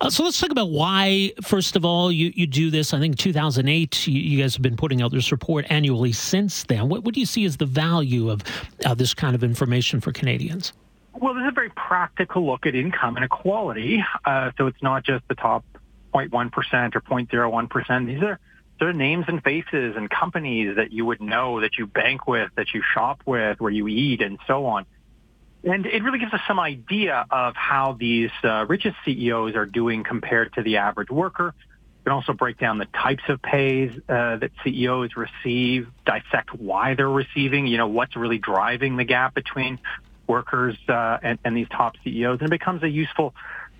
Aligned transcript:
Uh, 0.00 0.10
so 0.10 0.22
let's 0.22 0.38
talk 0.38 0.50
about 0.50 0.68
why, 0.68 1.32
first 1.42 1.76
of 1.76 1.84
all, 1.84 2.12
you, 2.12 2.30
you 2.34 2.46
do 2.46 2.70
this. 2.70 2.92
I 2.92 2.98
think 2.98 3.16
2008, 3.16 4.06
you, 4.06 4.20
you, 4.20 4.42
guys 4.42 4.54
have 4.54 4.62
been 4.62 4.76
putting 4.76 5.00
out 5.00 5.12
this 5.12 5.32
report 5.32 5.64
annually 5.70 6.12
since 6.12 6.64
then. 6.64 6.90
What, 6.90 7.04
what 7.04 7.14
do 7.14 7.20
you 7.20 7.26
see 7.26 7.46
as 7.46 7.56
the 7.56 7.64
value 7.64 8.28
of 8.28 8.42
uh, 8.84 8.92
this 8.94 9.14
kind 9.14 9.34
of 9.34 9.42
information 9.42 10.00
for 10.00 10.12
Canadians? 10.12 10.74
Well, 11.14 11.32
this 11.34 11.42
is 11.42 11.48
a 11.48 11.52
very 11.52 11.70
practical 11.70 12.46
look 12.46 12.66
at 12.66 12.74
income 12.74 13.16
inequality. 13.16 14.04
Uh, 14.26 14.50
so 14.58 14.66
it's 14.66 14.82
not 14.82 15.04
just 15.04 15.26
the 15.28 15.34
top 15.34 15.64
0.1% 16.12 16.94
or 16.94 17.00
0.01%. 17.00 18.06
These 18.06 18.22
are 18.22 18.38
sort 18.78 18.90
of 18.90 18.96
names 18.96 19.24
and 19.28 19.42
faces 19.42 19.94
and 19.96 20.10
companies 20.10 20.76
that 20.76 20.92
you 20.92 21.06
would 21.06 21.20
know, 21.20 21.60
that 21.60 21.78
you 21.78 21.86
bank 21.86 22.26
with, 22.26 22.50
that 22.56 22.74
you 22.74 22.82
shop 22.94 23.22
with, 23.24 23.58
where 23.60 23.72
you 23.72 23.88
eat, 23.88 24.20
and 24.20 24.38
so 24.46 24.66
on. 24.66 24.84
And 25.62 25.84
it 25.84 26.02
really 26.02 26.18
gives 26.18 26.32
us 26.32 26.40
some 26.48 26.58
idea 26.58 27.26
of 27.30 27.54
how 27.54 27.96
these 27.98 28.30
uh, 28.42 28.64
richest 28.66 28.96
CEOs 29.04 29.54
are 29.56 29.66
doing 29.66 30.04
compared 30.04 30.54
to 30.54 30.62
the 30.62 30.78
average 30.78 31.10
worker. 31.10 31.54
We 31.98 32.04
can 32.04 32.12
also 32.12 32.32
break 32.32 32.58
down 32.58 32.78
the 32.78 32.86
types 32.86 33.22
of 33.28 33.42
pays 33.42 33.92
uh, 34.08 34.36
that 34.36 34.50
CEOs 34.64 35.16
receive, 35.16 35.88
dissect 36.06 36.54
why 36.54 36.94
they're 36.94 37.10
receiving, 37.10 37.66
you 37.66 37.76
know, 37.76 37.88
what's 37.88 38.16
really 38.16 38.38
driving 38.38 38.96
the 38.96 39.04
gap 39.04 39.34
between 39.34 39.78
workers 40.26 40.78
uh, 40.88 41.18
and, 41.22 41.38
and, 41.44 41.54
these 41.56 41.68
top 41.68 41.96
CEOs. 42.04 42.38
And 42.40 42.48
it 42.48 42.50
becomes 42.50 42.82
a 42.82 42.88
useful 42.88 43.34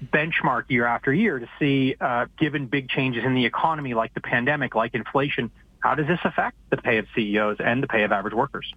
benchmark 0.04 0.64
year 0.68 0.84
after 0.84 1.14
year 1.14 1.38
to 1.38 1.48
see, 1.58 1.94
uh, 1.98 2.26
given 2.38 2.66
big 2.66 2.90
changes 2.90 3.24
in 3.24 3.34
the 3.34 3.46
economy 3.46 3.94
like 3.94 4.12
the 4.12 4.20
pandemic, 4.20 4.74
like 4.74 4.94
inflation, 4.94 5.50
how 5.78 5.94
does 5.94 6.06
this 6.06 6.20
affect 6.24 6.56
the 6.68 6.76
pay 6.76 6.98
of 6.98 7.06
CEOs 7.14 7.56
and 7.58 7.82
the 7.82 7.86
pay 7.86 8.02
of 8.02 8.12
average 8.12 8.34
workers? 8.34 8.70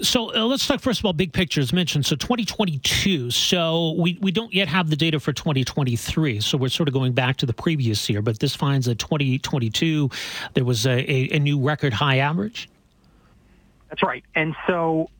So 0.00 0.34
uh, 0.34 0.44
let's 0.46 0.66
talk 0.66 0.80
first 0.80 1.00
of 1.00 1.04
all 1.04 1.12
big 1.12 1.32
picture 1.32 1.60
as 1.60 1.72
mentioned. 1.72 2.06
So 2.06 2.16
2022. 2.16 3.30
So 3.30 3.94
we, 3.98 4.18
we 4.20 4.32
don't 4.32 4.52
yet 4.52 4.68
have 4.68 4.90
the 4.90 4.96
data 4.96 5.20
for 5.20 5.32
2023. 5.32 6.40
So 6.40 6.56
we're 6.56 6.68
sort 6.68 6.88
of 6.88 6.94
going 6.94 7.12
back 7.12 7.36
to 7.38 7.46
the 7.46 7.52
previous 7.52 8.08
year. 8.08 8.22
But 8.22 8.38
this 8.38 8.54
finds 8.54 8.86
that 8.86 8.98
2022 8.98 10.10
there 10.54 10.64
was 10.64 10.86
a, 10.86 10.90
a, 10.90 11.36
a 11.36 11.38
new 11.38 11.60
record 11.60 11.92
high 11.92 12.18
average. 12.18 12.68
That's 13.90 14.02
right. 14.02 14.24
And 14.34 14.54
so 14.66 15.10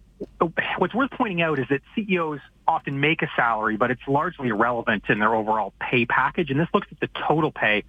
what's 0.79 0.95
worth 0.95 1.11
pointing 1.11 1.43
out 1.43 1.59
is 1.59 1.67
that 1.69 1.83
CEOs 1.95 2.41
often 2.67 3.01
make 3.01 3.23
a 3.23 3.29
salary, 3.37 3.77
but 3.77 3.91
it's 3.91 4.07
largely 4.07 4.49
irrelevant 4.49 5.05
in 5.09 5.19
their 5.19 5.35
overall 5.35 5.75
pay 5.81 6.07
package. 6.07 6.51
And 6.51 6.59
this 6.59 6.69
looks 6.73 6.89
at 6.91 7.01
the 7.01 7.09
total 7.29 7.51
pay, 7.51 7.85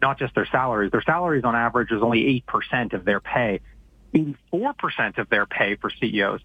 not 0.00 0.18
just 0.18 0.34
their 0.34 0.46
salaries. 0.46 0.92
Their 0.92 1.02
salaries 1.02 1.44
on 1.44 1.56
average 1.56 1.90
is 1.90 2.02
only 2.02 2.44
8% 2.48 2.92
of 2.92 3.04
their 3.04 3.20
pay. 3.20 3.60
84% 4.14 5.18
of 5.18 5.28
their 5.28 5.46
pay 5.46 5.76
for 5.76 5.90
CEOs 5.90 6.40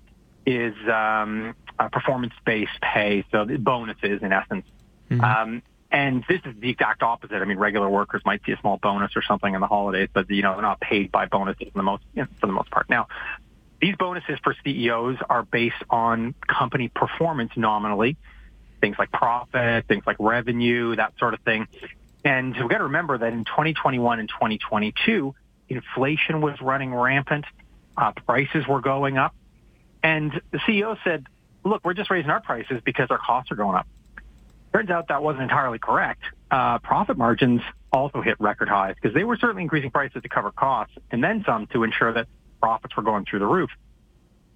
is 0.45 0.75
um, 0.87 1.55
performance-based 1.91 2.79
pay, 2.81 3.25
so 3.31 3.45
bonuses 3.45 4.21
in 4.21 4.31
essence. 4.31 4.65
Mm-hmm. 5.09 5.23
Um, 5.23 5.61
and 5.91 6.25
this 6.27 6.41
is 6.45 6.55
the 6.59 6.69
exact 6.69 7.03
opposite. 7.03 7.35
I 7.35 7.45
mean, 7.45 7.57
regular 7.57 7.89
workers 7.89 8.21
might 8.25 8.41
see 8.45 8.51
a 8.51 8.57
small 8.57 8.77
bonus 8.77 9.15
or 9.15 9.21
something 9.21 9.53
in 9.53 9.61
the 9.61 9.67
holidays, 9.67 10.09
but 10.13 10.29
you 10.29 10.41
know 10.41 10.53
they're 10.53 10.61
not 10.61 10.79
paid 10.79 11.11
by 11.11 11.25
bonuses 11.25 11.69
the 11.73 11.83
most, 11.83 12.03
you 12.13 12.23
know, 12.23 12.27
for 12.39 12.47
the 12.47 12.53
most 12.53 12.69
part. 12.69 12.89
Now, 12.89 13.07
these 13.81 13.95
bonuses 13.95 14.39
for 14.43 14.55
CEOs 14.63 15.17
are 15.29 15.43
based 15.43 15.83
on 15.89 16.35
company 16.47 16.89
performance 16.89 17.51
nominally, 17.55 18.17
things 18.81 18.97
like 18.99 19.11
profit, 19.11 19.87
things 19.87 20.03
like 20.05 20.17
revenue, 20.19 20.95
that 20.95 21.13
sort 21.17 21.33
of 21.33 21.39
thing. 21.41 21.67
And 22.23 22.55
we've 22.55 22.69
got 22.69 22.79
to 22.79 22.85
remember 22.85 23.17
that 23.17 23.31
in 23.31 23.45
2021 23.45 24.19
and 24.19 24.27
2022, 24.27 25.35
inflation 25.69 26.41
was 26.41 26.59
running 26.61 26.93
rampant, 26.93 27.45
uh, 27.97 28.11
prices 28.11 28.67
were 28.67 28.81
going 28.81 29.17
up, 29.17 29.35
and 30.03 30.41
the 30.51 30.59
CEO 30.59 30.97
said, 31.03 31.25
"Look, 31.63 31.83
we're 31.83 31.93
just 31.93 32.09
raising 32.09 32.29
our 32.29 32.41
prices 32.41 32.81
because 32.83 33.09
our 33.09 33.17
costs 33.17 33.51
are 33.51 33.55
going 33.55 33.75
up." 33.75 33.87
Turns 34.73 34.89
out 34.89 35.07
that 35.07 35.23
wasn't 35.23 35.43
entirely 35.43 35.79
correct. 35.79 36.21
Uh, 36.51 36.79
profit 36.79 37.17
margins 37.17 37.61
also 37.93 38.21
hit 38.21 38.35
record 38.39 38.67
highs 38.67 38.95
because 38.95 39.15
they 39.15 39.23
were 39.23 39.37
certainly 39.37 39.63
increasing 39.63 39.89
prices 39.89 40.21
to 40.21 40.27
cover 40.27 40.51
costs 40.51 40.95
and 41.11 41.23
then 41.23 41.43
some 41.45 41.65
to 41.67 41.83
ensure 41.83 42.11
that 42.11 42.27
profits 42.61 42.95
were 42.97 43.03
going 43.03 43.23
through 43.23 43.39
the 43.39 43.45
roof. 43.45 43.69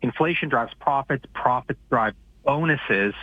Inflation 0.01 0.49
drives 0.49 0.73
profits, 0.79 1.25
profits 1.33 1.79
drive 1.89 2.15
bonuses, 2.43 3.13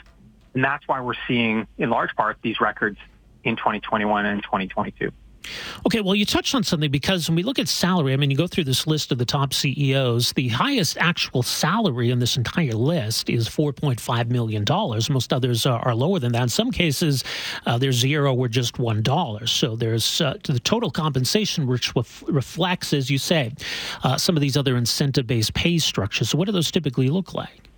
and 0.55 0.65
that's 0.65 0.89
why 0.89 1.01
we're 1.03 1.15
seeing, 1.29 1.67
in 1.77 1.91
large 1.91 2.15
part, 2.17 2.39
these 2.41 2.61
records 2.61 2.99
in 3.45 3.57
2021 3.57 4.25
and 4.25 4.43
2022. 4.43 5.11
Okay, 5.87 6.01
well, 6.01 6.15
you 6.15 6.25
touched 6.25 6.55
on 6.55 6.63
something 6.63 6.91
because 6.91 7.29
when 7.29 7.37
we 7.37 7.43
look 7.43 7.59
at 7.59 7.69
salary, 7.69 8.13
I 8.13 8.17
mean, 8.17 8.31
you 8.31 8.37
go 8.37 8.47
through 8.47 8.65
this 8.65 8.87
list 8.87 9.13
of 9.13 9.19
the 9.19 9.25
top 9.25 9.53
CEOs, 9.53 10.33
the 10.33 10.49
highest 10.49 10.97
actual 10.99 11.43
salary 11.43 12.11
in 12.11 12.19
this 12.19 12.37
entire 12.37 12.73
list 12.73 13.31
is 13.31 13.49
$4.5 13.49 14.31
million. 14.31 14.65
Most 15.13 15.33
others 15.33 15.67
are, 15.67 15.95
lower 15.95 16.19
than 16.19 16.33
that. 16.33 16.43
In 16.43 16.49
some 16.49 16.71
cases, 16.71 17.25
uh, 17.65 17.79
there's 17.79 17.97
zero 17.97 18.35
or 18.35 18.49
just 18.49 18.75
$1. 18.75 19.49
So 19.49 19.77
there's 19.77 20.21
uh, 20.21 20.37
the 20.45 20.61
total 20.61 20.91
compensation, 20.91 21.67
which 21.67 21.95
ref- 21.95 22.25
reflects, 22.29 22.93
as 22.93 23.11
you 23.11 23.19
say, 23.19 23.55
uh, 24.03 24.17
some 24.17 24.37
of 24.37 24.41
these 24.41 24.57
other 24.57 24.77
incentive 24.77 25.27
based 25.27 25.55
pay 25.55 25.79
structures. 25.79 26.31
So, 26.31 26.39
what 26.39 26.47
do 26.47 26.53
those 26.53 26.71
typically 26.71 27.09
look 27.09 27.35
like? 27.35 27.69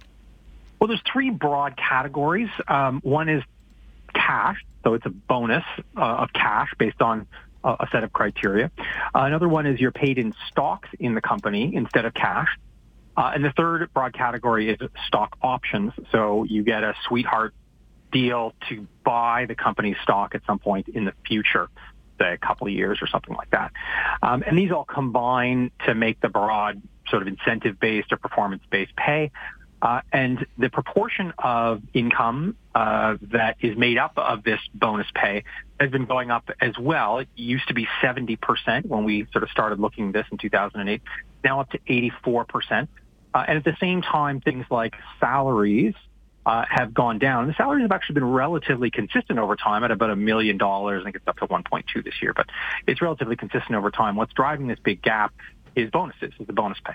Well, 0.81 0.89
there's 0.89 1.03
three 1.11 1.31
broad 1.31 1.77
categories. 1.77 2.51
Um, 2.69 3.01
one 3.03 3.29
is 3.29 3.43
cash, 4.15 4.65
so 4.85 4.95
it's 4.95 5.07
a 5.07 5.11
bonus 5.11 5.65
uh, 5.97 6.01
of 6.01 6.33
cash 6.33 6.73
based 6.79 7.03
on 7.03 7.27
a 7.81 7.87
set 7.93 8.05
of 8.05 8.13
criteria. 8.13 8.71
Uh, 9.15 9.21
another 9.23 9.49
one 9.49 9.67
is 9.67 9.81
you're 9.81 9.91
paid 9.93 10.19
in 10.19 10.35
stocks 10.51 10.89
in 10.99 11.15
the 11.15 11.21
company 11.21 11.75
instead 11.75 12.05
of 12.05 12.15
cash. 12.15 12.49
Uh, 13.17 13.33
and 13.35 13.45
the 13.45 13.53
third 13.53 13.93
broad 13.93 14.13
category 14.15 14.71
is 14.71 14.79
stock 15.07 15.37
options. 15.43 15.93
So 16.13 16.45
you 16.45 16.63
get 16.63 16.85
a 16.85 16.95
sweetheart 17.09 17.53
deal 18.13 18.55
to 18.69 18.87
buy 19.05 19.47
the 19.47 19.55
company's 19.55 19.97
stock 20.03 20.35
at 20.35 20.43
some 20.47 20.59
point 20.59 20.89
in 20.89 21.05
the 21.05 21.13
future, 21.27 21.69
say 22.19 22.33
a 22.33 22.39
couple 22.39 22.67
of 22.69 22.73
years 22.73 23.01
or 23.03 23.07
something 23.07 23.35
like 23.35 23.51
that. 23.51 23.73
Um, 24.23 24.45
and 24.47 24.57
these 24.57 24.71
all 24.71 24.85
combine 24.85 25.71
to 25.87 25.95
make 25.95 26.21
the 26.21 26.29
broad 26.29 26.81
sort 27.09 27.23
of 27.23 27.29
incentive-based 27.29 28.13
or 28.13 28.19
performance-based 28.19 28.95
pay. 28.97 29.31
Uh, 29.81 30.01
and 30.13 30.45
the 30.57 30.69
proportion 30.69 31.33
of 31.39 31.83
income 31.95 32.57
uh, 32.75 33.17
that 33.23 33.57
is 33.61 33.77
made 33.77 33.97
up 33.97 34.13
of 34.17 34.43
this 34.43 34.61
bonus 34.75 35.07
pay 35.15 35.45
has 35.79 35.91
been 35.91 36.07
going 36.07 36.31
up 36.31 36.51
as 36.61 36.77
well. 36.79 37.19
It 37.19 37.29
used 37.37 37.69
to 37.69 37.75
be 37.75 37.87
70% 38.03 38.87
when 38.87 39.05
we 39.05 39.27
sort 39.33 39.45
of 39.45 39.51
started 39.51 39.79
looking 39.79 40.09
at 40.09 40.13
this 40.15 40.27
in 40.33 40.39
2008, 40.39 41.01
now 41.45 41.61
up 41.61 41.71
to 41.71 41.79
84%. 41.79 42.89
Uh, 43.35 43.45
and 43.47 43.59
at 43.59 43.65
the 43.65 43.77
same 43.79 44.03
time, 44.03 44.41
things 44.41 44.67
like 44.71 44.95
salaries 45.21 45.95
uh, 46.45 46.65
have 46.69 46.95
gone 46.95 47.19
down. 47.19 47.47
The 47.47 47.55
salaries 47.55 47.83
have 47.83 47.93
actually 47.93 48.15
been 48.15 48.31
relatively 48.31 48.91
consistent 48.91 49.39
over 49.39 49.55
time 49.55 49.85
at 49.85 49.91
about 49.91 50.11
a 50.11 50.17
million 50.17 50.57
dollars. 50.57 51.03
I 51.03 51.05
think 51.05 51.17
it's 51.17 51.29
up 51.29 51.37
to 51.39 51.47
1.2 51.47 52.05
this 52.05 52.15
year, 52.23 52.33
but 52.35 52.47
it's 52.87 53.03
relatively 53.03 53.37
consistent 53.37 53.75
over 53.75 53.91
time. 53.91 54.17
What's 54.17 54.33
driving 54.33 54.67
this 54.67 54.79
big 54.83 55.03
gap 55.03 55.35
is 55.77 55.91
bonuses, 55.91 56.33
is 56.41 56.47
the 56.47 56.53
bonus 56.53 56.79
pay. 56.85 56.95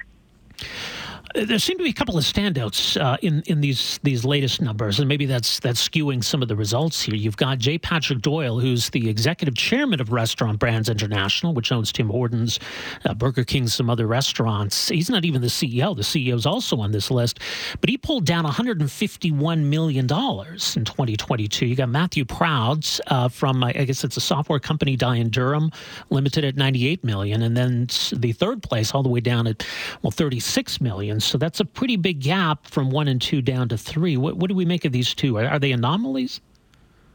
There 1.34 1.58
seem 1.58 1.78
to 1.78 1.84
be 1.84 1.90
a 1.90 1.94
couple 1.94 2.18
of 2.18 2.24
standouts 2.26 3.00
uh, 3.02 3.18
in 3.22 3.42
in 3.48 3.62
these 3.62 4.00
these 4.04 4.26
latest 4.26 4.62
numbers, 4.62 5.00
and 5.00 5.08
maybe 5.08 5.26
that's 5.26 5.60
that's 5.62 5.88
skewing 5.88 6.24
some 6.24 6.42
of 6.42 6.48
the 6.48 6.56
results 6.56 7.02
here. 7.02 7.16
You've 7.16 7.38
got 7.38 7.60
J. 7.60 7.78
Patrick 7.78 8.22
Doyle, 8.22 8.60
who's 8.60 8.90
the 8.90 9.10
executive 9.10 9.56
chairman 9.56 10.02
of 10.02 10.12
Restaurant 10.12 10.60
Brands 10.60 10.90
International, 10.90 11.54
which 11.54 11.72
owns 11.72 11.92
Tim 11.92 12.10
Hortons, 12.10 12.60
uh, 13.06 13.14
Burger 13.14 13.46
King, 13.46 13.68
some 13.68 13.90
other 13.90 14.06
restaurants. 14.06 14.90
He's 14.90 15.10
not 15.10 15.24
even 15.24 15.42
the 15.42 15.48
CEO. 15.48 15.96
The 15.96 16.04
CEO 16.04 16.36
is 16.36 16.46
also 16.46 16.78
on 16.78 16.92
this 16.92 17.10
list, 17.10 17.40
but 17.80 17.90
he 17.90 17.98
pulled 17.98 18.26
down 18.26 18.44
151 18.44 19.70
million 19.70 20.06
dollars 20.06 20.76
in 20.76 20.84
2022. 20.84 21.66
You 21.66 21.76
got 21.76 21.90
Matthew 21.90 22.26
Prouds 22.26 23.00
uh, 23.08 23.30
from 23.30 23.64
I 23.64 23.72
guess 23.72 24.04
it's 24.04 24.18
a 24.18 24.22
software 24.22 24.60
company, 24.60 24.98
Dye 24.98 25.24
& 25.24 25.30
Durham 25.30 25.72
Limited, 26.10 26.44
at 26.44 26.58
98 26.58 27.04
million, 27.04 27.42
and 27.42 27.56
then 27.56 27.88
the 28.12 28.34
third 28.34 28.62
place 28.62 28.94
all 28.94 29.04
the 29.04 29.10
way 29.10 29.22
down 29.22 29.48
at 29.48 29.66
well 30.02 30.12
36 30.12 30.82
million. 30.82 31.13
So 31.20 31.38
that's 31.38 31.60
a 31.60 31.66
pretty 31.66 31.98
big 31.98 32.20
gap 32.20 32.68
from 32.68 32.92
one 32.92 33.08
and 33.08 33.22
two 33.22 33.42
down 33.42 33.70
to 33.70 33.78
three. 33.78 34.18
What, 34.18 34.38
what 34.38 34.50
do 34.50 34.56
we 34.56 34.66
make 34.66 34.86
of 34.86 34.92
these 34.92 35.14
two? 35.14 35.38
Are, 35.38 35.46
are 35.46 35.60
they 35.60 35.72
anomalies? 35.72 36.42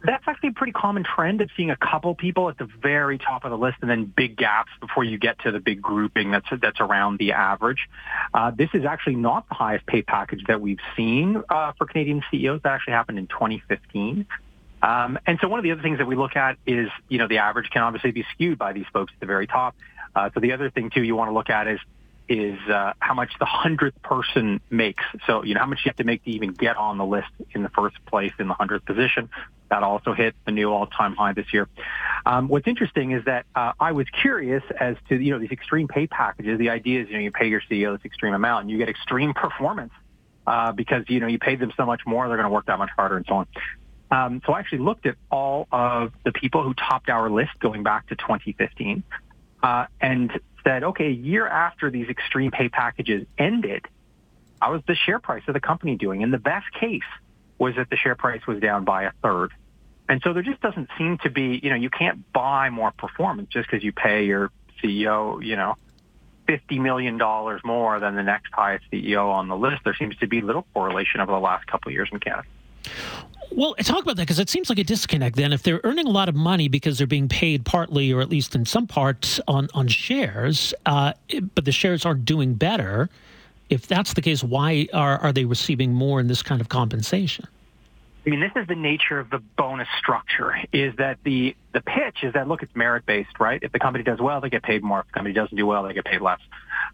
That's 0.04 0.22
actually 0.28 0.50
a 0.50 0.52
pretty 0.52 0.72
common 0.72 1.02
trend 1.02 1.40
of 1.40 1.50
seeing 1.56 1.70
a 1.70 1.76
couple 1.76 2.14
people 2.14 2.48
at 2.48 2.56
the 2.56 2.68
very 2.80 3.18
top 3.18 3.44
of 3.44 3.50
the 3.50 3.58
list 3.58 3.78
and 3.80 3.90
then 3.90 4.04
big 4.04 4.36
gaps 4.36 4.70
before 4.80 5.02
you 5.02 5.18
get 5.18 5.40
to 5.40 5.50
the 5.50 5.58
big 5.58 5.82
grouping 5.82 6.30
that's 6.30 6.46
that's 6.62 6.78
around 6.78 7.18
the 7.18 7.32
average. 7.32 7.88
Uh, 8.32 8.52
this 8.52 8.68
is 8.74 8.84
actually 8.84 9.16
not 9.16 9.48
the 9.48 9.56
highest 9.56 9.86
pay 9.86 10.02
package 10.02 10.44
that 10.46 10.60
we've 10.60 10.78
seen 10.96 11.42
uh, 11.48 11.72
for 11.76 11.86
Canadian 11.86 12.22
CEOs. 12.30 12.62
That 12.62 12.74
actually 12.74 12.92
happened 12.92 13.18
in 13.18 13.26
2015. 13.26 14.26
Um, 14.80 15.18
and 15.26 15.38
so 15.40 15.48
one 15.48 15.58
of 15.58 15.64
the 15.64 15.72
other 15.72 15.82
things 15.82 15.98
that 15.98 16.06
we 16.06 16.14
look 16.14 16.36
at 16.36 16.58
is, 16.64 16.88
you 17.08 17.18
know, 17.18 17.26
the 17.26 17.38
average 17.38 17.68
can 17.70 17.82
obviously 17.82 18.12
be 18.12 18.24
skewed 18.32 18.58
by 18.58 18.72
these 18.72 18.86
folks 18.92 19.12
at 19.12 19.18
the 19.18 19.26
very 19.26 19.48
top. 19.48 19.74
Uh, 20.14 20.30
so 20.32 20.38
the 20.38 20.52
other 20.52 20.70
thing 20.70 20.90
too 20.90 21.02
you 21.02 21.16
want 21.16 21.28
to 21.28 21.34
look 21.34 21.50
at 21.50 21.66
is 21.66 21.80
is 22.28 22.58
uh, 22.68 22.92
how 22.98 23.14
much 23.14 23.32
the 23.38 23.44
hundredth 23.44 24.00
person 24.02 24.60
makes. 24.70 25.04
So, 25.26 25.44
you 25.44 25.54
know, 25.54 25.60
how 25.60 25.66
much 25.66 25.80
you 25.84 25.88
have 25.88 25.96
to 25.96 26.04
make 26.04 26.24
to 26.24 26.30
even 26.30 26.52
get 26.52 26.76
on 26.76 26.98
the 26.98 27.04
list 27.04 27.28
in 27.54 27.62
the 27.62 27.68
first 27.70 27.96
place 28.06 28.32
in 28.38 28.48
the 28.48 28.54
hundredth 28.54 28.84
position. 28.84 29.30
That 29.70 29.82
also 29.82 30.14
hit 30.14 30.34
a 30.46 30.50
new 30.50 30.70
all-time 30.70 31.14
high 31.14 31.32
this 31.32 31.52
year. 31.52 31.68
Um, 32.24 32.48
what's 32.48 32.66
interesting 32.66 33.12
is 33.12 33.24
that 33.26 33.46
uh, 33.54 33.72
I 33.78 33.92
was 33.92 34.06
curious 34.22 34.62
as 34.78 34.96
to, 35.08 35.16
you 35.16 35.32
know, 35.32 35.38
these 35.38 35.50
extreme 35.50 35.88
pay 35.88 36.06
packages. 36.06 36.58
The 36.58 36.70
idea 36.70 37.02
is, 37.02 37.08
you 37.08 37.14
know, 37.14 37.20
you 37.20 37.30
pay 37.30 37.48
your 37.48 37.60
CEO 37.60 37.96
this 37.96 38.04
extreme 38.04 38.34
amount 38.34 38.62
and 38.62 38.70
you 38.70 38.78
get 38.78 38.88
extreme 38.88 39.34
performance 39.34 39.92
uh, 40.46 40.72
because, 40.72 41.04
you 41.08 41.20
know, 41.20 41.26
you 41.26 41.38
paid 41.38 41.60
them 41.60 41.72
so 41.76 41.84
much 41.84 42.02
more, 42.06 42.28
they're 42.28 42.36
going 42.36 42.48
to 42.48 42.52
work 42.52 42.66
that 42.66 42.78
much 42.78 42.90
harder 42.96 43.16
and 43.16 43.26
so 43.26 43.34
on. 43.34 43.46
Um, 44.10 44.42
so 44.46 44.54
I 44.54 44.60
actually 44.60 44.78
looked 44.78 45.06
at 45.06 45.16
all 45.30 45.68
of 45.70 46.12
the 46.24 46.32
people 46.32 46.62
who 46.62 46.72
topped 46.74 47.10
our 47.10 47.28
list 47.28 47.50
going 47.60 47.82
back 47.82 48.08
to 48.08 48.16
2015. 48.16 49.02
Uh, 49.62 49.86
and 50.00 50.40
said, 50.64 50.82
okay, 50.84 51.06
a 51.06 51.10
year 51.10 51.46
after 51.46 51.90
these 51.90 52.08
extreme 52.08 52.50
pay 52.50 52.68
packages 52.68 53.26
ended, 53.36 53.86
how 54.60 54.72
was 54.72 54.82
the 54.86 54.94
share 54.94 55.18
price 55.18 55.42
of 55.46 55.54
the 55.54 55.60
company 55.60 55.96
doing? 55.96 56.22
And 56.22 56.32
the 56.32 56.38
best 56.38 56.66
case 56.72 57.02
was 57.58 57.76
that 57.76 57.90
the 57.90 57.96
share 57.96 58.14
price 58.14 58.46
was 58.46 58.60
down 58.60 58.84
by 58.84 59.04
a 59.04 59.12
third. 59.22 59.52
And 60.08 60.22
so 60.22 60.32
there 60.32 60.42
just 60.42 60.60
doesn't 60.60 60.88
seem 60.96 61.18
to 61.18 61.30
be, 61.30 61.60
you 61.62 61.70
know, 61.70 61.76
you 61.76 61.90
can't 61.90 62.32
buy 62.32 62.70
more 62.70 62.92
performance 62.92 63.50
just 63.50 63.68
because 63.68 63.84
you 63.84 63.92
pay 63.92 64.24
your 64.24 64.50
CEO, 64.82 65.44
you 65.44 65.56
know, 65.56 65.76
$50 66.48 66.80
million 66.80 67.18
more 67.64 68.00
than 68.00 68.14
the 68.14 68.22
next 68.22 68.52
highest 68.52 68.84
CEO 68.90 69.26
on 69.26 69.48
the 69.48 69.56
list. 69.56 69.82
There 69.84 69.94
seems 69.94 70.16
to 70.18 70.26
be 70.26 70.40
little 70.40 70.66
correlation 70.72 71.20
over 71.20 71.32
the 71.32 71.38
last 71.38 71.66
couple 71.66 71.90
of 71.90 71.92
years 71.92 72.08
in 72.10 72.20
Canada. 72.20 72.48
Well, 73.50 73.74
talk 73.76 74.02
about 74.02 74.16
that 74.16 74.22
because 74.22 74.38
it 74.38 74.50
seems 74.50 74.68
like 74.68 74.78
a 74.78 74.84
disconnect. 74.84 75.36
Then, 75.36 75.52
if 75.52 75.62
they're 75.62 75.80
earning 75.84 76.06
a 76.06 76.10
lot 76.10 76.28
of 76.28 76.34
money 76.34 76.68
because 76.68 76.98
they're 76.98 77.06
being 77.06 77.28
paid 77.28 77.64
partly, 77.64 78.12
or 78.12 78.20
at 78.20 78.28
least 78.28 78.54
in 78.54 78.64
some 78.64 78.86
parts, 78.86 79.40
on 79.48 79.68
on 79.74 79.88
shares, 79.88 80.74
uh, 80.86 81.12
but 81.54 81.64
the 81.64 81.72
shares 81.72 82.04
aren't 82.04 82.24
doing 82.24 82.54
better. 82.54 83.08
If 83.70 83.86
that's 83.86 84.14
the 84.14 84.22
case, 84.22 84.44
why 84.44 84.88
are 84.92 85.18
are 85.18 85.32
they 85.32 85.44
receiving 85.44 85.94
more 85.94 86.20
in 86.20 86.28
this 86.28 86.42
kind 86.42 86.60
of 86.60 86.68
compensation? 86.68 87.46
I 88.26 88.30
mean, 88.30 88.40
this 88.40 88.52
is 88.56 88.66
the 88.66 88.74
nature 88.74 89.18
of 89.18 89.30
the 89.30 89.38
bonus 89.38 89.88
structure. 89.98 90.54
Is 90.70 90.94
that 90.96 91.18
the 91.24 91.56
the 91.72 91.80
pitch 91.80 92.18
is 92.22 92.34
that 92.34 92.46
look, 92.46 92.62
it's 92.62 92.76
merit 92.76 93.06
based, 93.06 93.40
right? 93.40 93.58
If 93.62 93.72
the 93.72 93.78
company 93.78 94.04
does 94.04 94.20
well, 94.20 94.42
they 94.42 94.50
get 94.50 94.62
paid 94.62 94.82
more. 94.82 95.00
If 95.00 95.06
the 95.06 95.12
company 95.12 95.34
doesn't 95.34 95.56
do 95.56 95.66
well, 95.66 95.84
they 95.84 95.94
get 95.94 96.04
paid 96.04 96.20
less, 96.20 96.40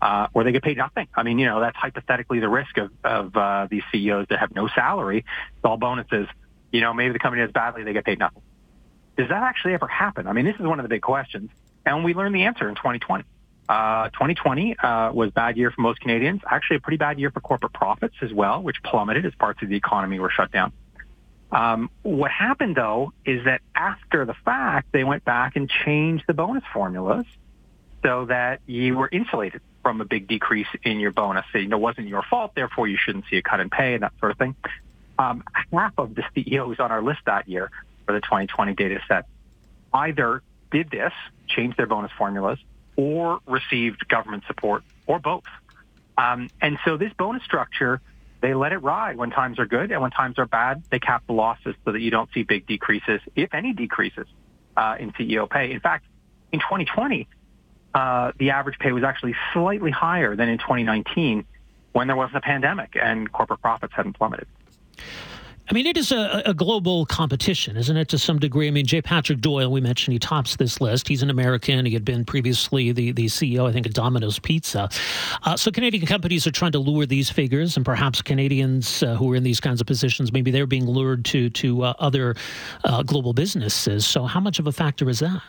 uh, 0.00 0.28
or 0.32 0.44
they 0.44 0.52
get 0.52 0.62
paid 0.62 0.76
nothing. 0.76 1.08
I 1.16 1.24
mean, 1.24 1.40
you 1.40 1.46
know, 1.46 1.58
that's 1.58 1.76
hypothetically 1.76 2.38
the 2.38 2.48
risk 2.48 2.78
of 2.78 2.90
of 3.02 3.36
uh, 3.36 3.66
these 3.68 3.82
CEOs 3.90 4.28
that 4.30 4.38
have 4.38 4.54
no 4.54 4.68
salary. 4.68 5.18
It's 5.56 5.64
all 5.64 5.76
bonuses 5.76 6.28
you 6.74 6.80
know, 6.80 6.92
maybe 6.92 7.12
the 7.12 7.20
company 7.20 7.40
does 7.40 7.52
badly, 7.52 7.84
they 7.84 7.92
get 7.92 8.04
paid 8.04 8.18
nothing. 8.18 8.42
Does 9.16 9.28
that 9.28 9.44
actually 9.44 9.74
ever 9.74 9.86
happen? 9.86 10.26
I 10.26 10.32
mean, 10.32 10.44
this 10.44 10.56
is 10.56 10.62
one 10.62 10.80
of 10.80 10.82
the 10.82 10.88
big 10.88 11.02
questions. 11.02 11.50
And 11.86 12.02
we 12.02 12.14
learned 12.14 12.34
the 12.34 12.42
answer 12.42 12.68
in 12.68 12.74
2020. 12.74 13.22
Uh, 13.68 14.08
2020 14.08 14.76
uh, 14.76 15.12
was 15.12 15.28
a 15.28 15.32
bad 15.32 15.56
year 15.56 15.70
for 15.70 15.82
most 15.82 16.00
Canadians. 16.00 16.40
Actually, 16.50 16.78
a 16.78 16.80
pretty 16.80 16.96
bad 16.96 17.20
year 17.20 17.30
for 17.30 17.40
corporate 17.40 17.72
profits 17.72 18.16
as 18.22 18.32
well, 18.32 18.60
which 18.60 18.82
plummeted 18.82 19.24
as 19.24 19.32
parts 19.36 19.62
of 19.62 19.68
the 19.68 19.76
economy 19.76 20.18
were 20.18 20.30
shut 20.30 20.50
down. 20.50 20.72
Um, 21.52 21.90
what 22.02 22.32
happened 22.32 22.74
though 22.74 23.12
is 23.24 23.44
that 23.44 23.60
after 23.76 24.24
the 24.24 24.34
fact, 24.44 24.88
they 24.90 25.04
went 25.04 25.24
back 25.24 25.54
and 25.54 25.70
changed 25.70 26.24
the 26.26 26.34
bonus 26.34 26.64
formulas 26.72 27.24
so 28.02 28.24
that 28.24 28.60
you 28.66 28.96
were 28.96 29.08
insulated 29.12 29.60
from 29.84 30.00
a 30.00 30.04
big 30.04 30.26
decrease 30.26 30.66
in 30.82 30.98
your 30.98 31.12
bonus. 31.12 31.44
So, 31.52 31.58
you 31.58 31.68
know, 31.68 31.76
it 31.76 31.80
wasn't 31.80 32.08
your 32.08 32.24
fault, 32.28 32.56
therefore 32.56 32.88
you 32.88 32.98
shouldn't 33.00 33.26
see 33.30 33.36
a 33.36 33.42
cut 33.42 33.60
in 33.60 33.70
pay 33.70 33.94
and 33.94 34.02
that 34.02 34.12
sort 34.18 34.32
of 34.32 34.38
thing 34.38 34.56
um, 35.18 35.44
half 35.72 35.92
of 35.98 36.14
the 36.14 36.24
CEOs 36.34 36.80
on 36.80 36.90
our 36.90 37.02
list 37.02 37.20
that 37.26 37.48
year 37.48 37.70
for 38.06 38.12
the 38.12 38.20
2020 38.20 38.74
data 38.74 39.00
set 39.08 39.26
either 39.92 40.42
did 40.70 40.90
this, 40.90 41.12
changed 41.48 41.76
their 41.76 41.86
bonus 41.86 42.10
formulas, 42.18 42.58
or 42.96 43.40
received 43.46 44.06
government 44.08 44.44
support, 44.46 44.82
or 45.06 45.18
both. 45.18 45.44
Um, 46.18 46.50
and 46.60 46.78
so 46.84 46.96
this 46.96 47.12
bonus 47.16 47.42
structure, 47.44 48.00
they 48.40 48.54
let 48.54 48.72
it 48.72 48.78
ride 48.78 49.16
when 49.16 49.30
times 49.30 49.58
are 49.58 49.66
good, 49.66 49.90
and 49.92 50.00
when 50.02 50.10
times 50.10 50.38
are 50.38 50.46
bad, 50.46 50.82
they 50.90 50.98
cap 50.98 51.24
the 51.26 51.32
losses 51.32 51.74
so 51.84 51.92
that 51.92 52.00
you 52.00 52.10
don't 52.10 52.28
see 52.32 52.42
big 52.42 52.66
decreases, 52.66 53.20
if 53.34 53.54
any 53.54 53.72
decreases, 53.72 54.26
uh, 54.76 54.96
in 54.98 55.12
CEO 55.12 55.48
pay. 55.48 55.72
In 55.72 55.80
fact, 55.80 56.04
in 56.52 56.60
2020, 56.60 57.28
uh, 57.94 58.32
the 58.38 58.50
average 58.50 58.78
pay 58.78 58.92
was 58.92 59.04
actually 59.04 59.34
slightly 59.52 59.90
higher 59.90 60.34
than 60.34 60.48
in 60.48 60.58
2019 60.58 61.44
when 61.92 62.08
there 62.08 62.16
wasn't 62.16 62.36
a 62.36 62.40
pandemic 62.40 62.96
and 63.00 63.30
corporate 63.30 63.62
profits 63.62 63.92
hadn't 63.94 64.14
plummeted. 64.14 64.48
I 65.68 65.72
mean, 65.72 65.86
it 65.86 65.96
is 65.96 66.12
a, 66.12 66.42
a, 66.44 66.52
global 66.52 67.06
competition, 67.06 67.78
isn't 67.78 67.96
it, 67.96 68.08
to 68.08 68.18
some 68.18 68.38
degree? 68.38 68.68
I 68.68 68.70
mean, 68.70 68.84
J. 68.84 69.00
Patrick 69.00 69.40
Doyle, 69.40 69.72
we 69.72 69.80
mentioned, 69.80 70.12
he 70.12 70.18
tops 70.18 70.56
this 70.56 70.78
list. 70.78 71.08
He's 71.08 71.22
an 71.22 71.30
American. 71.30 71.86
He 71.86 71.94
had 71.94 72.04
been 72.04 72.22
previously 72.22 72.92
the, 72.92 73.12
the 73.12 73.26
CEO, 73.26 73.66
I 73.66 73.72
think, 73.72 73.86
of 73.86 73.94
Domino's 73.94 74.38
Pizza. 74.38 74.90
Uh, 75.42 75.56
so 75.56 75.70
Canadian 75.70 76.04
companies 76.04 76.46
are 76.46 76.50
trying 76.50 76.72
to 76.72 76.78
lure 76.78 77.06
these 77.06 77.30
figures, 77.30 77.78
and 77.78 77.86
perhaps 77.86 78.20
Canadians 78.20 79.02
uh, 79.02 79.14
who 79.14 79.32
are 79.32 79.36
in 79.36 79.42
these 79.42 79.58
kinds 79.58 79.80
of 79.80 79.86
positions, 79.86 80.32
maybe 80.32 80.50
they're 80.50 80.66
being 80.66 80.86
lured 80.86 81.24
to, 81.26 81.48
to 81.50 81.82
uh, 81.82 81.94
other 81.98 82.36
uh, 82.84 83.02
global 83.02 83.32
businesses. 83.32 84.04
So, 84.04 84.24
how 84.24 84.40
much 84.40 84.58
of 84.58 84.66
a 84.66 84.72
factor 84.72 85.08
is 85.08 85.20
that? 85.20 85.42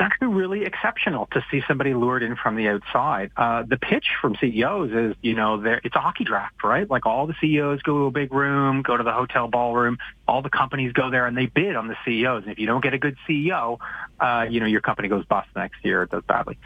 It's 0.00 0.06
actually 0.06 0.28
really 0.28 0.64
exceptional 0.64 1.26
to 1.32 1.44
see 1.50 1.62
somebody 1.68 1.92
lured 1.92 2.22
in 2.22 2.34
from 2.34 2.56
the 2.56 2.68
outside. 2.68 3.30
Uh, 3.36 3.64
the 3.64 3.76
pitch 3.76 4.06
from 4.20 4.34
CEOs 4.40 4.92
is, 4.92 5.16
you 5.20 5.34
know, 5.34 5.62
it's 5.84 5.94
a 5.94 5.98
hockey 5.98 6.24
draft, 6.24 6.64
right? 6.64 6.88
Like 6.88 7.04
all 7.04 7.26
the 7.26 7.34
CEOs 7.38 7.82
go 7.82 7.98
to 7.98 8.04
a 8.06 8.10
big 8.10 8.32
room, 8.32 8.80
go 8.80 8.96
to 8.96 9.04
the 9.04 9.12
hotel 9.12 9.46
ballroom. 9.48 9.98
All 10.26 10.40
the 10.40 10.48
companies 10.48 10.94
go 10.94 11.10
there 11.10 11.26
and 11.26 11.36
they 11.36 11.46
bid 11.46 11.76
on 11.76 11.88
the 11.88 11.96
CEOs. 12.06 12.44
And 12.44 12.52
if 12.52 12.58
you 12.58 12.66
don't 12.66 12.82
get 12.82 12.94
a 12.94 12.98
good 12.98 13.16
CEO, 13.28 13.78
uh, 14.18 14.46
you 14.48 14.60
know, 14.60 14.66
your 14.66 14.80
company 14.80 15.08
goes 15.08 15.26
bust 15.26 15.48
next 15.54 15.84
year. 15.84 16.04
It 16.04 16.10
does 16.10 16.22
badly. 16.26 16.56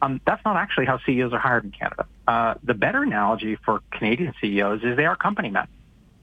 Um, 0.00 0.20
that's 0.26 0.44
not 0.44 0.56
actually 0.56 0.86
how 0.86 0.98
CEOs 1.06 1.32
are 1.32 1.38
hired 1.38 1.64
in 1.64 1.70
Canada. 1.70 2.06
Uh, 2.26 2.54
the 2.64 2.74
better 2.74 3.04
analogy 3.04 3.58
for 3.64 3.80
Canadian 3.92 4.34
CEOs 4.40 4.82
is 4.82 4.96
they 4.96 5.06
are 5.06 5.14
company 5.14 5.50
men. 5.50 5.68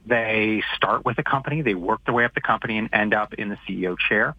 They 0.05 0.63
start 0.75 1.05
with 1.05 1.19
a 1.19 1.23
company, 1.23 1.61
they 1.61 1.75
work 1.75 2.03
their 2.03 2.13
way 2.13 2.25
up 2.25 2.33
the 2.33 2.41
company 2.41 2.79
and 2.79 2.89
end 2.91 3.13
up 3.13 3.35
in 3.35 3.47
the 3.47 3.57
CEO 3.65 3.95
chair 3.97 4.35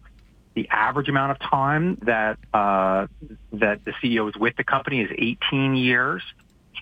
the 0.53 0.67
average 0.69 1.07
amount 1.07 1.31
of 1.31 1.39
time 1.39 1.97
that 2.03 2.37
uh, 2.53 3.07
that 3.53 3.85
the 3.85 3.91
CEO 4.03 4.29
is 4.29 4.35
with 4.35 4.55
the 4.57 4.63
company 4.63 5.01
is 5.01 5.09
18 5.17 5.75
years. 5.75 6.21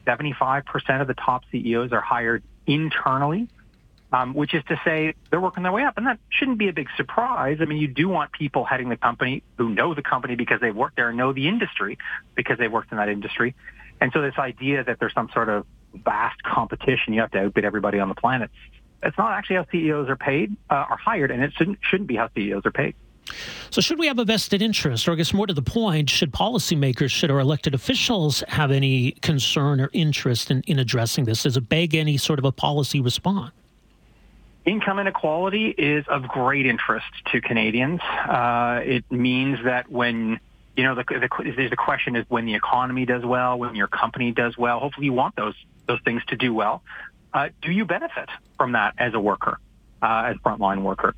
75% 0.05 1.01
of 1.01 1.07
the 1.07 1.13
top 1.13 1.43
CEOs 1.51 1.91
are 1.91 2.01
hired 2.01 2.41
internally, 2.65 3.47
um, 4.11 4.33
which 4.33 4.53
is 4.53 4.63
to 4.65 4.79
say 4.85 5.13
they're 5.29 5.41
working 5.41 5.63
their 5.63 5.71
way 5.71 5.83
up. 5.83 5.97
And 5.97 6.07
that 6.07 6.19
shouldn't 6.29 6.57
be 6.57 6.69
a 6.69 6.73
big 6.73 6.87
surprise. 6.97 7.57
I 7.61 7.65
mean, 7.65 7.79
you 7.79 7.87
do 7.87 8.07
want 8.07 8.31
people 8.31 8.63
heading 8.63 8.89
the 8.89 8.97
company 8.97 9.43
who 9.57 9.69
know 9.69 9.93
the 9.93 10.01
company 10.01 10.35
because 10.35 10.61
they've 10.61 10.75
worked 10.75 10.95
there 10.95 11.09
and 11.09 11.17
know 11.17 11.33
the 11.33 11.47
industry 11.47 11.97
because 12.35 12.57
they've 12.57 12.71
worked 12.71 12.91
in 12.91 12.97
that 12.97 13.09
industry. 13.09 13.55
And 14.01 14.11
so 14.13 14.21
this 14.21 14.37
idea 14.37 14.83
that 14.83 14.99
there's 14.99 15.13
some 15.13 15.29
sort 15.33 15.49
of 15.49 15.65
vast 15.93 16.41
competition, 16.43 17.13
you 17.13 17.21
have 17.21 17.31
to 17.31 17.39
outbid 17.39 17.65
everybody 17.65 17.99
on 17.99 18.09
the 18.09 18.15
planet. 18.15 18.49
That's 19.01 19.17
not 19.17 19.31
actually 19.31 19.57
how 19.57 19.65
CEOs 19.71 20.09
are 20.09 20.15
paid, 20.15 20.55
uh, 20.69 20.73
are 20.73 20.97
hired, 20.97 21.31
and 21.31 21.43
it 21.43 21.53
shouldn't, 21.57 21.79
shouldn't 21.81 22.07
be 22.07 22.15
how 22.15 22.29
CEOs 22.35 22.65
are 22.65 22.71
paid. 22.71 22.95
So, 23.71 23.81
should 23.81 23.99
we 23.99 24.07
have 24.07 24.19
a 24.19 24.25
vested 24.25 24.61
interest, 24.61 25.07
or 25.07 25.11
I 25.11 25.15
guess 25.15 25.33
more 25.33 25.47
to 25.47 25.53
the 25.53 25.61
point, 25.61 26.09
should 26.09 26.31
policymakers, 26.31 27.11
should 27.11 27.29
our 27.29 27.39
elected 27.39 27.75
officials 27.75 28.43
have 28.47 28.71
any 28.71 29.11
concern 29.21 29.79
or 29.79 29.89
interest 29.93 30.49
in, 30.49 30.61
in 30.63 30.79
addressing 30.79 31.25
this? 31.25 31.43
Does 31.43 31.57
it 31.57 31.69
beg 31.69 31.95
any 31.95 32.17
sort 32.17 32.39
of 32.39 32.45
a 32.45 32.51
policy 32.51 32.99
response? 32.99 33.51
Income 34.65 34.99
inequality 34.99 35.69
is 35.69 36.05
of 36.07 36.27
great 36.27 36.65
interest 36.65 37.07
to 37.31 37.41
Canadians. 37.41 38.01
Uh, 38.01 38.81
it 38.83 39.09
means 39.11 39.57
that 39.63 39.89
when 39.89 40.39
you 40.75 40.83
know 40.83 40.95
the, 40.95 41.03
the, 41.03 41.67
the 41.69 41.75
question 41.75 42.15
is 42.15 42.25
when 42.29 42.45
the 42.45 42.55
economy 42.55 43.05
does 43.05 43.25
well, 43.25 43.57
when 43.57 43.75
your 43.75 43.87
company 43.87 44.31
does 44.31 44.57
well. 44.57 44.79
Hopefully, 44.79 45.05
you 45.05 45.13
want 45.13 45.35
those 45.35 45.55
those 45.87 45.99
things 46.05 46.23
to 46.27 46.35
do 46.35 46.53
well. 46.53 46.83
Uh, 47.33 47.49
do 47.61 47.71
you 47.71 47.85
benefit 47.85 48.29
from 48.57 48.73
that 48.73 48.93
as 48.97 49.13
a 49.13 49.19
worker, 49.19 49.59
uh, 50.01 50.23
as 50.27 50.37
frontline 50.37 50.81
worker? 50.81 51.15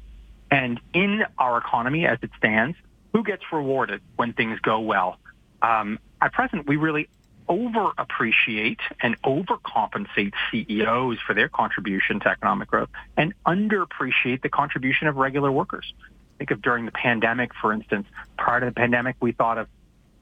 And 0.52 0.80
in 0.94 1.24
our 1.38 1.58
economy 1.58 2.06
as 2.06 2.20
it 2.22 2.30
stands, 2.38 2.78
who 3.14 3.24
gets 3.24 3.44
rewarded 3.52 4.02
when 4.18 4.34
things 4.34 4.60
go 4.60 4.82
well? 4.82 5.18
Um, 5.62 5.98
at 6.22 6.34
present, 6.34 6.68
we 6.68 6.76
really 6.76 7.10
over 7.48 7.92
appreciate 7.98 8.80
and 9.02 9.22
overcompensate 9.24 10.34
CEOs 10.52 11.18
for 11.26 11.34
their 11.34 11.50
contribution 11.50 12.20
to 12.22 12.30
economic 12.30 12.70
growth 12.70 12.90
and 13.18 13.34
underappreciate 13.46 14.42
the 14.42 14.50
contribution 14.50 15.08
of 15.08 15.18
regular 15.18 15.52
workers. 15.52 15.94
Think 16.38 16.52
of 16.52 16.62
during 16.62 16.86
the 16.86 16.92
pandemic, 16.92 17.52
for 17.60 17.74
instance. 17.74 18.08
Prior 18.38 18.62
to 18.62 18.68
the 18.68 18.72
pandemic, 18.72 19.16
we 19.20 19.32
thought 19.32 19.58
of 19.58 19.68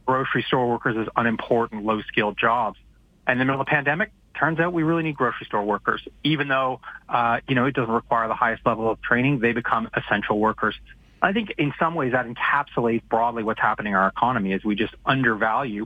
grocery 0.06 0.44
store 0.48 0.70
workers 0.70 0.98
as 0.98 1.08
unimportant, 1.16 1.86
low-skilled 1.86 2.38
jobs. 2.38 2.80
And 3.28 3.34
in 3.34 3.40
the 3.40 3.46
middle 3.46 3.62
of 3.62 3.68
the 3.68 3.72
pandemic, 3.72 4.12
turns 4.34 4.60
out 4.60 4.74
we 4.74 4.84
really 4.84 5.04
need 5.04 5.16
grocery 5.16 5.46
store 5.46 5.64
workers. 5.64 6.02
Even 6.24 6.48
though, 6.48 6.82
uh, 7.08 7.40
you 7.48 7.56
know, 7.56 7.66
it 7.66 7.74
doesn't 7.74 7.94
require 7.94 8.28
the 8.28 8.36
highest 8.36 8.66
level 8.66 8.90
of 8.90 9.02
training, 9.02 9.40
they 9.40 9.54
become 9.54 9.90
essential 9.94 10.40
workers. 10.40 10.76
I 11.22 11.34
think 11.34 11.54
in 11.58 11.74
some 11.78 11.96
ways 11.96 12.14
that 12.14 12.26
encapsulates 12.26 13.04
broadly 13.10 13.44
what's 13.44 13.60
happening 13.60 13.94
in 13.94 13.98
our 13.98 14.08
economy 14.08 14.54
is 14.54 14.64
we 14.64 14.76
just 14.76 14.94
undervalue 15.06 15.86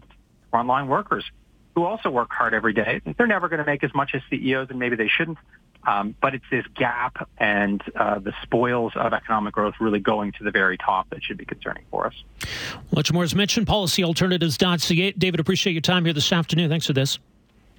frontline 0.51 0.88
workers 0.88 1.25
who 1.75 1.83
also 1.85 2.09
work 2.09 2.31
hard 2.31 2.53
every 2.53 2.73
day. 2.73 3.01
They're 3.17 3.27
never 3.27 3.50
going 3.50 3.59
to 3.59 3.65
make 3.65 3.83
as 3.83 3.93
much 3.95 4.12
as 4.13 4.21
CEOs, 4.29 4.67
and 4.69 4.77
maybe 4.77 4.95
they 4.95 5.07
shouldn't. 5.07 5.39
Um, 5.85 6.15
but 6.21 6.33
it's 6.33 6.45
this 6.50 6.65
gap 6.75 7.27
and 7.38 7.81
uh, 7.95 8.19
the 8.19 8.33
spoils 8.43 8.93
of 8.95 9.12
economic 9.12 9.53
growth 9.53 9.73
really 9.81 10.00
going 10.00 10.31
to 10.33 10.43
the 10.43 10.51
very 10.51 10.77
top 10.77 11.09
that 11.09 11.21
should 11.23 11.38
be 11.38 11.45
concerning 11.45 11.83
for 11.91 12.07
us. 12.07 12.13
Much 12.95 13.12
more 13.12 13.23
is 13.23 13.35
mentioned. 13.35 13.67
PolicyAlternatives.ca. 13.67 15.12
David, 15.13 15.39
appreciate 15.39 15.73
your 15.73 15.81
time 15.81 16.05
here 16.05 16.13
this 16.13 16.31
afternoon. 16.31 16.69
Thanks 16.69 16.85
for 16.85 16.93
this. 16.93 17.19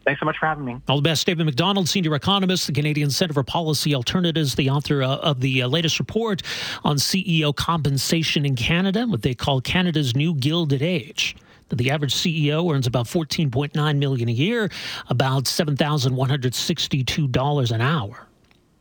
Thanks 0.04 0.20
so 0.20 0.26
much 0.26 0.36
for 0.38 0.46
having 0.46 0.64
me. 0.64 0.76
All 0.88 0.96
the 0.96 1.02
best. 1.02 1.26
David 1.26 1.46
Macdonald, 1.46 1.88
senior 1.88 2.14
economist, 2.14 2.66
the 2.66 2.72
Canadian 2.72 3.10
Centre 3.10 3.34
for 3.34 3.42
Policy 3.42 3.94
Alternatives, 3.94 4.54
the 4.54 4.70
author 4.70 5.02
uh, 5.02 5.16
of 5.16 5.40
the 5.40 5.62
uh, 5.62 5.68
latest 5.68 5.98
report 5.98 6.42
on 6.84 6.96
CEO 6.96 7.56
compensation 7.56 8.44
in 8.44 8.54
Canada, 8.54 9.06
what 9.06 9.22
they 9.22 9.32
call 9.34 9.62
Canada's 9.62 10.14
new 10.14 10.34
Gilded 10.34 10.82
Age. 10.82 11.34
The 11.70 11.90
average 11.90 12.14
CEO 12.14 12.70
earns 12.72 12.86
about 12.86 13.06
14.9 13.06 13.98
million 13.98 14.28
a 14.28 14.32
year, 14.32 14.70
about 15.08 15.44
$7,162 15.44 17.70
an 17.72 17.80
hour. 17.80 18.26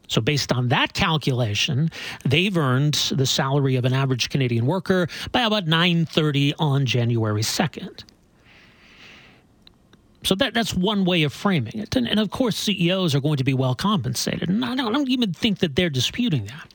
So, 0.10 0.20
based 0.22 0.52
on 0.52 0.68
that 0.68 0.94
calculation, 0.94 1.90
they've 2.24 2.56
earned 2.56 2.94
the 3.16 3.26
salary 3.26 3.78
of 3.78 3.86
an 3.86 3.94
average 3.94 4.30
Canadian 4.30 4.68
worker 4.68 5.08
by 5.32 5.42
about 5.42 5.66
9:30 5.66 6.54
on 6.60 6.86
January 6.86 7.42
2nd. 7.42 8.04
So 10.24 10.36
that 10.36 10.54
that's 10.54 10.74
one 10.74 11.06
way 11.06 11.24
of 11.24 11.34
framing 11.34 11.78
it. 11.78 11.96
And, 11.96 12.08
and 12.08 12.20
of 12.20 12.30
course, 12.30 12.56
CEOs 12.56 13.14
are 13.14 13.20
going 13.20 13.38
to 13.38 13.44
be 13.44 13.54
well 13.54 13.76
compensated. 13.76 14.50
And 14.50 14.64
I 14.64 14.76
don't, 14.76 14.88
I 14.88 14.92
don't 14.92 15.10
even 15.10 15.34
think 15.34 15.60
that 15.60 15.76
they're 15.76 15.90
disputing 15.90 16.46
that. 16.46 16.74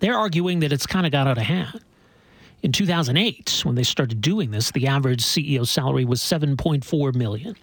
They're 0.00 0.16
arguing 0.16 0.60
that 0.60 0.72
it's 0.72 0.86
kind 0.86 1.06
of 1.06 1.12
got 1.12 1.26
out 1.26 1.38
of 1.38 1.44
hand. 1.44 1.80
In 2.62 2.72
2008, 2.72 3.62
when 3.64 3.74
they 3.74 3.82
started 3.82 4.20
doing 4.20 4.50
this, 4.50 4.70
the 4.70 4.86
average 4.86 5.22
CEO 5.22 5.66
salary 5.66 6.04
was 6.04 6.20
7.4 6.20 7.14
million. 7.14 7.56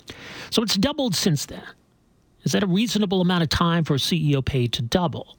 So 0.50 0.64
it's 0.64 0.76
doubled 0.76 1.16
since 1.16 1.46
then. 1.46 1.64
Is 2.44 2.54
that 2.54 2.64
a 2.64 2.68
reasonable 2.68 3.22
amount 3.22 3.44
of 3.44 3.50
time 3.50 3.84
for 3.84 3.96
a 3.96 3.98
CEO 3.98 4.44
pay 4.44 4.68
to 4.68 4.82
double? 4.82 5.38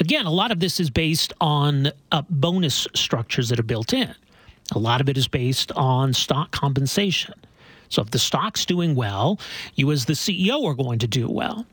Again, 0.00 0.26
a 0.26 0.30
lot 0.30 0.50
of 0.50 0.60
this 0.60 0.80
is 0.80 0.90
based 0.90 1.32
on 1.40 1.92
uh, 2.12 2.22
bonus 2.28 2.86
structures 2.94 3.48
that 3.48 3.60
are 3.60 3.64
built 3.64 3.92
in. 3.92 4.14
A 4.72 4.78
lot 4.78 5.00
of 5.00 5.08
it 5.08 5.16
is 5.16 5.28
based 5.28 5.70
on 5.72 6.12
stock 6.12 6.50
compensation. 6.50 7.34
So 7.88 8.02
if 8.02 8.10
the 8.10 8.18
stock's 8.18 8.64
doing 8.64 8.94
well, 8.94 9.38
you 9.74 9.90
as 9.92 10.04
the 10.04 10.14
CEO 10.14 10.64
are 10.64 10.74
going 10.74 10.98
to 11.00 11.06
do 11.06 11.28
well, 11.28 11.66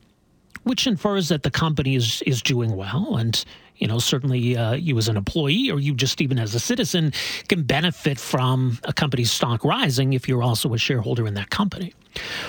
which 0.64 0.86
infers 0.86 1.28
that 1.28 1.42
the 1.42 1.50
company 1.50 1.96
is 1.96 2.22
is 2.22 2.42
doing 2.42 2.76
well 2.76 3.16
and 3.16 3.44
you 3.82 3.88
know, 3.88 3.98
certainly 3.98 4.56
uh, 4.56 4.74
you 4.74 4.96
as 4.96 5.08
an 5.08 5.16
employee 5.16 5.68
or 5.68 5.80
you 5.80 5.92
just 5.92 6.20
even 6.20 6.38
as 6.38 6.54
a 6.54 6.60
citizen 6.60 7.12
can 7.48 7.64
benefit 7.64 8.16
from 8.16 8.78
a 8.84 8.92
company's 8.92 9.32
stock 9.32 9.64
rising 9.64 10.12
if 10.12 10.28
you're 10.28 10.42
also 10.42 10.72
a 10.72 10.78
shareholder 10.78 11.26
in 11.26 11.34
that 11.34 11.50
company. 11.50 11.92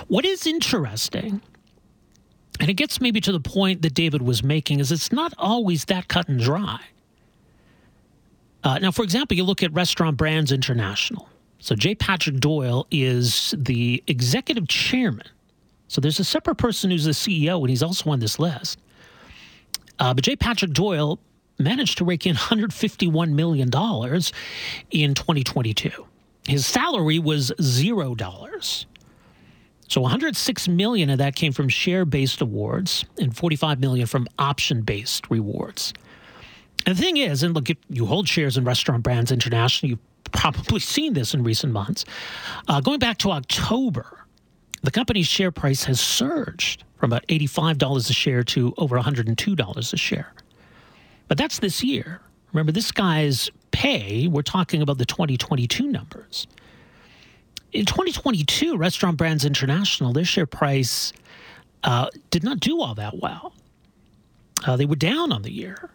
What 0.07 0.25
is 0.25 0.45
interesting, 0.45 1.41
and 2.59 2.69
it 2.69 2.75
gets 2.75 3.01
maybe 3.01 3.19
to 3.21 3.31
the 3.31 3.39
point 3.39 3.81
that 3.81 3.95
David 3.95 4.21
was 4.21 4.43
making, 4.43 4.79
is 4.79 4.91
it's 4.91 5.11
not 5.11 5.33
always 5.39 5.85
that 5.85 6.07
cut 6.07 6.29
and 6.29 6.39
dry. 6.39 6.79
Uh, 8.63 8.77
now, 8.77 8.91
for 8.91 9.01
example, 9.01 9.35
you 9.35 9.43
look 9.43 9.63
at 9.63 9.73
Restaurant 9.73 10.15
Brands 10.17 10.51
International. 10.51 11.27
So 11.63 11.75
J. 11.75 11.95
Patrick 11.95 12.41
Doyle 12.41 12.85
is 12.91 13.55
the 13.57 14.03
executive 14.07 14.67
chairman. 14.67 15.25
So 15.87 16.01
there's 16.01 16.19
a 16.19 16.25
separate 16.25 16.55
person 16.55 16.91
who's 16.91 17.05
the 17.05 17.11
CEO, 17.11 17.61
and 17.61 17.69
he's 17.69 17.81
also 17.81 18.09
on 18.09 18.19
this 18.19 18.37
list. 18.37 18.79
Uh, 19.97 20.13
but 20.13 20.25
J. 20.25 20.35
Patrick 20.35 20.73
Doyle 20.73 21.19
managed 21.57 21.99
to 21.99 22.03
rake 22.03 22.25
in 22.25 22.35
$151 22.35 23.31
million 23.31 23.67
in 24.91 25.13
2022. 25.13 25.89
His 26.45 26.65
salary 26.65 27.19
was 27.19 27.53
$0. 27.57 28.85
So 29.87 30.01
106 30.01 30.67
million 30.67 31.09
of 31.11 31.19
that 31.19 31.35
came 31.37 31.53
from 31.53 31.69
share-based 31.69 32.41
awards 32.41 33.05
and 33.17 33.33
45 33.33 33.79
million 33.79 34.05
from 34.05 34.27
option-based 34.37 35.29
rewards. 35.29 35.93
And 36.85 36.97
the 36.97 37.01
thing 37.01 37.15
is, 37.15 37.41
and 37.41 37.55
look, 37.55 37.69
if 37.69 37.77
you 37.87 38.05
hold 38.05 38.27
shares 38.27 38.57
in 38.57 38.65
Restaurant 38.65 39.01
Brands 39.01 39.31
internationally, 39.31 39.91
you've 39.91 40.12
probably 40.31 40.79
seen 40.79 41.13
this 41.13 41.33
in 41.33 41.43
recent 41.43 41.73
months. 41.73 42.05
Uh, 42.67 42.81
going 42.81 42.99
back 42.99 43.17
to 43.19 43.31
October, 43.31 44.25
the 44.81 44.91
company's 44.91 45.27
share 45.27 45.51
price 45.51 45.83
has 45.85 45.99
surged 45.99 46.83
from 46.97 47.11
about 47.11 47.25
$85 47.27 48.09
a 48.09 48.13
share 48.13 48.43
to 48.43 48.73
over 48.77 48.97
$102 48.97 49.93
a 49.93 49.97
share. 49.97 50.33
But 51.27 51.37
that's 51.37 51.59
this 51.59 51.83
year. 51.83 52.21
Remember, 52.51 52.71
this 52.71 52.91
guy's 52.91 53.49
pay, 53.71 54.27
we're 54.27 54.41
talking 54.43 54.81
about 54.81 54.99
the 54.99 55.05
2022 55.05 55.87
numbers. 55.87 56.47
In 57.71 57.85
2022, 57.85 58.77
Restaurant 58.77 59.17
Brands 59.17 59.45
International, 59.45 60.13
their 60.13 60.25
share 60.25 60.45
price 60.45 61.11
uh, 61.83 62.07
did 62.29 62.43
not 62.43 62.59
do 62.59 62.81
all 62.81 62.93
that 62.95 63.17
well. 63.19 63.53
Uh, 64.65 64.77
they 64.77 64.85
were 64.85 64.95
down 64.95 65.31
on 65.31 65.41
the 65.41 65.51
year, 65.51 65.89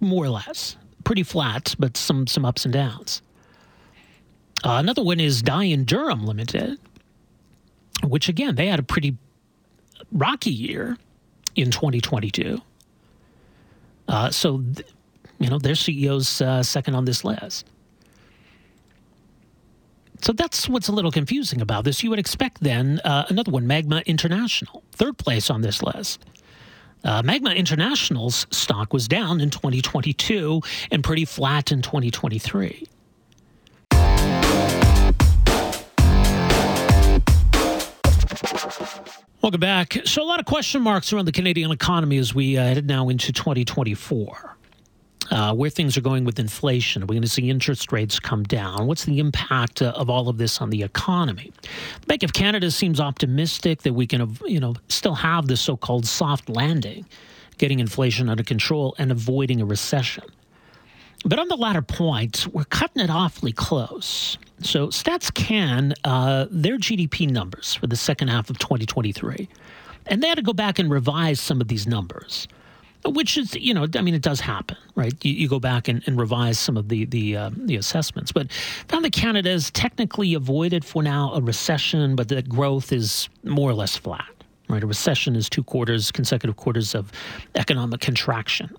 more 0.00 0.24
or 0.24 0.30
less. 0.30 0.76
Pretty 1.12 1.24
flat, 1.24 1.74
but 1.78 1.98
some, 1.98 2.26
some 2.26 2.46
ups 2.46 2.64
and 2.64 2.72
downs. 2.72 3.20
Uh, 4.64 4.80
another 4.80 5.02
one 5.02 5.20
is 5.20 5.42
Dye 5.42 5.74
& 5.74 5.84
Durham 5.84 6.24
Limited, 6.24 6.78
which 8.02 8.30
again, 8.30 8.54
they 8.54 8.66
had 8.66 8.78
a 8.80 8.82
pretty 8.82 9.18
rocky 10.10 10.52
year 10.52 10.96
in 11.54 11.70
2022. 11.70 12.62
Uh, 14.08 14.30
so, 14.30 14.62
th- 14.74 14.86
you 15.38 15.50
know, 15.50 15.58
their 15.58 15.74
CEO's 15.74 16.40
uh, 16.40 16.62
second 16.62 16.94
on 16.94 17.04
this 17.04 17.26
list. 17.26 17.66
So 20.22 20.32
that's 20.32 20.66
what's 20.66 20.88
a 20.88 20.92
little 20.92 21.12
confusing 21.12 21.60
about 21.60 21.84
this. 21.84 22.02
You 22.02 22.08
would 22.08 22.18
expect 22.18 22.62
then 22.62 23.02
uh, 23.04 23.26
another 23.28 23.50
one, 23.50 23.66
Magna 23.66 24.02
International, 24.06 24.82
third 24.92 25.18
place 25.18 25.50
on 25.50 25.60
this 25.60 25.82
list. 25.82 26.24
Uh, 27.04 27.22
Magna 27.22 27.50
International's 27.50 28.46
stock 28.50 28.92
was 28.92 29.08
down 29.08 29.40
in 29.40 29.50
2022 29.50 30.60
and 30.90 31.02
pretty 31.02 31.24
flat 31.24 31.72
in 31.72 31.82
2023. 31.82 32.86
Welcome 39.42 39.60
back. 39.60 39.98
So, 40.04 40.22
a 40.22 40.24
lot 40.24 40.38
of 40.38 40.46
question 40.46 40.82
marks 40.82 41.12
around 41.12 41.24
the 41.24 41.32
Canadian 41.32 41.72
economy 41.72 42.18
as 42.18 42.32
we 42.32 42.56
uh, 42.56 42.62
head 42.62 42.86
now 42.86 43.08
into 43.08 43.32
2024. 43.32 44.56
Uh, 45.30 45.54
where 45.54 45.70
things 45.70 45.96
are 45.96 46.02
going 46.02 46.24
with 46.24 46.38
inflation. 46.38 47.02
Are 47.02 47.06
we 47.06 47.14
going 47.14 47.22
to 47.22 47.28
see 47.28 47.48
interest 47.48 47.90
rates 47.90 48.20
come 48.20 48.42
down? 48.42 48.86
What's 48.86 49.04
the 49.04 49.18
impact 49.18 49.80
uh, 49.80 49.92
of 49.96 50.10
all 50.10 50.28
of 50.28 50.36
this 50.36 50.60
on 50.60 50.68
the 50.68 50.82
economy? 50.82 51.52
The 52.00 52.06
Bank 52.06 52.22
of 52.22 52.32
Canada 52.34 52.70
seems 52.70 53.00
optimistic 53.00 53.82
that 53.82 53.94
we 53.94 54.06
can, 54.06 54.36
you 54.44 54.60
know, 54.60 54.74
still 54.88 55.14
have 55.14 55.46
the 55.46 55.56
so-called 55.56 56.06
soft 56.06 56.50
landing, 56.50 57.06
getting 57.56 57.78
inflation 57.78 58.28
under 58.28 58.42
control 58.42 58.94
and 58.98 59.10
avoiding 59.10 59.62
a 59.62 59.64
recession. 59.64 60.24
But 61.24 61.38
on 61.38 61.48
the 61.48 61.56
latter 61.56 61.82
point, 61.82 62.48
we're 62.52 62.64
cutting 62.64 63.02
it 63.02 63.10
awfully 63.10 63.52
close. 63.52 64.36
So, 64.60 64.88
Stats 64.88 65.32
Can, 65.32 65.94
uh, 66.04 66.46
their 66.50 66.78
GDP 66.78 67.30
numbers 67.30 67.74
for 67.74 67.86
the 67.86 67.96
second 67.96 68.28
half 68.28 68.50
of 68.50 68.58
2023, 68.58 69.48
and 70.06 70.22
they 70.22 70.28
had 70.28 70.36
to 70.36 70.42
go 70.42 70.52
back 70.52 70.78
and 70.78 70.90
revise 70.90 71.40
some 71.40 71.60
of 71.60 71.68
these 71.68 71.86
numbers, 71.86 72.48
which 73.04 73.36
is, 73.36 73.54
you 73.54 73.74
know, 73.74 73.86
I 73.94 74.00
mean, 74.00 74.14
it 74.14 74.22
does 74.22 74.40
happen, 74.40 74.76
right? 74.94 75.12
You, 75.24 75.32
you 75.32 75.48
go 75.48 75.58
back 75.58 75.88
and, 75.88 76.02
and, 76.06 76.18
revise 76.18 76.58
some 76.58 76.76
of 76.76 76.88
the 76.88 77.04
the 77.06 77.36
uh, 77.36 77.50
the 77.56 77.76
assessments, 77.76 78.32
but 78.32 78.52
found 78.88 79.04
that 79.04 79.12
Canada 79.12 79.50
has 79.50 79.70
technically 79.70 80.34
avoided 80.34 80.84
for 80.84 81.02
now 81.02 81.32
a 81.34 81.40
recession, 81.40 82.14
but 82.14 82.28
the 82.28 82.42
growth 82.42 82.92
is 82.92 83.28
more 83.42 83.70
or 83.70 83.74
less 83.74 83.96
flat 83.96 84.26
right? 84.72 84.82
A 84.82 84.86
recession 84.86 85.36
is 85.36 85.48
two 85.48 85.62
quarters, 85.62 86.10
consecutive 86.10 86.56
quarters 86.56 86.94
of 86.94 87.12
economic 87.54 88.00
contraction. 88.00 88.74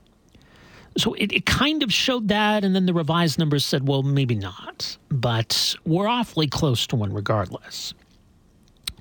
So 0.97 1.13
it, 1.13 1.31
it 1.31 1.45
kind 1.45 1.81
of 1.83 1.93
showed 1.93 2.27
that, 2.27 2.63
and 2.63 2.75
then 2.75 2.85
the 2.85 2.93
revised 2.93 3.39
numbers 3.39 3.65
said, 3.65 3.87
well, 3.87 4.03
maybe 4.03 4.35
not. 4.35 4.97
But 5.09 5.75
we're 5.85 6.07
awfully 6.07 6.47
close 6.47 6.85
to 6.87 6.95
one 6.95 7.13
regardless. 7.13 7.93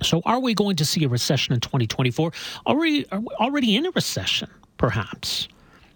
So 0.01 0.21
are 0.25 0.39
we 0.39 0.53
going 0.53 0.75
to 0.77 0.85
see 0.85 1.03
a 1.03 1.09
recession 1.09 1.53
in 1.53 1.59
2024? 1.59 2.31
Are 2.65 2.75
we, 2.75 3.05
are 3.11 3.19
we 3.19 3.27
already 3.39 3.75
in 3.75 3.85
a 3.85 3.91
recession, 3.91 4.49
perhaps? 4.83 5.47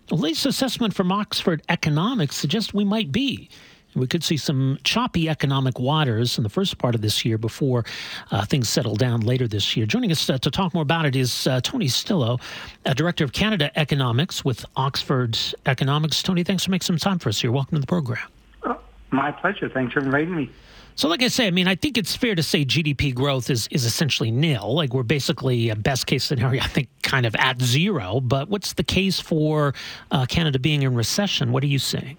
The 0.08 0.16
latest 0.16 0.46
assessment 0.46 0.94
from 0.94 1.12
Oxford 1.12 1.62
Economics 1.68 2.38
suggests 2.38 2.74
we 2.74 2.86
might 2.86 3.12
be. 3.12 3.50
We 3.96 4.08
could 4.08 4.24
see 4.24 4.38
some 4.38 4.80
choppy 4.86 5.28
economic 5.28 5.78
waters 5.78 6.38
in 6.38 6.44
the 6.44 6.50
first 6.50 6.78
part 6.78 6.96
of 6.96 7.02
this 7.02 7.26
year 7.26 7.38
before 7.38 7.84
uh, 8.32 8.46
things 8.46 8.70
settle 8.70 8.96
down 8.96 9.20
later 9.20 9.46
this 9.46 9.76
year. 9.76 9.86
Joining 9.86 10.10
us 10.10 10.30
uh, 10.30 10.38
to 10.38 10.50
talk 10.50 10.74
more 10.74 10.84
about 10.84 11.06
it 11.06 11.18
is 11.18 11.48
uh, 11.48 11.60
Tony 11.60 11.88
Stillo, 11.88 12.40
uh, 12.86 12.94
Director 12.94 13.26
of 13.26 13.34
Canada 13.34 13.78
Economics 13.78 14.46
with 14.46 14.64
Oxford 14.78 15.38
Economics. 15.66 16.24
Tony, 16.24 16.46
thanks 16.46 16.64
for 16.64 16.72
making 16.72 16.86
some 16.86 16.98
time 16.98 17.20
for 17.20 17.28
us 17.28 17.42
here. 17.42 17.52
Welcome 17.52 17.76
to 17.76 17.82
the 17.82 17.88
program. 17.88 18.26
Oh, 18.64 18.80
my 19.12 19.32
pleasure. 19.32 19.68
Thanks 19.68 19.92
for 19.92 20.00
inviting 20.00 20.34
me. 20.34 20.50
So, 20.98 21.08
like 21.08 21.22
I 21.22 21.28
say, 21.28 21.46
I 21.46 21.52
mean, 21.52 21.68
I 21.68 21.76
think 21.76 21.96
it's 21.96 22.16
fair 22.16 22.34
to 22.34 22.42
say 22.42 22.66
GDP 22.66 23.14
growth 23.14 23.52
is, 23.52 23.68
is 23.70 23.86
essentially 23.86 24.32
nil. 24.32 24.74
Like, 24.74 24.96
we're 24.96 25.04
basically, 25.04 25.70
a 25.70 25.76
best 25.76 26.08
case 26.08 26.24
scenario, 26.24 26.60
I 26.64 26.68
think, 26.68 26.90
kind 27.04 27.28
of 27.28 27.36
at 27.36 27.62
zero. 27.62 28.20
But 28.20 28.50
what's 28.50 28.74
the 28.74 28.84
case 28.84 29.20
for 29.20 29.76
uh, 30.10 30.26
Canada 30.26 30.58
being 30.58 30.82
in 30.82 30.96
recession? 30.96 31.52
What 31.52 31.62
are 31.62 31.68
you 31.68 31.78
saying? 31.78 32.18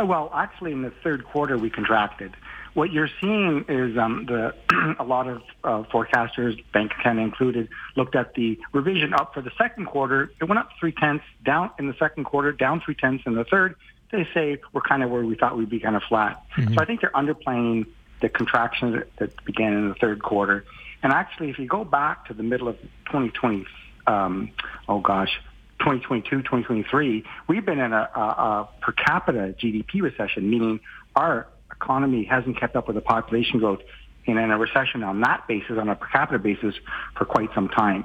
Uh, 0.00 0.06
well, 0.06 0.30
actually, 0.34 0.72
in 0.72 0.80
the 0.80 0.92
third 1.04 1.26
quarter, 1.26 1.58
we 1.58 1.68
contracted. 1.68 2.34
What 2.72 2.90
you're 2.90 3.10
seeing 3.20 3.66
is 3.68 3.98
um, 3.98 4.24
the 4.24 4.54
a 4.98 5.04
lot 5.04 5.28
of 5.28 5.42
uh, 5.62 5.82
forecasters, 5.92 6.64
Bank 6.72 6.92
of 6.96 7.02
Canada 7.02 7.20
included, 7.20 7.68
looked 7.96 8.16
at 8.16 8.32
the 8.32 8.58
revision 8.72 9.12
up 9.12 9.34
for 9.34 9.42
the 9.42 9.50
second 9.58 9.86
quarter. 9.86 10.30
It 10.40 10.44
went 10.44 10.58
up 10.58 10.70
three 10.80 10.92
tenths, 10.92 11.24
down 11.44 11.70
in 11.78 11.86
the 11.86 11.94
second 11.98 12.24
quarter, 12.24 12.50
down 12.50 12.80
three 12.82 12.94
tenths 12.94 13.24
in 13.26 13.34
the 13.34 13.44
third. 13.44 13.74
They 14.10 14.26
say 14.32 14.58
we're 14.72 14.80
kind 14.80 15.02
of 15.02 15.10
where 15.10 15.24
we 15.24 15.36
thought 15.36 15.56
we'd 15.56 15.68
be 15.68 15.80
kind 15.80 15.96
of 15.96 16.02
flat. 16.08 16.42
Mm-hmm. 16.56 16.74
So 16.74 16.80
I 16.80 16.84
think 16.84 17.00
they're 17.00 17.10
underplaying 17.10 17.86
the 18.20 18.28
contraction 18.28 18.92
that, 18.92 19.16
that, 19.16 19.44
began 19.44 19.74
in 19.74 19.88
the 19.88 19.94
third 19.94 20.22
quarter. 20.22 20.64
And 21.02 21.12
actually, 21.12 21.50
if 21.50 21.58
you 21.58 21.66
go 21.66 21.84
back 21.84 22.26
to 22.26 22.34
the 22.34 22.42
middle 22.42 22.68
of 22.68 22.80
2020, 23.06 23.64
um, 24.06 24.50
oh 24.88 25.00
gosh, 25.00 25.40
2022, 25.80 26.38
2023, 26.38 27.24
we've 27.46 27.64
been 27.64 27.78
in 27.78 27.92
a, 27.92 28.10
a, 28.14 28.20
a 28.20 28.68
per 28.80 28.92
capita 28.92 29.54
GDP 29.58 30.02
recession, 30.02 30.50
meaning 30.50 30.80
our 31.14 31.46
economy 31.70 32.24
hasn't 32.24 32.58
kept 32.58 32.74
up 32.74 32.88
with 32.88 32.96
the 32.96 33.02
population 33.02 33.60
growth 33.60 33.80
and 34.26 34.38
in 34.38 34.50
a 34.50 34.58
recession 34.58 35.02
on 35.02 35.20
that 35.20 35.46
basis, 35.48 35.78
on 35.78 35.88
a 35.88 35.96
per 35.96 36.06
capita 36.08 36.38
basis, 36.38 36.74
for 37.16 37.24
quite 37.24 37.48
some 37.54 37.68
time. 37.68 38.04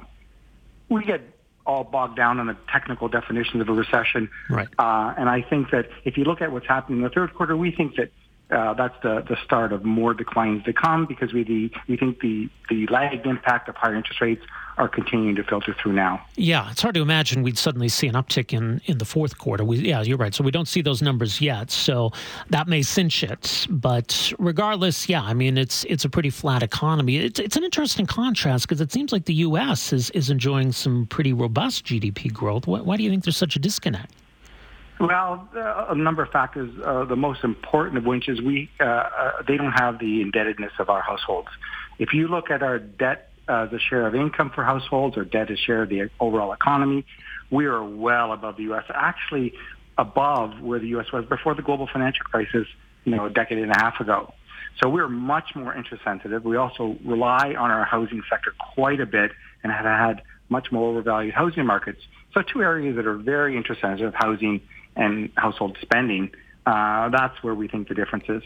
We 0.88 1.04
get 1.04 1.20
all 1.66 1.84
bogged 1.84 2.16
down 2.16 2.40
on 2.40 2.46
the 2.46 2.56
technical 2.70 3.08
definitions 3.08 3.60
of 3.60 3.68
a 3.68 3.72
recession. 3.72 4.28
Right. 4.50 4.68
Uh, 4.78 5.14
and 5.16 5.28
I 5.28 5.42
think 5.42 5.70
that 5.70 5.88
if 6.04 6.16
you 6.16 6.24
look 6.24 6.40
at 6.40 6.52
what's 6.52 6.66
happening 6.66 6.98
in 6.98 7.04
the 7.04 7.10
third 7.10 7.34
quarter, 7.34 7.56
we 7.56 7.70
think 7.70 7.96
that 7.96 8.10
uh, 8.50 8.74
that's 8.74 8.94
the, 9.02 9.24
the 9.28 9.36
start 9.44 9.72
of 9.72 9.84
more 9.84 10.12
declines 10.12 10.62
to 10.64 10.72
come 10.72 11.06
because 11.06 11.32
we 11.32 11.42
the, 11.44 11.70
we 11.88 11.96
think 11.96 12.20
the, 12.20 12.48
the 12.68 12.86
lagged 12.88 13.26
impact 13.26 13.68
of 13.68 13.76
higher 13.76 13.94
interest 13.94 14.20
rates 14.20 14.42
are 14.76 14.88
continuing 14.88 15.34
to 15.36 15.44
filter 15.44 15.74
through 15.80 15.92
now. 15.92 16.20
Yeah, 16.36 16.70
it's 16.70 16.82
hard 16.82 16.94
to 16.96 17.00
imagine 17.00 17.42
we'd 17.42 17.56
suddenly 17.56 17.88
see 17.88 18.06
an 18.06 18.14
uptick 18.14 18.52
in, 18.52 18.80
in 18.86 18.98
the 18.98 19.04
fourth 19.04 19.38
quarter. 19.38 19.64
We, 19.64 19.78
yeah, 19.78 20.02
you're 20.02 20.18
right. 20.18 20.34
So 20.34 20.44
we 20.44 20.50
don't 20.50 20.68
see 20.68 20.82
those 20.82 21.00
numbers 21.00 21.40
yet. 21.40 21.70
So 21.70 22.12
that 22.50 22.68
may 22.68 22.82
cinch 22.82 23.22
it. 23.22 23.66
But 23.70 24.32
regardless, 24.38 25.08
yeah, 25.08 25.22
I 25.22 25.32
mean 25.32 25.56
it's 25.56 25.84
it's 25.84 26.04
a 26.04 26.08
pretty 26.08 26.30
flat 26.30 26.62
economy. 26.62 27.18
It's 27.18 27.38
it's 27.38 27.56
an 27.56 27.64
interesting 27.64 28.06
contrast 28.06 28.68
because 28.68 28.80
it 28.80 28.92
seems 28.92 29.12
like 29.12 29.24
the 29.26 29.34
U.S. 29.34 29.92
is 29.92 30.10
is 30.10 30.28
enjoying 30.28 30.72
some 30.72 31.06
pretty 31.06 31.32
robust 31.32 31.86
GDP 31.86 32.32
growth. 32.32 32.66
Why, 32.66 32.80
why 32.80 32.96
do 32.96 33.04
you 33.04 33.10
think 33.10 33.24
there's 33.24 33.36
such 33.36 33.56
a 33.56 33.60
disconnect? 33.60 34.12
Well, 35.00 35.48
uh, 35.56 35.86
a 35.88 35.94
number 35.94 36.22
of 36.22 36.30
factors. 36.30 36.72
Uh, 36.84 37.04
the 37.04 37.16
most 37.16 37.42
important 37.42 37.98
of 37.98 38.04
which 38.04 38.28
is 38.28 38.40
we 38.40 38.70
uh, 38.80 38.84
uh, 38.84 39.30
they 39.46 39.56
don't 39.56 39.72
have 39.72 39.98
the 39.98 40.22
indebtedness 40.22 40.72
of 40.78 40.88
our 40.88 41.02
households. 41.02 41.48
If 41.98 42.12
you 42.12 42.28
look 42.28 42.50
at 42.50 42.62
our 42.62 42.78
debt 42.78 43.30
uh, 43.48 43.66
the 43.66 43.78
share 43.78 44.06
of 44.06 44.14
income 44.14 44.50
for 44.54 44.64
households 44.64 45.16
or 45.16 45.24
debt 45.24 45.50
as 45.50 45.58
share 45.58 45.82
of 45.82 45.88
the 45.88 46.10
overall 46.20 46.52
economy, 46.52 47.04
we 47.50 47.66
are 47.66 47.82
well 47.82 48.32
above 48.32 48.56
the 48.56 48.64
U.S. 48.64 48.84
Actually, 48.94 49.52
above 49.98 50.60
where 50.60 50.78
the 50.78 50.88
U.S. 50.88 51.06
was 51.12 51.24
before 51.26 51.54
the 51.54 51.62
global 51.62 51.88
financial 51.92 52.24
crisis, 52.24 52.66
you 53.04 53.14
know, 53.14 53.26
a 53.26 53.30
decade 53.30 53.58
and 53.58 53.70
a 53.70 53.78
half 53.78 54.00
ago. 54.00 54.32
So 54.82 54.88
we're 54.88 55.08
much 55.08 55.54
more 55.54 55.74
interest 55.74 56.02
sensitive. 56.04 56.44
We 56.44 56.56
also 56.56 56.96
rely 57.04 57.54
on 57.56 57.70
our 57.70 57.84
housing 57.84 58.22
sector 58.28 58.52
quite 58.74 59.00
a 59.00 59.06
bit 59.06 59.30
and 59.62 59.72
have 59.72 59.84
had 59.84 60.22
much 60.48 60.72
more 60.72 60.90
overvalued 60.90 61.34
housing 61.34 61.66
markets. 61.66 62.00
So 62.34 62.42
two 62.42 62.62
areas 62.62 62.96
that 62.96 63.06
are 63.06 63.16
very 63.16 63.56
interest 63.56 63.80
sensitive, 63.80 64.12
housing 64.14 64.60
and 64.96 65.30
household 65.36 65.78
spending. 65.80 66.30
Uh, 66.66 67.08
that's 67.10 67.42
where 67.42 67.54
we 67.54 67.68
think 67.68 67.88
the 67.88 67.94
difference 67.94 68.24
is. 68.28 68.42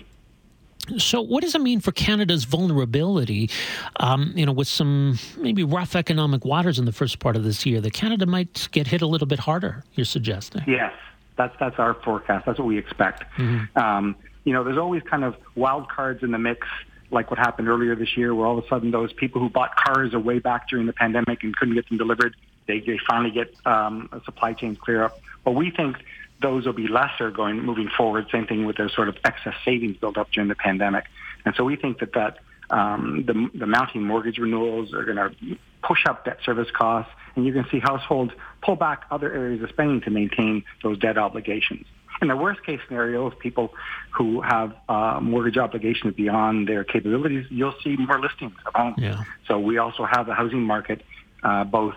So, 0.96 1.20
what 1.20 1.42
does 1.42 1.54
it 1.54 1.60
mean 1.60 1.80
for 1.80 1.92
Canada's 1.92 2.44
vulnerability? 2.44 3.50
Um, 3.96 4.32
you 4.34 4.46
know, 4.46 4.52
with 4.52 4.68
some 4.68 5.18
maybe 5.36 5.62
rough 5.62 5.94
economic 5.94 6.44
waters 6.44 6.78
in 6.78 6.86
the 6.86 6.92
first 6.92 7.18
part 7.18 7.36
of 7.36 7.44
this 7.44 7.66
year, 7.66 7.80
that 7.80 7.92
Canada 7.92 8.24
might 8.24 8.68
get 8.72 8.86
hit 8.86 9.02
a 9.02 9.06
little 9.06 9.26
bit 9.26 9.38
harder. 9.38 9.84
You're 9.94 10.06
suggesting? 10.06 10.62
Yes, 10.66 10.92
that's 11.36 11.54
that's 11.60 11.78
our 11.78 11.94
forecast. 11.94 12.46
That's 12.46 12.58
what 12.58 12.66
we 12.66 12.78
expect. 12.78 13.24
Mm-hmm. 13.36 13.78
Um, 13.78 14.16
you 14.44 14.52
know, 14.54 14.64
there's 14.64 14.78
always 14.78 15.02
kind 15.02 15.24
of 15.24 15.36
wild 15.56 15.90
cards 15.90 16.22
in 16.22 16.30
the 16.30 16.38
mix, 16.38 16.66
like 17.10 17.30
what 17.30 17.38
happened 17.38 17.68
earlier 17.68 17.94
this 17.94 18.16
year, 18.16 18.34
where 18.34 18.46
all 18.46 18.56
of 18.56 18.64
a 18.64 18.68
sudden 18.68 18.90
those 18.90 19.12
people 19.12 19.42
who 19.42 19.50
bought 19.50 19.76
cars 19.76 20.14
way 20.14 20.38
back 20.38 20.68
during 20.68 20.86
the 20.86 20.94
pandemic 20.94 21.42
and 21.42 21.54
couldn't 21.54 21.74
get 21.74 21.86
them 21.88 21.98
delivered, 21.98 22.34
they 22.68 22.78
they 22.78 22.98
finally 23.08 23.32
get 23.32 23.52
um, 23.66 24.08
supply 24.24 24.52
chains 24.52 24.78
clear 24.78 25.02
up. 25.02 25.18
But 25.44 25.52
we 25.52 25.72
think 25.72 25.96
those 26.40 26.66
will 26.66 26.72
be 26.72 26.86
lesser 26.86 27.32
going 27.32 27.60
moving 27.64 27.88
forward. 27.96 28.26
Same 28.30 28.46
thing 28.46 28.64
with 28.64 28.76
the 28.76 28.88
sort 28.94 29.08
of 29.08 29.16
excess 29.24 29.54
savings 29.64 29.96
built 29.96 30.16
up 30.16 30.30
during 30.30 30.48
the 30.48 30.54
pandemic. 30.54 31.06
And 31.44 31.54
so 31.56 31.64
we 31.64 31.74
think 31.74 31.98
that 31.98 32.12
that 32.12 32.38
um, 32.70 33.24
the, 33.26 33.50
the 33.58 33.66
mounting 33.66 34.02
mortgage 34.04 34.38
renewals 34.38 34.92
are 34.92 35.04
going 35.04 35.16
to 35.16 35.56
push 35.82 36.04
up 36.06 36.24
debt 36.24 36.38
service 36.44 36.68
costs, 36.70 37.10
and 37.34 37.46
you 37.46 37.52
can 37.52 37.66
see 37.70 37.78
households 37.78 38.32
pull 38.62 38.76
back 38.76 39.04
other 39.10 39.32
areas 39.32 39.62
of 39.62 39.70
spending 39.70 40.00
to 40.02 40.10
maintain 40.10 40.62
those 40.82 40.98
debt 40.98 41.16
obligations. 41.16 41.86
In 42.20 42.28
the 42.28 42.36
worst 42.36 42.64
case 42.64 42.80
scenario, 42.86 43.26
of 43.26 43.38
people 43.38 43.72
who 44.10 44.40
have 44.40 44.74
uh, 44.88 45.20
mortgage 45.22 45.56
obligations 45.56 46.14
beyond 46.14 46.68
their 46.68 46.82
capabilities, 46.82 47.46
you'll 47.48 47.74
see 47.82 47.96
more 47.96 48.20
listings 48.20 48.52
of 48.66 48.74
homes. 48.74 48.96
Yeah. 48.98 49.22
So 49.46 49.58
we 49.58 49.78
also 49.78 50.04
have 50.04 50.26
the 50.26 50.34
housing 50.34 50.62
market, 50.62 51.02
uh, 51.44 51.64
both 51.64 51.94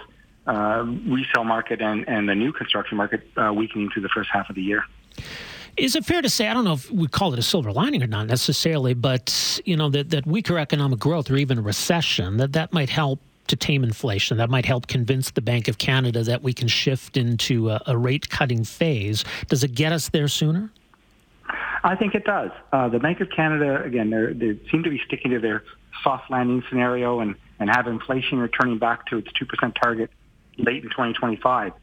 uh, 0.47 0.83
resale 1.07 1.43
market 1.43 1.81
and, 1.81 2.07
and 2.07 2.27
the 2.27 2.35
new 2.35 2.51
construction 2.51 2.97
market 2.97 3.21
uh, 3.37 3.51
weakening 3.53 3.89
through 3.89 4.01
the 4.01 4.09
first 4.09 4.29
half 4.31 4.49
of 4.49 4.55
the 4.55 4.61
year. 4.61 4.83
Is 5.77 5.95
it 5.95 6.05
fair 6.05 6.21
to 6.21 6.29
say, 6.29 6.47
I 6.47 6.53
don't 6.53 6.65
know 6.65 6.73
if 6.73 6.91
we 6.91 7.07
call 7.07 7.33
it 7.33 7.39
a 7.39 7.43
silver 7.43 7.71
lining 7.71 8.03
or 8.03 8.07
not 8.07 8.27
necessarily, 8.27 8.93
but 8.93 9.61
you 9.65 9.77
know 9.77 9.89
that, 9.89 10.09
that 10.09 10.27
weaker 10.27 10.57
economic 10.57 10.99
growth 10.99 11.31
or 11.31 11.37
even 11.37 11.63
recession, 11.63 12.37
that 12.37 12.53
that 12.53 12.73
might 12.73 12.89
help 12.89 13.19
to 13.47 13.55
tame 13.55 13.83
inflation. 13.83 14.37
That 14.37 14.49
might 14.49 14.65
help 14.65 14.87
convince 14.87 15.31
the 15.31 15.41
Bank 15.41 15.67
of 15.67 15.77
Canada 15.77 16.23
that 16.23 16.41
we 16.41 16.53
can 16.53 16.67
shift 16.67 17.17
into 17.17 17.69
a, 17.69 17.81
a 17.87 17.97
rate 17.97 18.29
cutting 18.29 18.63
phase. 18.63 19.23
Does 19.47 19.63
it 19.63 19.73
get 19.73 19.91
us 19.91 20.09
there 20.09 20.27
sooner? 20.27 20.71
I 21.83 21.95
think 21.95 22.15
it 22.15 22.25
does. 22.25 22.51
Uh, 22.71 22.89
the 22.89 22.99
Bank 22.99 23.21
of 23.21 23.29
Canada, 23.29 23.81
again, 23.83 24.09
they 24.09 24.59
seem 24.69 24.83
to 24.83 24.89
be 24.89 25.01
sticking 25.05 25.31
to 25.31 25.39
their 25.39 25.63
soft 26.03 26.29
landing 26.29 26.63
scenario 26.69 27.19
and, 27.19 27.35
and 27.59 27.69
have 27.69 27.87
inflation 27.87 28.39
returning 28.39 28.77
back 28.77 29.05
to 29.07 29.17
its 29.17 29.29
2% 29.33 29.73
target 29.81 30.11
late 30.57 30.83
in 30.83 30.89
2025. 30.89 31.73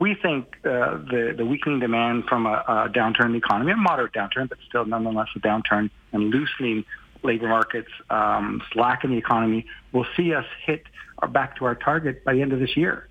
We 0.00 0.14
think 0.14 0.56
uh, 0.64 0.98
the, 0.98 1.34
the 1.36 1.44
weakening 1.44 1.80
demand 1.80 2.26
from 2.26 2.46
a, 2.46 2.62
a 2.68 2.88
downturn 2.88 3.26
in 3.26 3.32
the 3.32 3.38
economy, 3.38 3.72
a 3.72 3.76
moderate 3.76 4.12
downturn, 4.12 4.48
but 4.48 4.58
still 4.68 4.84
nonetheless 4.84 5.28
a 5.34 5.40
downturn, 5.40 5.90
and 6.12 6.30
loosening 6.30 6.84
labor 7.22 7.48
markets, 7.48 7.90
um, 8.10 8.62
slack 8.72 9.02
in 9.02 9.10
the 9.10 9.16
economy, 9.16 9.66
will 9.92 10.06
see 10.16 10.34
us 10.34 10.44
hit 10.64 10.84
our, 11.18 11.28
back 11.28 11.56
to 11.56 11.64
our 11.64 11.74
target 11.74 12.24
by 12.24 12.32
the 12.32 12.42
end 12.42 12.52
of 12.52 12.60
this 12.60 12.76
year. 12.76 13.08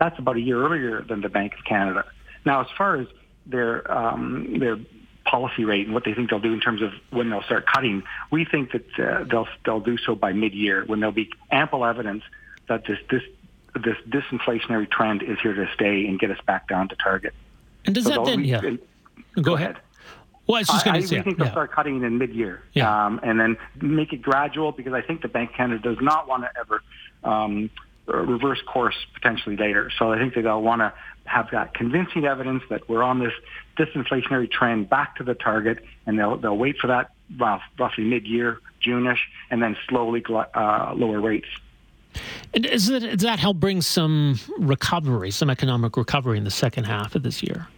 That's 0.00 0.18
about 0.18 0.36
a 0.36 0.40
year 0.40 0.60
earlier 0.64 1.02
than 1.02 1.20
the 1.20 1.28
Bank 1.28 1.54
of 1.54 1.64
Canada. 1.64 2.04
Now, 2.44 2.62
as 2.62 2.66
far 2.76 2.96
as 2.96 3.06
their 3.46 3.90
um, 3.90 4.58
their 4.58 4.76
policy 5.24 5.64
rate 5.64 5.86
and 5.86 5.94
what 5.94 6.04
they 6.04 6.14
think 6.14 6.30
they'll 6.30 6.40
do 6.40 6.52
in 6.52 6.60
terms 6.60 6.82
of 6.82 6.90
when 7.10 7.30
they'll 7.30 7.42
start 7.42 7.66
cutting, 7.66 8.02
we 8.30 8.44
think 8.44 8.72
that 8.72 8.98
uh, 8.98 9.24
they'll 9.24 9.48
they'll 9.64 9.80
do 9.80 9.96
so 9.98 10.14
by 10.14 10.32
mid-year 10.32 10.84
when 10.86 11.00
there'll 11.00 11.12
be 11.14 11.30
ample 11.50 11.84
evidence 11.84 12.22
that 12.68 12.84
this 12.86 12.98
this 13.10 13.22
this 13.74 13.96
disinflationary 14.08 14.90
trend 14.90 15.22
is 15.22 15.38
here 15.40 15.54
to 15.54 15.68
stay 15.74 16.06
and 16.06 16.18
get 16.18 16.30
us 16.30 16.38
back 16.46 16.68
down 16.68 16.88
to 16.88 16.96
target. 16.96 17.34
And 17.84 17.94
does 17.94 18.04
so 18.04 18.10
that 18.10 18.24
then, 18.24 18.44
yeah. 18.44 18.60
go 19.40 19.54
ahead. 19.54 19.76
Well, 20.46 20.56
I 20.56 20.60
was 20.60 20.68
just 20.68 20.84
going 20.84 21.00
to 21.00 21.06
say, 21.06 21.18
I 21.18 21.22
think 21.22 21.38
they'll 21.38 21.46
yeah. 21.46 21.52
start 21.52 21.72
cutting 21.72 22.02
in 22.02 22.18
mid-year, 22.18 22.62
yeah. 22.74 23.06
um, 23.06 23.18
and 23.22 23.40
then 23.40 23.56
make 23.80 24.12
it 24.12 24.20
gradual 24.20 24.72
because 24.72 24.92
I 24.92 25.00
think 25.00 25.22
the 25.22 25.28
Bank 25.28 25.50
of 25.50 25.56
Canada 25.56 25.82
does 25.82 26.02
not 26.02 26.28
want 26.28 26.42
to 26.42 26.50
ever 26.58 26.82
um, 27.24 27.70
reverse 28.06 28.60
course 28.62 28.96
potentially 29.14 29.56
later. 29.56 29.90
So 29.98 30.12
I 30.12 30.18
think 30.18 30.34
that 30.34 30.42
they'll 30.42 30.60
want 30.60 30.80
to 30.80 30.92
have 31.24 31.50
that 31.52 31.72
convincing 31.72 32.26
evidence 32.26 32.62
that 32.68 32.86
we're 32.90 33.02
on 33.02 33.20
this 33.20 33.32
disinflationary 33.78 34.50
trend 34.50 34.90
back 34.90 35.16
to 35.16 35.24
the 35.24 35.34
target, 35.34 35.82
and 36.06 36.18
they'll 36.18 36.36
they'll 36.36 36.58
wait 36.58 36.76
for 36.78 36.88
that 36.88 37.12
well, 37.38 37.62
roughly 37.78 38.04
mid-year, 38.04 38.58
June-ish, 38.80 39.26
and 39.50 39.62
then 39.62 39.76
slowly 39.88 40.22
uh, 40.28 40.92
lower 40.94 41.20
rates. 41.20 41.48
And 42.52 42.66
is 42.66 42.88
it, 42.88 43.00
does 43.00 43.22
that 43.22 43.38
help 43.38 43.58
bring 43.58 43.82
some 43.82 44.38
recovery, 44.58 45.30
some 45.30 45.50
economic 45.50 45.96
recovery 45.96 46.38
in 46.38 46.44
the 46.44 46.50
second 46.50 46.84
half 46.84 47.14
of 47.14 47.22
this 47.22 47.42
year? 47.42 47.68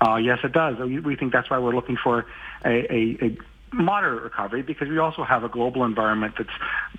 Uh, 0.00 0.16
yes, 0.16 0.38
it 0.44 0.52
does. 0.52 0.78
We 0.78 1.16
think 1.16 1.32
that's 1.32 1.50
why 1.50 1.58
we're 1.58 1.74
looking 1.74 1.98
for 2.02 2.26
a, 2.64 2.92
a, 2.92 3.18
a 3.22 3.38
moderate 3.72 4.22
recovery 4.22 4.62
because 4.62 4.88
we 4.88 4.98
also 4.98 5.22
have 5.22 5.44
a 5.44 5.48
global 5.48 5.84
environment 5.84 6.34
that's 6.36 6.50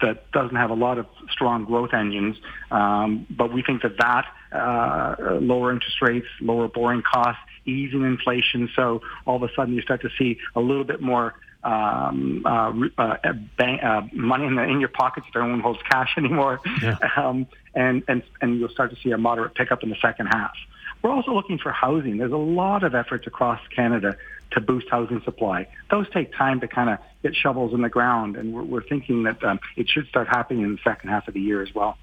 that 0.02 0.32
doesn't 0.32 0.56
have 0.56 0.70
a 0.70 0.76
lot 0.76 0.98
of 0.98 1.06
strong 1.30 1.66
growth 1.66 1.94
engines. 1.94 2.38
Um, 2.70 3.26
but 3.30 3.52
we 3.52 3.62
think 3.62 3.82
that 3.82 3.98
that 3.98 4.26
uh, 4.56 5.40
lower 5.42 5.72
interest 5.72 6.02
rates, 6.02 6.28
lower 6.40 6.68
borrowing 6.68 7.02
costs, 7.02 7.42
easing 7.66 8.04
inflation, 8.04 8.70
so 8.76 9.02
all 9.26 9.36
of 9.38 9.44
a 9.44 9.54
sudden 9.56 9.74
you 9.74 9.82
start 9.82 10.02
to 10.02 10.10
see 10.18 10.38
a 10.56 10.62
little 10.62 10.84
bit 10.84 11.02
more 11.02 11.34
um, 11.64 12.44
uh, 12.46 12.74
uh, 12.98 13.34
bank, 13.58 13.84
uh, 13.84 14.02
money 14.14 14.46
in, 14.46 14.56
the, 14.56 14.64
in 14.64 14.80
your 14.80 14.90
pockets. 14.90 15.28
No 15.34 15.42
one 15.42 15.60
holds 15.60 15.80
cash 15.90 16.14
anymore, 16.18 16.60
yeah. 16.82 16.98
um, 17.16 17.48
and 17.74 18.04
and 18.08 18.24
and 18.42 18.60
you'll 18.60 18.70
start 18.70 18.92
to 18.92 19.02
see 19.02 19.12
a 19.12 19.18
moderate 19.18 19.56
pickup 19.56 19.84
in 19.84 19.90
the 19.90 19.98
second 20.02 20.28
half. 20.28 20.54
We're 21.02 21.12
also 21.12 21.34
looking 21.34 21.58
for 21.58 21.72
housing. 21.72 22.18
There's 22.18 22.32
a 22.32 22.38
lot 22.38 22.84
of 22.84 22.94
efforts 22.94 23.26
across 23.26 23.60
Canada 23.76 24.18
to 24.52 24.62
boost 24.62 24.88
housing 24.90 25.22
supply. 25.24 25.68
Those 25.90 26.10
take 26.12 26.34
time 26.34 26.60
to 26.60 26.68
kind 26.68 26.90
of 26.90 27.00
get 27.24 27.36
shovels 27.36 27.74
in 27.74 27.82
the 27.82 27.90
ground, 27.90 28.36
and 28.36 28.54
we're, 28.54 28.64
we're 28.64 28.84
thinking 28.84 29.24
that 29.24 29.44
um, 29.44 29.60
it 29.76 29.90
should 29.90 30.08
start 30.08 30.28
happening 30.28 30.64
in 30.64 30.74
the 30.74 30.82
second 30.84 31.10
half 31.10 31.28
of 31.28 31.34
the 31.34 31.42
year 31.42 31.62
as 31.62 31.74
well. 31.74 31.98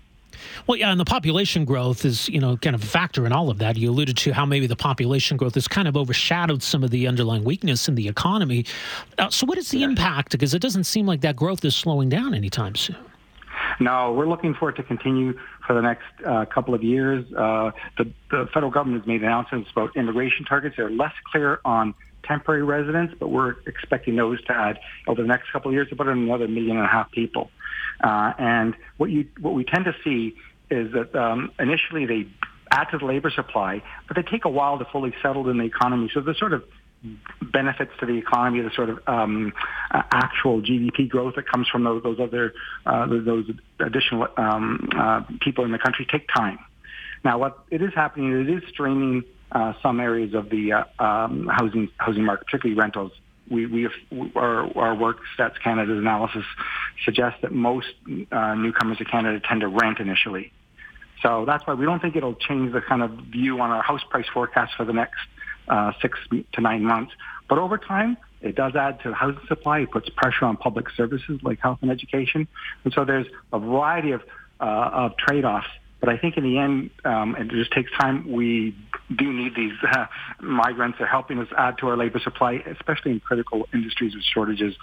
Well, 0.66 0.76
yeah, 0.76 0.90
and 0.90 1.00
the 1.00 1.04
population 1.04 1.64
growth 1.64 2.04
is, 2.04 2.28
you 2.28 2.40
know, 2.40 2.56
kind 2.56 2.74
of 2.74 2.82
a 2.82 2.86
factor 2.86 3.26
in 3.26 3.32
all 3.32 3.50
of 3.50 3.58
that. 3.58 3.76
You 3.76 3.90
alluded 3.90 4.16
to 4.18 4.32
how 4.32 4.44
maybe 4.44 4.66
the 4.66 4.76
population 4.76 5.36
growth 5.36 5.54
has 5.54 5.68
kind 5.68 5.88
of 5.88 5.96
overshadowed 5.96 6.62
some 6.62 6.84
of 6.84 6.90
the 6.90 7.06
underlying 7.06 7.44
weakness 7.44 7.88
in 7.88 7.94
the 7.94 8.08
economy. 8.08 8.64
Uh, 9.18 9.30
so, 9.30 9.46
what 9.46 9.58
is 9.58 9.70
the 9.70 9.82
impact? 9.82 10.32
Because 10.32 10.54
it 10.54 10.60
doesn't 10.60 10.84
seem 10.84 11.06
like 11.06 11.20
that 11.22 11.36
growth 11.36 11.64
is 11.64 11.74
slowing 11.74 12.08
down 12.08 12.34
anytime 12.34 12.74
soon. 12.74 12.96
No, 13.80 14.12
we're 14.12 14.26
looking 14.26 14.54
for 14.54 14.70
it 14.70 14.76
to 14.76 14.82
continue 14.82 15.38
for 15.66 15.74
the 15.74 15.82
next 15.82 16.06
uh, 16.24 16.44
couple 16.46 16.74
of 16.74 16.82
years. 16.82 17.24
Uh, 17.32 17.70
the, 17.96 18.10
the 18.30 18.48
federal 18.52 18.72
government 18.72 19.02
has 19.02 19.06
made 19.06 19.22
announcements 19.22 19.70
about 19.70 19.96
immigration 19.96 20.44
targets. 20.44 20.76
They're 20.76 20.90
less 20.90 21.12
clear 21.30 21.60
on 21.64 21.94
temporary 22.28 22.62
residents, 22.62 23.14
but 23.18 23.28
we're 23.28 23.56
expecting 23.66 24.16
those 24.16 24.42
to 24.44 24.52
add 24.52 24.78
over 25.06 25.22
the 25.22 25.28
next 25.28 25.50
couple 25.52 25.70
of 25.70 25.74
years 25.74 25.88
about 25.90 26.08
another 26.08 26.46
million 26.46 26.76
and 26.76 26.86
a 26.86 26.88
half 26.88 27.10
people. 27.10 27.50
Uh, 28.00 28.32
and 28.38 28.76
what 28.98 29.10
you 29.10 29.26
what 29.40 29.54
we 29.54 29.64
tend 29.64 29.84
to 29.86 29.94
see 30.04 30.36
is 30.70 30.92
that 30.92 31.14
um, 31.16 31.50
initially 31.58 32.06
they 32.06 32.28
add 32.70 32.84
to 32.90 32.98
the 32.98 33.04
labor 33.04 33.30
supply, 33.30 33.82
but 34.06 34.16
they 34.16 34.22
take 34.22 34.44
a 34.44 34.48
while 34.48 34.78
to 34.78 34.84
fully 34.86 35.14
settle 35.22 35.48
in 35.48 35.58
the 35.58 35.64
economy. 35.64 36.10
So 36.12 36.20
the 36.20 36.34
sort 36.34 36.52
of 36.52 36.62
benefits 37.40 37.92
to 38.00 38.06
the 38.06 38.14
economy, 38.14 38.60
the 38.60 38.70
sort 38.74 38.90
of 38.90 39.00
um, 39.06 39.52
uh, 39.90 40.02
actual 40.10 40.60
GDP 40.60 41.08
growth 41.08 41.36
that 41.36 41.48
comes 41.48 41.68
from 41.68 41.84
those, 41.84 42.02
those 42.02 42.18
other 42.20 42.54
uh, 42.86 43.06
those 43.06 43.50
additional 43.80 44.28
um, 44.36 44.88
uh, 44.96 45.22
people 45.40 45.64
in 45.64 45.72
the 45.72 45.78
country 45.78 46.06
take 46.10 46.28
time. 46.34 46.58
Now, 47.24 47.38
what 47.38 47.58
it 47.70 47.82
is 47.82 47.92
happening, 47.94 48.32
is 48.32 48.48
it 48.48 48.62
is 48.62 48.68
straining 48.68 49.24
uh, 49.52 49.72
some 49.82 50.00
areas 50.00 50.34
of 50.34 50.50
the 50.50 50.72
uh, 50.72 50.84
um, 50.98 51.48
housing 51.48 51.90
housing 51.96 52.24
market, 52.24 52.46
particularly 52.46 52.78
rentals. 52.78 53.12
We, 53.50 53.64
we 53.64 53.82
have, 53.84 54.36
our, 54.36 54.76
our 54.76 54.94
work, 54.94 55.20
Stats 55.36 55.58
Canada's 55.62 55.98
analysis 55.98 56.44
suggests 57.04 57.40
that 57.40 57.50
most 57.50 57.88
uh, 58.30 58.54
newcomers 58.54 58.98
to 58.98 59.06
Canada 59.06 59.40
tend 59.40 59.62
to 59.62 59.68
rent 59.68 60.00
initially. 60.00 60.52
So 61.22 61.44
that's 61.46 61.66
why 61.66 61.74
we 61.74 61.86
don't 61.86 62.00
think 62.00 62.14
it'll 62.14 62.34
change 62.34 62.72
the 62.72 62.82
kind 62.82 63.02
of 63.02 63.10
view 63.10 63.60
on 63.60 63.70
our 63.70 63.82
house 63.82 64.02
price 64.10 64.26
forecast 64.32 64.74
for 64.76 64.84
the 64.84 64.92
next 64.92 65.18
uh, 65.66 65.92
six 66.02 66.18
to 66.52 66.60
nine 66.60 66.84
months. 66.84 67.12
But 67.48 67.58
over 67.58 67.78
time, 67.78 68.18
it 68.40 68.54
does 68.54 68.76
add 68.76 69.00
to 69.02 69.08
the 69.08 69.14
housing 69.14 69.46
supply. 69.48 69.80
It 69.80 69.90
puts 69.90 70.08
pressure 70.10 70.44
on 70.44 70.56
public 70.56 70.90
services 70.90 71.40
like 71.42 71.58
health 71.60 71.78
and 71.82 71.90
education. 71.90 72.46
And 72.84 72.92
so 72.92 73.04
there's 73.04 73.26
a 73.52 73.58
variety 73.58 74.12
of, 74.12 74.22
uh, 74.60 74.64
of 74.92 75.16
trade-offs. 75.16 75.66
But 76.00 76.08
I 76.08 76.16
think 76.16 76.36
in 76.36 76.44
the 76.44 76.58
end, 76.58 76.90
um, 77.04 77.34
it 77.36 77.48
just 77.48 77.72
takes 77.72 77.90
time. 77.98 78.30
We 78.30 78.76
do 79.14 79.32
need 79.32 79.54
these 79.56 79.72
uh, 79.82 80.06
migrants. 80.40 80.98
They're 80.98 81.08
helping 81.08 81.38
us 81.38 81.48
add 81.56 81.78
to 81.78 81.88
our 81.88 81.96
labor 81.96 82.20
supply, 82.20 82.62
especially 82.66 83.12
in 83.12 83.20
critical 83.20 83.68
industries 83.72 84.14
with 84.14 84.24
shortages, 84.24 84.74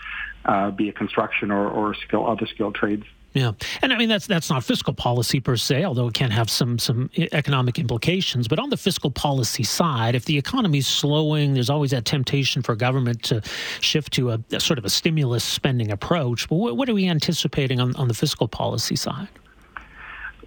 uh, 0.43 0.71
be 0.71 0.89
it 0.89 0.95
construction 0.97 1.51
or, 1.51 1.69
or 1.69 1.95
skill, 1.95 2.28
other 2.28 2.45
skilled 2.47 2.75
trades. 2.75 3.06
Yeah, 3.36 3.51
and 3.82 3.91
I 3.91 3.97
mean 3.97 4.08
that's 4.08 4.28
that's 4.28 4.49
not 4.49 4.63
fiscal 4.63 4.93
policy 4.93 5.41
per 5.41 5.58
se, 5.58 5.84
although 5.84 6.08
it 6.08 6.13
can 6.13 6.32
have 6.32 6.49
some 6.49 6.80
some 6.80 7.10
economic 7.17 7.78
implications. 7.78 8.47
But 8.47 8.60
on 8.60 8.69
the 8.69 8.78
fiscal 8.78 9.12
policy 9.12 9.63
side, 9.63 10.15
if 10.15 10.23
the 10.23 10.38
economy 10.38 10.78
is 10.78 10.88
slowing, 10.88 11.54
there's 11.54 11.69
always 11.69 11.91
that 11.91 12.06
temptation 12.06 12.62
for 12.62 12.75
government 12.75 13.23
to 13.23 13.41
shift 13.82 14.13
to 14.13 14.32
a, 14.32 14.39
a 14.54 14.62
sort 14.62 14.80
of 14.80 14.86
a 14.86 14.89
stimulus 14.89 15.43
spending 15.43 15.91
approach. 15.91 16.47
But 16.47 16.56
what, 16.56 16.78
what 16.78 16.88
are 16.88 16.93
we 16.93 17.10
anticipating 17.10 17.82
on, 17.82 17.93
on 17.97 18.08
the 18.08 18.13
fiscal 18.13 18.47
policy 18.47 18.95
side? 18.95 19.28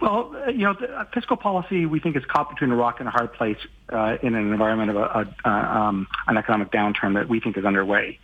Well, 0.01 0.33
uh, 0.33 0.49
you 0.49 0.59
know, 0.59 0.71
uh, 0.71 1.05
fiscal 1.13 1.35
policy 1.35 1.85
we 1.85 1.99
think 1.99 2.15
is 2.15 2.23
caught 2.25 2.49
between 2.49 2.71
a 2.71 2.75
rock 2.75 2.99
and 2.99 3.07
a 3.07 3.11
hard 3.11 3.33
place 3.33 3.57
uh, 3.91 4.17
in 4.23 4.33
an 4.33 4.51
environment 4.51 4.91
of 4.91 4.95
a, 4.95 5.35
a, 5.43 5.49
um, 5.49 6.07
an 6.27 6.37
economic 6.37 6.71
downturn 6.71 7.15
that 7.15 7.27
we 7.27 7.41
think 7.41 7.57
is 7.57 7.65
underway. 7.65 8.17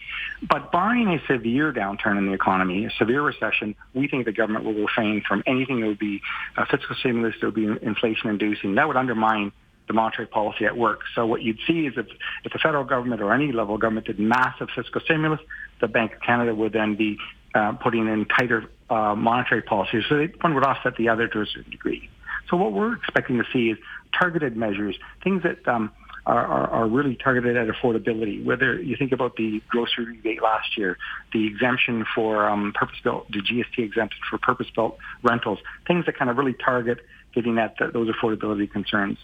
But 0.47 0.71
barring 0.71 1.09
a 1.09 1.19
severe 1.27 1.73
downturn 1.73 2.17
in 2.17 2.27
the 2.27 2.33
economy, 2.33 2.85
a 2.85 2.91
severe 2.91 3.21
recession, 3.21 3.75
we 3.93 4.07
think 4.07 4.25
the 4.25 4.31
government 4.31 4.63
will 4.63 4.73
refrain 4.73 5.21
from 5.27 5.43
anything 5.45 5.81
that 5.81 5.87
would 5.87 5.99
be 5.99 6.21
a 6.55 6.65
fiscal 6.65 6.95
stimulus 6.95 7.35
that 7.41 7.47
would 7.47 7.55
be 7.55 7.65
inflation 7.85 8.29
inducing. 8.29 8.75
That 8.75 8.87
would 8.87 8.97
undermine 8.97 9.51
the 9.87 9.93
monetary 9.93 10.27
policy 10.27 10.65
at 10.65 10.77
work. 10.77 11.01
So 11.13 11.25
what 11.25 11.41
you'd 11.41 11.59
see 11.67 11.85
is 11.85 11.93
if, 11.97 12.07
if 12.43 12.53
the 12.53 12.59
federal 12.59 12.85
government 12.85 13.21
or 13.21 13.33
any 13.33 13.51
level 13.51 13.75
of 13.75 13.81
government 13.81 14.07
did 14.07 14.19
massive 14.19 14.69
fiscal 14.75 15.01
stimulus, 15.01 15.39
the 15.81 15.87
Bank 15.87 16.13
of 16.13 16.21
Canada 16.21 16.55
would 16.55 16.73
then 16.73 16.95
be 16.95 17.17
uh, 17.55 17.71
putting 17.73 18.07
in 18.07 18.25
tighter 18.25 18.69
uh, 18.89 19.15
monetary 19.15 19.61
policies. 19.61 20.03
So 20.07 20.27
one 20.41 20.53
would 20.53 20.65
offset 20.65 20.95
the 20.97 21.09
other 21.09 21.27
to 21.29 21.41
a 21.41 21.45
certain 21.45 21.71
degree. 21.71 22.09
So 22.49 22.57
what 22.57 22.73
we're 22.73 22.93
expecting 22.93 23.37
to 23.37 23.45
see 23.51 23.71
is 23.71 23.77
targeted 24.17 24.55
measures, 24.55 24.95
things 25.23 25.41
that 25.43 25.67
um, 25.67 25.91
are, 26.25 26.45
are, 26.45 26.69
are, 26.69 26.87
really 26.87 27.15
targeted 27.15 27.57
at 27.57 27.67
affordability. 27.67 28.43
Whether 28.43 28.81
you 28.81 28.95
think 28.95 29.11
about 29.11 29.35
the 29.35 29.61
grocery 29.69 30.05
rebate 30.05 30.41
last 30.43 30.77
year, 30.77 30.97
the 31.33 31.47
exemption 31.47 32.05
for 32.13 32.47
um, 32.47 32.73
purpose-built, 32.73 33.31
the 33.31 33.41
GST 33.41 33.79
exemption 33.79 34.19
for 34.29 34.37
purpose-built 34.37 34.97
rentals, 35.23 35.59
things 35.87 36.05
that 36.05 36.17
kind 36.17 36.29
of 36.29 36.37
really 36.37 36.53
target 36.53 36.99
getting 37.33 37.57
at 37.57 37.77
the, 37.77 37.87
those 37.87 38.09
affordability 38.09 38.69
concerns. 38.71 39.17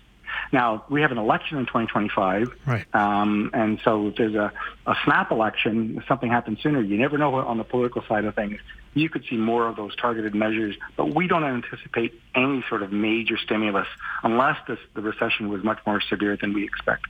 Now, 0.51 0.85
we 0.89 1.01
have 1.01 1.11
an 1.11 1.17
election 1.17 1.57
in 1.57 1.65
2025. 1.65 2.47
Right. 2.65 2.85
Um, 2.93 3.49
and 3.53 3.79
so 3.83 4.07
if 4.07 4.15
there's 4.15 4.35
a, 4.35 4.51
a 4.85 4.95
snap 5.03 5.31
election, 5.31 5.97
if 5.97 6.07
something 6.07 6.29
happens 6.29 6.61
sooner, 6.61 6.81
you 6.81 6.97
never 6.97 7.17
know 7.17 7.35
on 7.35 7.57
the 7.57 7.63
political 7.63 8.03
side 8.07 8.25
of 8.25 8.35
things. 8.35 8.59
You 8.93 9.09
could 9.09 9.23
see 9.29 9.37
more 9.37 9.67
of 9.67 9.77
those 9.77 9.95
targeted 9.95 10.35
measures, 10.35 10.75
but 10.97 11.15
we 11.15 11.27
don't 11.27 11.45
anticipate 11.45 12.19
any 12.35 12.63
sort 12.67 12.83
of 12.83 12.91
major 12.91 13.37
stimulus 13.37 13.87
unless 14.23 14.57
this, 14.67 14.79
the 14.93 15.01
recession 15.01 15.49
was 15.49 15.63
much 15.63 15.79
more 15.85 16.01
severe 16.01 16.35
than 16.35 16.53
we 16.53 16.65
expect. 16.65 17.07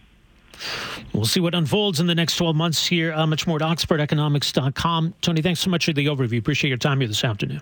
We'll 1.14 1.26
see 1.26 1.40
what 1.40 1.56
unfolds 1.56 2.00
in 2.00 2.08
the 2.08 2.16
next 2.16 2.36
12 2.36 2.56
months 2.56 2.86
here. 2.86 3.14
Uh, 3.14 3.26
much 3.26 3.48
more 3.48 3.58
at 3.58 3.62
oxfordeconomics.com. 3.64 5.16
Tony, 5.22 5.42
thanks 5.42 5.60
so 5.60 5.70
much 5.70 5.86
for 5.86 5.94
the 5.94 6.06
overview. 6.06 6.40
Appreciate 6.40 6.70
your 6.70 6.78
time 6.78 7.00
here 7.00 7.08
this 7.08 7.24
afternoon. 7.24 7.62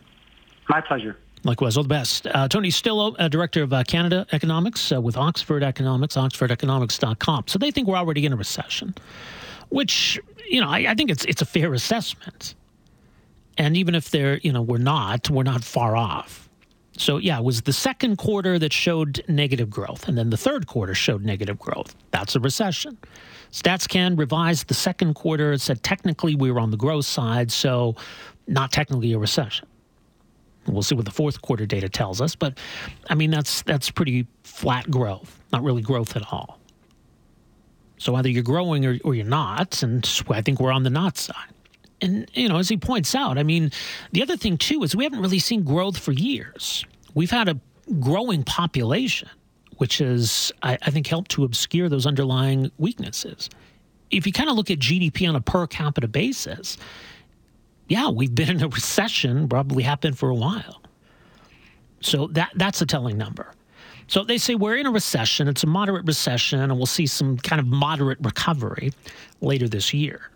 My 0.68 0.82
pleasure. 0.82 1.18
Likewise, 1.44 1.78
all 1.78 1.84
the 1.84 1.90
best. 1.90 2.28
Uh, 2.28 2.48
Tony 2.48 2.70
Stillo, 2.70 3.16
uh, 3.18 3.28
Director 3.30 3.64
of 3.64 3.72
uh, 3.72 3.84
Canada 3.84 4.26
Economics 4.32 4.92
uh, 4.92 5.00
with 5.00 5.16
Oxford 5.16 5.64
Economics, 5.64 6.16
oxfordeconomics.com. 6.16 7.46
So 7.48 7.58
they 7.58 7.72
think 7.72 7.88
we're 7.88 7.96
already 7.96 8.26
in 8.26 8.34
a 8.34 8.36
recession, 8.36 8.94
which, 9.70 10.20
you 10.50 10.60
know, 10.60 10.68
I, 10.68 10.86
I, 10.90 10.96
think 10.96 11.10
it's, 11.10 11.24
it's 11.26 11.42
a 11.42 11.46
fair 11.46 11.74
assessment. 11.74 12.56
And 13.58 13.78
even 13.78 13.96
if 13.96 14.10
they're, 14.10 14.38
you 14.40 14.52
know, 14.52 14.62
we're 14.62 14.78
not, 14.78 15.30
we're 15.30 15.44
not 15.44 15.64
far 15.64 15.96
off. 15.96 16.50
So, 16.98 17.18
yeah, 17.18 17.38
it 17.38 17.46
was 17.46 17.62
the 17.62 17.72
second 17.72 18.18
quarter 18.18 18.60
that 18.60 18.74
showed 18.74 19.24
negative 19.30 19.70
growth, 19.70 20.10
and 20.10 20.18
then 20.18 20.32
the 20.32 20.38
third 20.38 20.68
quarter 20.68 20.94
showed 20.94 21.24
negative 21.24 21.58
growth. 21.58 21.96
That's 22.12 22.36
a 22.36 22.42
recession. 22.42 22.98
StatsCan 23.54 24.20
revised 24.20 24.68
the 24.68 24.74
second 24.74 25.14
quarter. 25.14 25.54
It 25.54 25.62
said 25.62 25.82
technically 25.82 26.36
we 26.36 26.52
were 26.52 26.60
on 26.60 26.72
the 26.72 26.78
growth 26.78 27.06
side, 27.06 27.54
so 27.54 27.96
not 28.48 28.74
technically 28.74 29.14
a 29.14 29.18
recession. 29.18 29.69
We'll 30.74 30.84
see 30.84 30.96
what 30.96 31.06
the 31.06 31.12
fourth 31.12 31.42
quarter 31.42 31.66
data 31.66 31.90
tells 31.90 32.22
us, 32.22 32.36
but 32.36 32.58
I 33.10 33.16
mean 33.16 33.32
that's 33.32 33.62
that's 33.64 33.90
pretty 33.92 34.28
flat 34.44 34.90
growth, 34.90 35.42
not 35.52 35.64
really 35.64 35.82
growth 35.82 36.16
at 36.16 36.32
all. 36.32 36.60
So 37.98 38.16
either 38.16 38.30
you're 38.30 38.44
growing 38.44 38.86
or, 38.86 38.98
or 39.04 39.14
you're 39.14 39.26
not, 39.26 39.84
and 39.84 40.10
I 40.30 40.42
think 40.42 40.60
we're 40.60 40.72
on 40.72 40.84
the 40.84 40.90
not 40.90 41.18
side. 41.18 41.54
And 42.02 42.30
you 42.34 42.48
know, 42.48 42.58
as 42.58 42.70
he 42.70 42.78
points 42.78 43.14
out, 43.14 43.38
I 43.38 43.44
mean, 43.44 43.72
the 44.14 44.22
other 44.22 44.38
thing 44.38 44.58
too 44.58 44.84
is 44.84 44.96
we 44.96 45.04
haven't 45.04 45.22
really 45.22 45.40
seen 45.40 45.64
growth 45.64 45.98
for 45.98 46.14
years. 46.14 46.86
We've 47.14 47.32
had 47.32 47.50
a 47.50 47.60
growing 48.00 48.44
population, 48.44 49.30
which 49.78 49.98
has 49.98 50.52
I, 50.64 50.78
I 50.82 50.92
think 50.92 51.08
helped 51.08 51.32
to 51.32 51.44
obscure 51.44 51.90
those 51.90 52.06
underlying 52.06 52.72
weaknesses. 52.78 53.50
If 54.12 54.26
you 54.26 54.34
kind 54.34 54.50
of 54.50 54.56
look 54.56 54.72
at 54.72 54.80
GDP 54.80 55.28
on 55.28 55.36
a 55.36 55.42
per 55.42 55.68
capita 55.68 56.08
basis, 56.08 56.78
yeah, 57.90 58.10
we've 58.10 58.34
been 58.34 58.50
in 58.50 58.64
a 58.64 58.68
recession, 58.68 59.50
probably 59.50 59.84
happened 59.84 60.18
for 60.18 60.30
a 60.30 60.36
while. 60.36 60.82
So 62.02 62.28
that 62.28 62.52
that's 62.56 62.82
a 62.82 62.86
telling 62.86 63.18
number. 63.18 63.52
So 64.08 64.24
they 64.24 64.38
say 64.38 64.56
we're 64.56 64.78
in 64.78 64.88
a 64.88 64.92
recession. 64.92 65.48
It's 65.48 65.64
a 65.64 65.68
moderate 65.68 66.06
recession, 66.06 66.62
and 66.62 66.76
we'll 66.78 66.86
see 66.86 67.06
some 67.06 67.38
kind 67.38 67.60
of 67.60 67.68
moderate 67.68 68.20
recovery 68.22 68.94
later 69.42 69.68
this 69.68 69.94
year. 69.94 70.32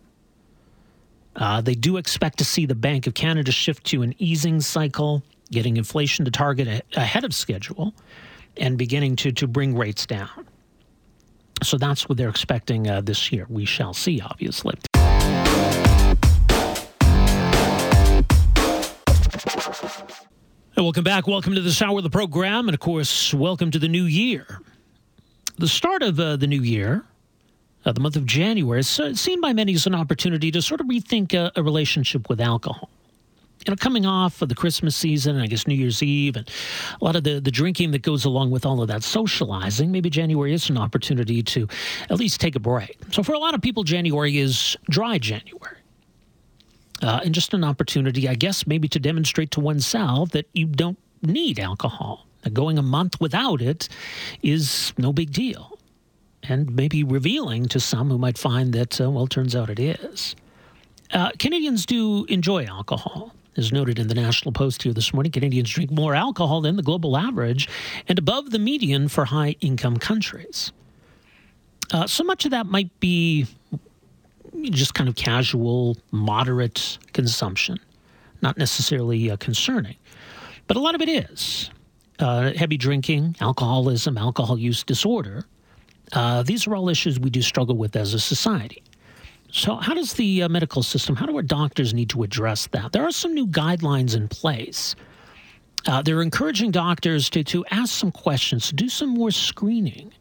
Uh, 1.36 1.62
they 1.62 1.74
do 1.74 1.98
expect 1.98 2.38
to 2.40 2.46
see 2.46 2.66
the 2.66 2.76
Bank 2.76 3.08
of 3.08 3.16
Canada 3.16 3.52
shift 3.52 3.86
to 3.86 4.04
an 4.04 4.14
easing 4.20 4.60
cycle 4.60 5.24
getting 5.54 5.78
inflation 5.78 6.26
to 6.26 6.32
target 6.32 6.84
ahead 6.96 7.24
of 7.24 7.34
schedule, 7.34 7.94
and 8.58 8.78
beginning 8.78 9.16
to, 9.16 9.32
to 9.32 9.48
bring 9.48 9.78
rates 9.78 10.06
down. 10.06 10.48
So 11.62 11.78
that's 11.78 12.10
what 12.10 12.18
they're 12.18 12.30
expecting 12.30 12.90
uh, 12.90 13.02
this 13.02 13.32
year. 13.32 13.46
We 13.50 13.66
shall 13.66 13.94
see, 13.94 14.20
obviously. 14.20 14.76
Welcome 20.82 21.04
back. 21.04 21.28
Welcome 21.28 21.56
to 21.56 21.62
this 21.62 21.82
hour 21.82 21.98
of 21.98 22.04
the 22.04 22.10
program. 22.10 22.68
And 22.68 22.74
of 22.74 22.80
course, 22.80 23.34
welcome 23.34 23.70
to 23.72 23.80
the 23.80 23.88
new 23.88 24.06
year. 24.06 24.60
The 25.58 25.68
start 25.68 26.02
of 26.02 26.20
uh, 26.20 26.36
the 26.36 26.48
new 26.48 26.62
year, 26.62 27.04
uh, 27.86 27.92
the 27.92 28.00
month 28.00 28.16
of 28.16 28.26
January, 28.26 28.80
is 28.80 29.00
uh, 29.00 29.14
seen 29.14 29.40
by 29.40 29.54
many 29.54 29.74
as 29.76 29.86
an 29.86 29.94
opportunity 29.94 30.50
to 30.52 30.62
sort 30.62 30.82
of 30.82 30.88
rethink 30.88 31.34
a, 31.34 31.52
a 31.56 31.62
relationship 31.62 32.28
with 32.28 32.42
alcohol 32.42 32.90
you 33.66 33.72
know, 33.72 33.78
coming 33.78 34.06
off 34.06 34.42
of 34.42 34.50
the 34.50 34.56
Christmas 34.56 34.96
season, 34.96 35.36
and 35.36 35.44
I 35.44 35.48
guess 35.48 35.68
New 35.68 35.76
Year's 35.76 36.04
Eve, 36.04 36.36
and 36.36 36.50
a 37.00 37.06
lot 37.06 37.16
of 37.16 37.24
the, 37.24 37.40
the 37.40 37.52
drinking 37.52 37.92
that 37.92 38.02
goes 38.02 38.26
along 38.26 38.52
with 38.52 38.66
all 38.66 38.82
of 38.82 38.88
that 38.90 39.04
socializing, 39.04 39.92
maybe 39.92 40.10
January 40.10 40.54
is 40.54 40.70
an 40.70 40.78
opportunity 40.78 41.42
to 41.44 41.68
at 42.10 42.18
least 42.20 42.42
take 42.42 42.56
a 42.56 42.60
break. 42.60 42.98
So 43.12 43.24
for 43.24 43.34
a 43.34 43.40
lot 43.40 43.54
of 43.54 43.62
people, 43.62 43.84
January 43.84 44.38
is 44.38 44.76
dry 44.90 45.18
January. 45.18 45.78
Uh, 47.04 47.20
and 47.26 47.36
just 47.36 47.54
an 47.54 47.66
opportunity, 47.66 48.30
I 48.30 48.36
guess, 48.36 48.66
maybe 48.66 48.88
to 48.88 49.00
demonstrate 49.00 49.52
to 49.52 49.60
oneself 49.60 50.32
that 50.32 50.48
you 50.54 50.66
don't 50.66 50.98
need 51.22 51.60
alcohol. 51.60 52.26
That 52.42 52.54
going 52.54 52.78
a 52.78 52.82
month 52.82 53.20
without 53.20 53.62
it 53.62 53.90
is 54.42 54.94
no 54.98 55.12
big 55.12 55.32
deal. 55.32 55.78
And 56.44 56.74
maybe 56.76 57.04
revealing 57.04 57.68
to 57.68 57.80
some 57.80 58.10
who 58.10 58.18
might 58.18 58.38
find 58.38 58.74
that, 58.74 59.00
uh, 59.00 59.12
well, 59.12 59.28
turns 59.28 59.56
out 59.56 59.70
it 59.70 59.80
is. 59.80 60.36
Uh, 61.12 61.32
Canadians 61.40 61.86
do 61.86 62.26
enjoy 62.26 62.66
alcohol. 62.66 63.34
As 63.56 63.72
noted 63.72 64.00
in 64.00 64.08
the 64.08 64.16
National 64.16 64.52
Post 64.52 64.82
here 64.82 64.94
this 64.94 65.14
morning, 65.14 65.32
Canadians 65.32 65.70
drink 65.70 65.92
more 65.92 66.16
alcohol 66.16 66.62
than 66.62 66.76
the 66.76 66.82
global 66.82 67.16
average 67.16 67.70
and 68.08 68.18
above 68.18 68.50
the 68.50 68.60
median 68.60 69.08
for 69.10 69.26
high 69.26 69.56
income 69.62 69.98
countries. 69.98 70.72
Uh, 71.92 72.08
so 72.08 72.24
much 72.24 72.46
of 72.46 72.52
that 72.52 72.66
might 72.66 73.00
be 73.00 73.46
just 74.64 74.94
kind 74.94 75.10
of 75.10 75.16
casual, 75.16 75.98
moderate 76.12 76.98
consumption, 77.14 77.78
not 78.42 78.58
necessarily 78.58 79.32
uh, 79.32 79.38
concerning. 79.38 79.96
But 80.68 80.78
a 80.78 80.80
lot 80.80 80.96
of 80.96 81.02
it 81.02 81.10
is. 81.10 81.70
Uh, 82.20 82.54
heavy 82.54 82.78
drinking, 82.78 83.36
alcoholism, 83.42 84.18
alcohol 84.18 84.58
use 84.58 84.84
disorder. 84.84 85.44
Uh, 86.14 86.44
these 86.44 86.68
are 86.68 86.76
all 86.76 86.90
issues 86.90 87.20
we 87.20 87.30
do 87.30 87.42
struggle 87.42 87.76
with 87.76 87.96
as 87.96 88.14
a 88.14 88.20
society. 88.20 88.84
So, 89.52 89.76
how 89.76 89.94
does 89.94 90.14
the 90.14 90.44
uh, 90.44 90.50
medical 90.50 90.82
system, 90.82 91.16
how 91.16 91.26
do 91.26 91.36
our 91.36 91.44
doctors 91.44 91.94
need 91.94 92.10
to 92.10 92.24
address 92.24 92.68
that? 92.68 92.92
There 92.92 93.04
are 93.04 93.12
some 93.12 93.34
new 93.34 93.46
guidelines 93.46 94.16
in 94.16 94.28
place. 94.28 94.96
Uh, 95.86 96.02
they're 96.02 96.22
encouraging 96.22 96.72
doctors 96.72 97.30
to, 97.32 97.44
to 97.44 97.66
ask 97.70 97.94
some 97.94 98.12
questions, 98.12 98.70
to 98.70 98.76
do 98.76 98.90
some 98.90 99.10
more 99.10 99.32
screening 99.32 100.12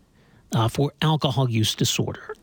uh, 0.55 0.69
for 0.69 0.93
alcohol 1.03 1.49
use 1.49 1.75
disorder. 1.75 2.35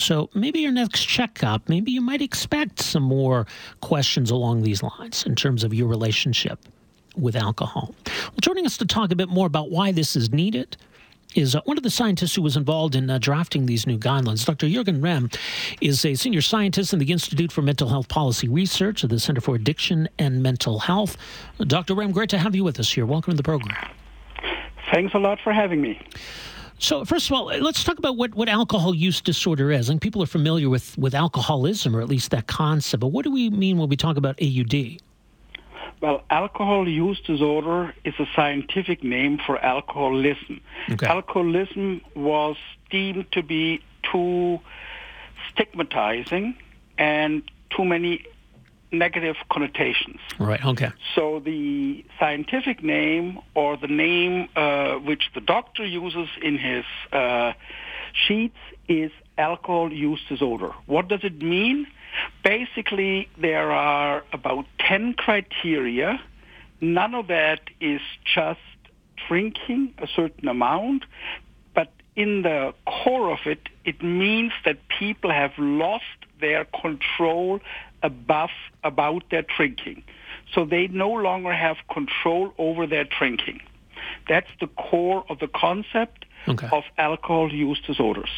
So, 0.00 0.30
maybe 0.34 0.60
your 0.60 0.72
next 0.72 1.04
checkup, 1.04 1.68
maybe 1.68 1.90
you 1.90 2.00
might 2.00 2.22
expect 2.22 2.80
some 2.80 3.02
more 3.02 3.46
questions 3.80 4.30
along 4.30 4.62
these 4.62 4.82
lines 4.82 5.24
in 5.26 5.34
terms 5.34 5.64
of 5.64 5.74
your 5.74 5.88
relationship 5.88 6.58
with 7.16 7.36
alcohol. 7.36 7.94
Well, 8.06 8.40
joining 8.40 8.66
us 8.66 8.76
to 8.78 8.86
talk 8.86 9.12
a 9.12 9.16
bit 9.16 9.28
more 9.28 9.46
about 9.46 9.70
why 9.70 9.92
this 9.92 10.16
is 10.16 10.32
needed 10.32 10.76
is 11.34 11.54
uh, 11.54 11.60
one 11.64 11.76
of 11.76 11.82
the 11.82 11.90
scientists 11.90 12.34
who 12.34 12.42
was 12.42 12.56
involved 12.56 12.94
in 12.94 13.10
uh, 13.10 13.18
drafting 13.18 13.66
these 13.66 13.86
new 13.86 13.98
guidelines. 13.98 14.44
Dr. 14.44 14.66
Jürgen 14.66 15.00
Rehm 15.00 15.34
is 15.80 16.04
a 16.04 16.14
senior 16.14 16.40
scientist 16.40 16.92
in 16.92 16.98
the 16.98 17.12
Institute 17.12 17.52
for 17.52 17.62
Mental 17.62 17.88
Health 17.88 18.08
Policy 18.08 18.48
Research 18.48 19.04
at 19.04 19.10
the 19.10 19.20
Center 19.20 19.40
for 19.40 19.54
Addiction 19.54 20.08
and 20.18 20.42
Mental 20.42 20.78
Health. 20.78 21.16
Dr. 21.58 21.94
Rehm, 21.94 22.12
great 22.12 22.30
to 22.30 22.38
have 22.38 22.54
you 22.54 22.64
with 22.64 22.80
us 22.80 22.90
here. 22.90 23.04
Welcome 23.04 23.32
to 23.32 23.36
the 23.36 23.42
program. 23.42 23.76
Thanks 24.92 25.12
a 25.14 25.18
lot 25.18 25.38
for 25.44 25.52
having 25.52 25.82
me. 25.82 26.00
So, 26.78 27.04
first 27.04 27.28
of 27.28 27.36
all, 27.36 27.46
let's 27.46 27.82
talk 27.82 27.98
about 27.98 28.16
what, 28.16 28.34
what 28.34 28.48
alcohol 28.48 28.94
use 28.94 29.20
disorder 29.20 29.72
is. 29.72 29.88
I 29.88 29.92
think 29.92 30.02
people 30.02 30.22
are 30.22 30.26
familiar 30.26 30.68
with, 30.68 30.96
with 30.96 31.14
alcoholism, 31.14 31.94
or 31.96 32.00
at 32.00 32.08
least 32.08 32.30
that 32.30 32.46
concept, 32.46 33.00
but 33.00 33.08
what 33.08 33.24
do 33.24 33.32
we 33.32 33.50
mean 33.50 33.78
when 33.78 33.88
we 33.88 33.96
talk 33.96 34.16
about 34.16 34.40
AUD? 34.40 35.00
Well, 36.00 36.22
alcohol 36.30 36.88
use 36.88 37.20
disorder 37.20 37.92
is 38.04 38.14
a 38.20 38.26
scientific 38.36 39.02
name 39.02 39.38
for 39.44 39.58
alcoholism. 39.58 40.60
Okay. 40.90 41.06
Alcoholism 41.06 42.00
was 42.14 42.56
deemed 42.90 43.30
to 43.32 43.42
be 43.42 43.82
too 44.04 44.60
stigmatizing 45.50 46.56
and 46.96 47.42
too 47.70 47.84
many 47.84 48.24
negative 48.90 49.36
connotations. 49.50 50.18
Right, 50.38 50.64
okay. 50.64 50.90
So 51.14 51.40
the 51.44 52.04
scientific 52.18 52.82
name 52.82 53.38
or 53.54 53.76
the 53.76 53.88
name 53.88 54.48
uh, 54.56 54.94
which 54.94 55.30
the 55.34 55.40
doctor 55.40 55.84
uses 55.84 56.28
in 56.42 56.58
his 56.58 56.84
uh, 57.12 57.52
sheets 58.12 58.56
is 58.88 59.10
alcohol 59.36 59.92
use 59.92 60.20
disorder. 60.28 60.72
What 60.86 61.08
does 61.08 61.20
it 61.22 61.40
mean? 61.42 61.86
Basically, 62.42 63.28
there 63.40 63.70
are 63.70 64.24
about 64.32 64.64
10 64.80 65.14
criteria. 65.14 66.20
None 66.80 67.14
of 67.14 67.28
that 67.28 67.60
is 67.80 68.00
just 68.24 68.60
drinking 69.28 69.94
a 69.98 70.06
certain 70.06 70.48
amount, 70.48 71.04
but 71.74 71.92
in 72.16 72.42
the 72.42 72.74
core 72.86 73.30
of 73.30 73.40
it, 73.46 73.68
it 73.84 74.02
means 74.02 74.52
that 74.64 74.78
people 74.98 75.30
have 75.30 75.52
lost 75.58 76.04
their 76.40 76.64
control 76.66 77.60
above, 78.02 78.50
about 78.84 79.24
their 79.30 79.44
drinking. 79.56 80.02
So 80.54 80.64
they 80.64 80.88
no 80.88 81.10
longer 81.10 81.52
have 81.52 81.76
control 81.92 82.52
over 82.58 82.86
their 82.86 83.04
drinking. 83.04 83.60
That's 84.28 84.48
the 84.60 84.66
core 84.66 85.24
of 85.28 85.38
the 85.38 85.48
concept 85.48 86.24
okay. 86.46 86.68
of 86.72 86.84
alcohol 86.96 87.52
use 87.52 87.80
disorders. 87.86 88.30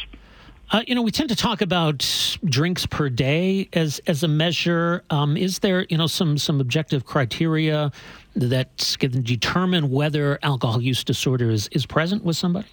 Uh, 0.71 0.81
you 0.87 0.95
know, 0.95 1.01
we 1.01 1.11
tend 1.11 1.27
to 1.27 1.35
talk 1.35 1.61
about 1.61 1.99
drinks 2.45 2.85
per 2.85 3.09
day 3.09 3.67
as 3.73 3.99
as 4.07 4.23
a 4.23 4.27
measure. 4.27 5.03
Um, 5.09 5.35
is 5.35 5.59
there, 5.59 5.85
you 5.89 5.97
know, 5.97 6.07
some 6.07 6.37
some 6.37 6.61
objective 6.61 7.05
criteria 7.05 7.91
that 8.35 8.95
can 8.99 9.21
determine 9.21 9.89
whether 9.89 10.39
alcohol 10.43 10.81
use 10.81 11.03
disorder 11.03 11.49
is, 11.49 11.67
is 11.73 11.85
present 11.85 12.23
with 12.23 12.37
somebody? 12.37 12.69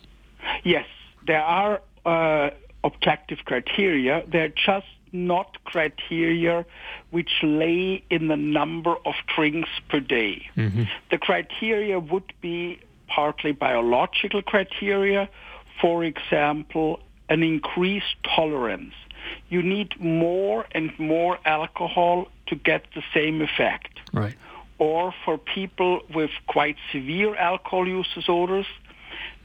Yes, 0.63 0.87
there 1.27 1.43
are 1.43 1.81
uh, 2.07 2.51
objective 2.85 3.39
criteria. 3.45 4.23
They're 4.29 4.49
just 4.51 4.87
not 5.13 5.63
criteria 5.65 6.65
which 7.11 7.31
lay 7.43 8.03
in 8.11 8.29
the 8.29 8.37
number 8.37 8.95
of 9.05 9.15
drinks 9.35 9.71
per 9.89 10.01
day. 10.01 10.49
Mm-hmm. 10.57 10.85
The 11.11 11.19
criteria 11.19 11.99
would 11.99 12.33
be 12.41 12.81
partly 13.09 13.53
biological 13.53 14.43
criteria. 14.43 15.29
For 15.81 16.05
example, 16.05 17.01
an 17.29 17.43
increased 17.43 18.17
tolerance. 18.25 18.95
You 19.49 19.63
need 19.63 20.01
more 20.01 20.67
and 20.73 20.97
more 20.99 21.39
alcohol 21.45 22.29
to 22.47 22.57
get 22.57 22.87
the 22.95 23.03
same 23.15 23.43
effect. 23.43 24.01
Right. 24.13 24.37
Or 24.79 25.13
for 25.25 25.39
people 25.39 26.01
with 26.15 26.31
quite 26.47 26.77
severe 26.93 27.35
alcohol 27.37 27.87
use 27.87 28.09
disorders, 28.15 28.67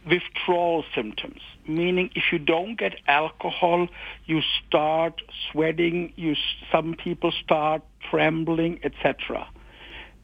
withdrawal 0.10 0.84
symptoms, 0.96 1.39
meaning 1.68 2.10
if 2.16 2.24
you 2.32 2.39
don't 2.39 2.78
get 2.78 2.96
alcohol, 3.08 3.88
you 4.26 4.42
start 4.66 5.22
sweating, 5.52 6.13
you, 6.16 6.36
some 6.72 6.96
people 6.96 7.32
start 7.44 7.82
trembling, 8.10 8.80
etc. 8.84 9.48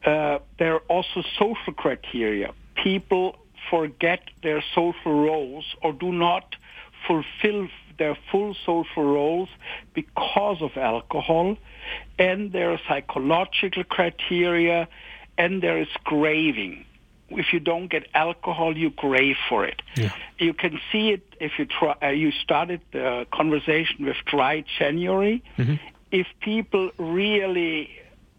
Uh, 0.04 0.38
there 0.58 0.74
are 0.74 0.82
also 0.88 1.22
social 1.38 1.72
criteria. 1.76 2.52
People 2.82 3.36
forget 3.70 4.20
their 4.42 4.62
social 4.74 5.22
roles 5.22 5.64
or 5.82 5.92
do 5.92 6.12
not 6.12 6.56
fulfill 7.06 7.68
their 7.98 8.16
full 8.30 8.56
social 8.64 9.04
roles 9.04 9.48
because 9.94 10.62
of 10.62 10.70
alcohol, 10.76 11.56
and 12.18 12.52
there 12.52 12.72
are 12.72 12.80
psychological 12.88 13.84
criteria, 13.84 14.88
and 15.36 15.62
there 15.62 15.78
is 15.80 15.88
craving. 16.04 16.84
If 17.30 17.52
you 17.52 17.60
don't 17.60 17.88
get 17.88 18.06
alcohol, 18.14 18.76
you 18.76 18.90
crave 18.90 19.36
for 19.48 19.64
it. 19.64 19.82
Yeah. 19.96 20.12
You 20.38 20.52
can 20.52 20.80
see 20.90 21.10
it 21.10 21.22
if 21.40 21.58
you 21.58 21.66
try. 21.66 21.96
Uh, 22.02 22.08
you 22.08 22.32
started 22.32 22.80
the 22.92 23.26
conversation 23.32 24.04
with 24.04 24.16
dry 24.26 24.64
January. 24.78 25.42
Mm-hmm. 25.56 25.74
If 26.10 26.26
people 26.40 26.90
really 26.98 27.90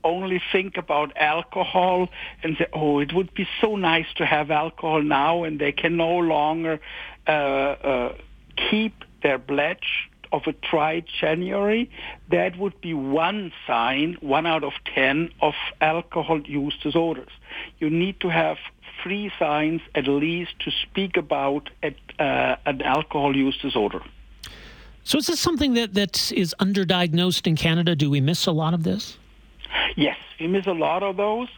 only 0.04 0.42
think 0.52 0.78
about 0.78 1.16
alcohol 1.16 2.10
and 2.44 2.58
say, 2.58 2.68
"Oh, 2.74 3.00
it 3.00 3.14
would 3.14 3.34
be 3.34 3.48
so 3.62 3.76
nice 3.76 4.08
to 4.16 4.26
have 4.26 4.52
alcohol 4.52 5.02
now," 5.02 5.44
and 5.44 5.60
they 5.60 5.72
can 5.72 5.96
no 5.98 6.18
longer 6.18 6.80
uh, 7.28 7.32
uh, 7.32 8.16
keep 8.70 8.94
their 9.24 9.40
pledge 9.40 10.10
of 10.32 10.48
a 10.48 10.54
dry 10.70 11.04
January, 11.20 11.90
that 12.30 12.58
would 12.58 12.80
be 12.82 12.94
one 12.94 13.52
sign, 13.68 14.18
one 14.22 14.46
out 14.46 14.64
of 14.64 14.74
ten, 14.96 15.30
of 15.42 15.54
alcohol 15.80 16.42
use 16.42 16.78
disorders. 16.82 17.32
You 17.80 17.90
need 17.90 18.20
to 18.22 18.30
have 18.30 18.58
three 19.04 19.32
signs 19.38 19.82
at 19.96 20.08
least 20.08 20.52
to 20.60 20.72
speak 20.72 21.18
about 21.18 21.70
at, 21.82 21.96
uh, 22.20 22.56
an 22.66 22.82
alcohol 22.82 23.36
use 23.36 23.58
disorder. 23.58 24.02
So 25.04 25.18
is 25.18 25.28
this 25.28 25.40
something 25.40 25.74
that, 25.74 25.96
that 25.96 26.32
is 26.32 26.54
underdiagnosed 26.60 27.48
in 27.48 27.56
Canada? 27.56 27.96
Do 27.96 28.10
we 28.10 28.22
miss 28.22 28.46
a 28.46 28.52
lot 28.52 28.74
of 28.74 28.84
this? 28.84 29.18
Yes, 29.96 30.18
we 30.40 30.48
miss 30.48 30.68
a 30.68 30.74
lot 30.74 31.02
of 31.04 31.18
those. 31.18 31.50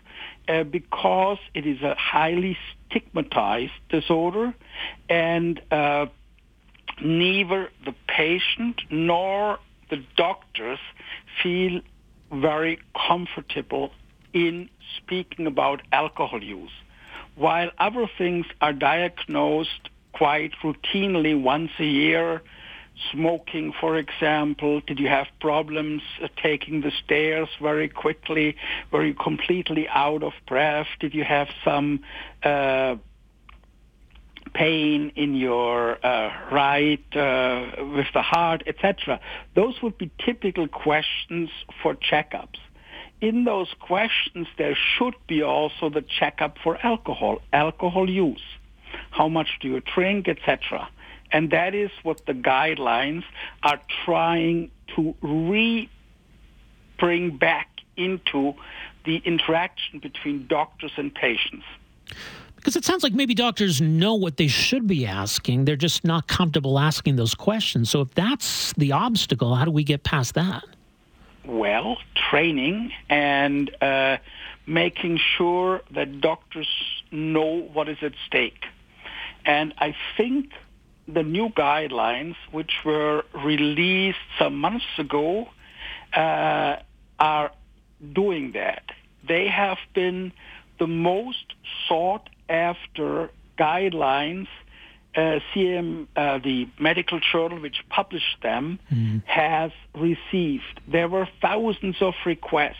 uh, 0.47 0.63
because 0.63 1.37
it 1.53 1.65
is 1.65 1.81
a 1.81 1.95
highly 1.95 2.57
stigmatized 2.89 3.73
disorder 3.89 4.53
and 5.09 5.61
uh, 5.71 6.07
neither 7.01 7.69
the 7.85 7.93
patient 8.07 8.81
nor 8.89 9.59
the 9.89 10.03
doctors 10.15 10.79
feel 11.41 11.81
very 12.31 12.79
comfortable 13.07 13.91
in 14.33 14.69
speaking 14.97 15.45
about 15.47 15.81
alcohol 15.91 16.43
use. 16.43 16.71
While 17.35 17.71
other 17.79 18.09
things 18.17 18.45
are 18.61 18.73
diagnosed 18.73 19.89
quite 20.13 20.51
routinely 20.63 21.39
once 21.39 21.71
a 21.79 21.85
year, 21.85 22.41
smoking, 23.11 23.73
for 23.79 23.97
example? 23.97 24.81
Did 24.85 24.99
you 24.99 25.07
have 25.07 25.27
problems 25.39 26.01
uh, 26.21 26.27
taking 26.41 26.81
the 26.81 26.91
stairs 27.03 27.49
very 27.61 27.89
quickly? 27.89 28.55
Were 28.91 29.05
you 29.05 29.13
completely 29.13 29.87
out 29.89 30.23
of 30.23 30.33
breath? 30.47 30.87
Did 30.99 31.13
you 31.13 31.23
have 31.23 31.47
some 31.63 32.01
uh, 32.43 32.95
pain 34.53 35.11
in 35.15 35.35
your 35.35 35.97
uh, 36.05 36.31
right 36.51 37.03
uh, 37.15 37.65
with 37.95 38.07
the 38.13 38.21
heart, 38.21 38.63
etc.? 38.67 39.19
Those 39.55 39.81
would 39.81 39.97
be 39.97 40.11
typical 40.23 40.67
questions 40.67 41.49
for 41.81 41.95
checkups. 41.95 42.59
In 43.21 43.45
those 43.45 43.73
questions, 43.79 44.47
there 44.57 44.75
should 44.75 45.15
be 45.27 45.41
also 45.41 45.89
the 45.89 46.03
checkup 46.19 46.57
for 46.63 46.77
alcohol, 46.85 47.41
alcohol 47.53 48.09
use. 48.09 48.43
How 49.11 49.27
much 49.27 49.47
do 49.61 49.69
you 49.69 49.81
drink, 49.95 50.27
etc. 50.27 50.89
And 51.31 51.49
that 51.51 51.73
is 51.73 51.89
what 52.03 52.25
the 52.25 52.33
guidelines 52.33 53.23
are 53.63 53.79
trying 54.05 54.71
to 54.95 55.15
re 55.21 55.89
bring 56.99 57.37
back 57.37 57.69
into 57.97 58.53
the 59.05 59.17
interaction 59.25 59.99
between 59.99 60.47
doctors 60.47 60.91
and 60.97 61.13
patients. 61.13 61.65
Because 62.63 62.77
it 62.77 62.85
sounds 62.85 63.03
like 63.03 63.11
maybe 63.11 63.35
doctors 63.35 63.81
know 63.81 64.13
what 64.13 64.37
they 64.37 64.47
should 64.47 64.87
be 64.87 65.05
asking. 65.05 65.65
They're 65.65 65.75
just 65.75 66.05
not 66.05 66.29
comfortable 66.29 66.79
asking 66.79 67.17
those 67.17 67.35
questions. 67.35 67.89
So 67.89 67.99
if 67.99 68.11
that's 68.11 68.71
the 68.77 68.93
obstacle, 68.93 69.53
how 69.53 69.65
do 69.65 69.71
we 69.71 69.83
get 69.83 70.03
past 70.03 70.35
that? 70.35 70.63
Well, 71.43 71.97
training 72.15 72.93
and 73.09 73.69
uh, 73.81 74.15
making 74.65 75.19
sure 75.35 75.81
that 75.91 76.21
doctors 76.21 76.69
know 77.11 77.67
what 77.73 77.89
is 77.89 77.97
at 78.01 78.13
stake. 78.27 78.63
And 79.43 79.73
I 79.77 79.93
think 80.15 80.53
the 81.05 81.21
new 81.21 81.49
guidelines, 81.49 82.35
which 82.53 82.71
were 82.85 83.25
released 83.33 84.19
some 84.39 84.57
months 84.57 84.85
ago, 84.97 85.49
uh, 86.13 86.77
are 87.19 87.51
doing 88.13 88.53
that. 88.53 88.83
They 89.27 89.49
have 89.49 89.79
been 89.93 90.31
the 90.79 90.87
most 90.87 91.55
sought 91.89 92.29
after 92.49 93.29
guidelines. 93.57 94.47
Uh, 95.15 95.37
CM, 95.53 96.07
uh, 96.15 96.39
the 96.39 96.67
medical 96.79 97.19
journal 97.31 97.61
which 97.61 97.83
published 97.87 98.41
them, 98.41 98.79
mm-hmm. 98.91 99.19
has 99.27 99.69
received. 99.93 100.81
There 100.87 101.07
were 101.07 101.29
thousands 101.39 101.97
of 102.01 102.15
requests 102.25 102.79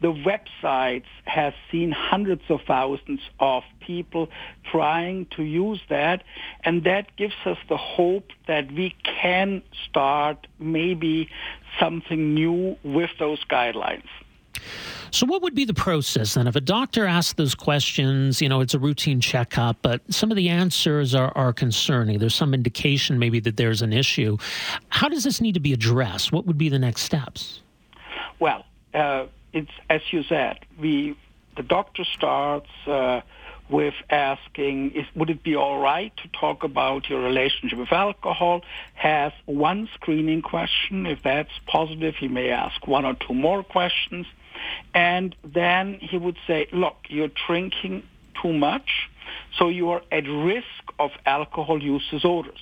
the 0.00 0.12
websites 0.12 1.06
has 1.24 1.54
seen 1.70 1.90
hundreds 1.90 2.42
of 2.48 2.60
thousands 2.66 3.20
of 3.40 3.62
people 3.80 4.28
trying 4.70 5.26
to 5.36 5.42
use 5.42 5.80
that, 5.88 6.22
and 6.64 6.84
that 6.84 7.16
gives 7.16 7.34
us 7.44 7.58
the 7.68 7.76
hope 7.76 8.30
that 8.46 8.70
we 8.72 8.94
can 9.04 9.62
start 9.88 10.46
maybe 10.58 11.28
something 11.80 12.34
new 12.34 12.76
with 12.82 13.10
those 13.18 13.42
guidelines. 13.44 14.08
So, 15.10 15.26
what 15.26 15.42
would 15.42 15.54
be 15.54 15.64
the 15.64 15.74
process 15.74 16.34
then? 16.34 16.46
If 16.46 16.56
a 16.56 16.60
doctor 16.60 17.06
asks 17.06 17.34
those 17.34 17.54
questions, 17.54 18.42
you 18.42 18.48
know, 18.48 18.60
it's 18.60 18.74
a 18.74 18.78
routine 18.78 19.20
checkup, 19.20 19.78
but 19.82 20.02
some 20.12 20.30
of 20.30 20.36
the 20.36 20.48
answers 20.48 21.14
are, 21.14 21.32
are 21.36 21.52
concerning. 21.52 22.18
There's 22.18 22.34
some 22.34 22.54
indication 22.54 23.18
maybe 23.18 23.40
that 23.40 23.56
there's 23.56 23.82
an 23.82 23.92
issue. 23.92 24.36
How 24.88 25.08
does 25.08 25.24
this 25.24 25.40
need 25.40 25.54
to 25.54 25.60
be 25.60 25.72
addressed? 25.72 26.32
What 26.32 26.46
would 26.46 26.58
be 26.58 26.68
the 26.68 26.78
next 26.78 27.02
steps? 27.02 27.60
Well, 28.40 28.64
uh, 28.94 29.26
it's 29.52 29.70
as 29.88 30.00
you 30.10 30.22
said, 30.24 30.58
we 30.78 31.16
the 31.56 31.62
doctor 31.62 32.04
starts 32.04 32.68
uh, 32.86 33.22
with 33.68 33.94
asking, 34.10 34.92
is, 34.92 35.06
would 35.14 35.30
it 35.30 35.42
be 35.42 35.56
all 35.56 35.80
right 35.80 36.12
to 36.18 36.28
talk 36.38 36.62
about 36.62 37.08
your 37.08 37.20
relationship 37.20 37.78
with 37.78 37.92
alcohol? 37.92 38.62
Has 38.94 39.32
one 39.46 39.88
screening 39.94 40.42
question. 40.42 41.06
If 41.06 41.20
that's 41.24 41.50
positive, 41.66 42.14
he 42.16 42.28
may 42.28 42.50
ask 42.50 42.86
one 42.86 43.04
or 43.04 43.14
two 43.14 43.34
more 43.34 43.62
questions. 43.62 44.26
And 44.94 45.34
then 45.44 45.98
he 46.00 46.16
would 46.16 46.36
say, 46.46 46.68
look, 46.72 46.96
you're 47.08 47.30
drinking 47.46 48.02
too 48.40 48.52
much, 48.52 49.08
so 49.58 49.68
you 49.68 49.90
are 49.90 50.02
at 50.12 50.26
risk 50.28 50.66
of 50.98 51.10
alcohol 51.24 51.82
use 51.82 52.02
disorders. 52.10 52.60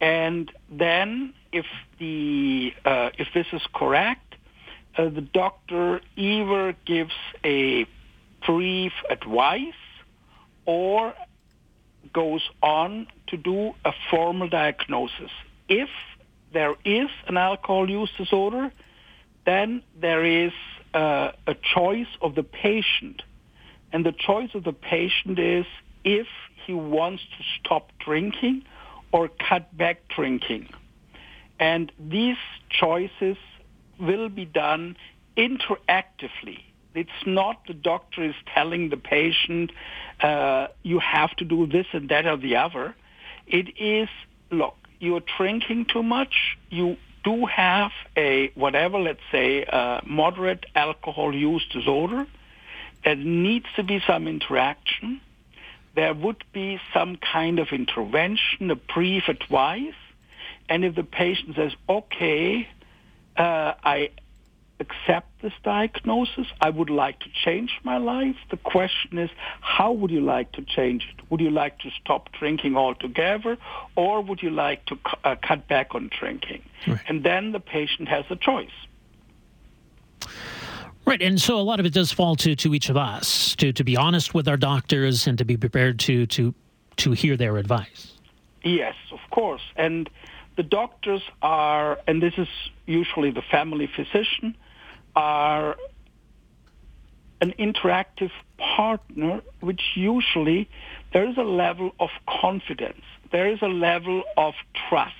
And 0.00 0.52
then 0.70 1.32
if 1.52 1.66
the 1.98 2.72
uh, 2.84 3.10
if 3.18 3.28
this 3.34 3.46
is 3.52 3.62
correct, 3.74 4.34
uh, 4.98 5.08
the 5.08 5.22
doctor 5.22 6.00
either 6.16 6.76
gives 6.84 7.14
a 7.44 7.86
brief 8.46 8.92
advice 9.08 9.74
or 10.66 11.14
goes 12.12 12.42
on 12.62 13.06
to 13.28 13.36
do 13.36 13.72
a 13.84 13.92
formal 14.10 14.48
diagnosis. 14.48 15.30
If 15.68 15.88
there 16.52 16.74
is 16.84 17.08
an 17.26 17.36
alcohol 17.36 17.88
use 17.88 18.10
disorder, 18.16 18.72
then 19.44 19.82
there 20.00 20.24
is 20.24 20.52
uh, 20.94 21.32
a 21.46 21.54
choice 21.54 22.06
of 22.20 22.34
the 22.34 22.42
patient. 22.42 23.22
And 23.92 24.04
the 24.04 24.12
choice 24.12 24.50
of 24.54 24.64
the 24.64 24.72
patient 24.72 25.38
is 25.38 25.66
if 26.04 26.26
he 26.66 26.74
wants 26.74 27.22
to 27.22 27.44
stop 27.58 27.90
drinking 27.98 28.64
or 29.12 29.28
cut 29.28 29.76
back 29.76 30.08
drinking. 30.08 30.68
And 31.58 31.90
these 31.98 32.36
choices 32.68 33.36
will 33.98 34.28
be 34.28 34.44
done 34.44 34.96
interactively. 35.36 36.60
It's 36.96 37.26
not 37.26 37.66
the 37.66 37.74
doctor 37.74 38.24
is 38.24 38.34
telling 38.54 38.88
the 38.88 38.96
patient, 38.96 39.70
uh, 40.20 40.68
you 40.82 40.98
have 40.98 41.34
to 41.36 41.44
do 41.44 41.66
this 41.66 41.86
and 41.92 42.08
that 42.08 42.26
or 42.26 42.36
the 42.36 42.56
other. 42.56 42.94
It 43.46 43.78
is, 43.78 44.08
look, 44.50 44.76
you're 44.98 45.22
drinking 45.36 45.86
too 45.92 46.02
much. 46.02 46.56
You 46.70 46.96
do 47.22 47.44
have 47.46 47.90
a, 48.16 48.50
whatever, 48.54 48.98
let's 48.98 49.20
say, 49.30 49.64
a 49.64 50.02
moderate 50.06 50.64
alcohol 50.74 51.34
use 51.34 51.66
disorder. 51.70 52.26
There 53.04 53.16
needs 53.16 53.66
to 53.76 53.82
be 53.82 54.00
some 54.06 54.26
interaction. 54.26 55.20
There 55.94 56.14
would 56.14 56.44
be 56.52 56.80
some 56.94 57.16
kind 57.16 57.58
of 57.58 57.68
intervention, 57.72 58.70
a 58.70 58.76
brief 58.76 59.28
advice. 59.28 59.94
And 60.68 60.84
if 60.84 60.94
the 60.94 61.04
patient 61.04 61.56
says, 61.56 61.72
okay, 61.88 62.68
uh, 63.36 63.74
I 63.84 64.10
accept 64.78 65.42
this 65.42 65.52
diagnosis. 65.62 66.46
I 66.60 66.70
would 66.70 66.90
like 66.90 67.20
to 67.20 67.26
change 67.44 67.78
my 67.82 67.96
life. 67.96 68.36
The 68.50 68.56
question 68.58 69.18
is, 69.18 69.30
how 69.60 69.92
would 69.92 70.10
you 70.10 70.20
like 70.20 70.52
to 70.52 70.62
change 70.62 71.06
it? 71.12 71.30
Would 71.30 71.40
you 71.40 71.50
like 71.50 71.78
to 71.80 71.90
stop 72.00 72.30
drinking 72.32 72.76
altogether, 72.76 73.56
or 73.94 74.20
would 74.22 74.42
you 74.42 74.50
like 74.50 74.84
to 74.86 74.98
uh, 75.24 75.36
cut 75.42 75.66
back 75.68 75.94
on 75.94 76.10
drinking? 76.18 76.62
Right. 76.86 77.00
And 77.08 77.24
then 77.24 77.52
the 77.52 77.60
patient 77.60 78.08
has 78.08 78.24
a 78.30 78.36
choice. 78.36 78.70
Right, 81.04 81.22
and 81.22 81.40
so 81.40 81.58
a 81.58 81.62
lot 81.62 81.78
of 81.78 81.86
it 81.86 81.92
does 81.92 82.10
fall 82.10 82.34
to, 82.36 82.56
to 82.56 82.74
each 82.74 82.90
of 82.90 82.96
us 82.96 83.54
to, 83.56 83.72
to 83.72 83.84
be 83.84 83.96
honest 83.96 84.34
with 84.34 84.48
our 84.48 84.56
doctors 84.56 85.28
and 85.28 85.38
to 85.38 85.44
be 85.44 85.56
prepared 85.56 86.00
to 86.00 86.26
to 86.26 86.52
to 86.96 87.12
hear 87.12 87.36
their 87.36 87.58
advice. 87.58 88.14
Yes, 88.64 88.94
of 89.12 89.20
course, 89.30 89.62
and 89.76 90.10
the 90.56 90.62
doctors 90.62 91.22
are, 91.42 91.98
and 92.06 92.22
this 92.22 92.34
is 92.38 92.48
usually 92.86 93.30
the 93.30 93.42
family 93.42 93.86
physician, 93.86 94.56
are 95.16 95.76
an 97.40 97.52
interactive 97.58 98.30
partner, 98.58 99.40
which 99.60 99.82
usually 99.94 100.68
there 101.12 101.28
is 101.28 101.36
a 101.36 101.42
level 101.42 101.92
of 101.98 102.10
confidence, 102.28 103.02
there 103.32 103.48
is 103.48 103.58
a 103.62 103.68
level 103.68 104.22
of 104.36 104.54
trust. 104.88 105.14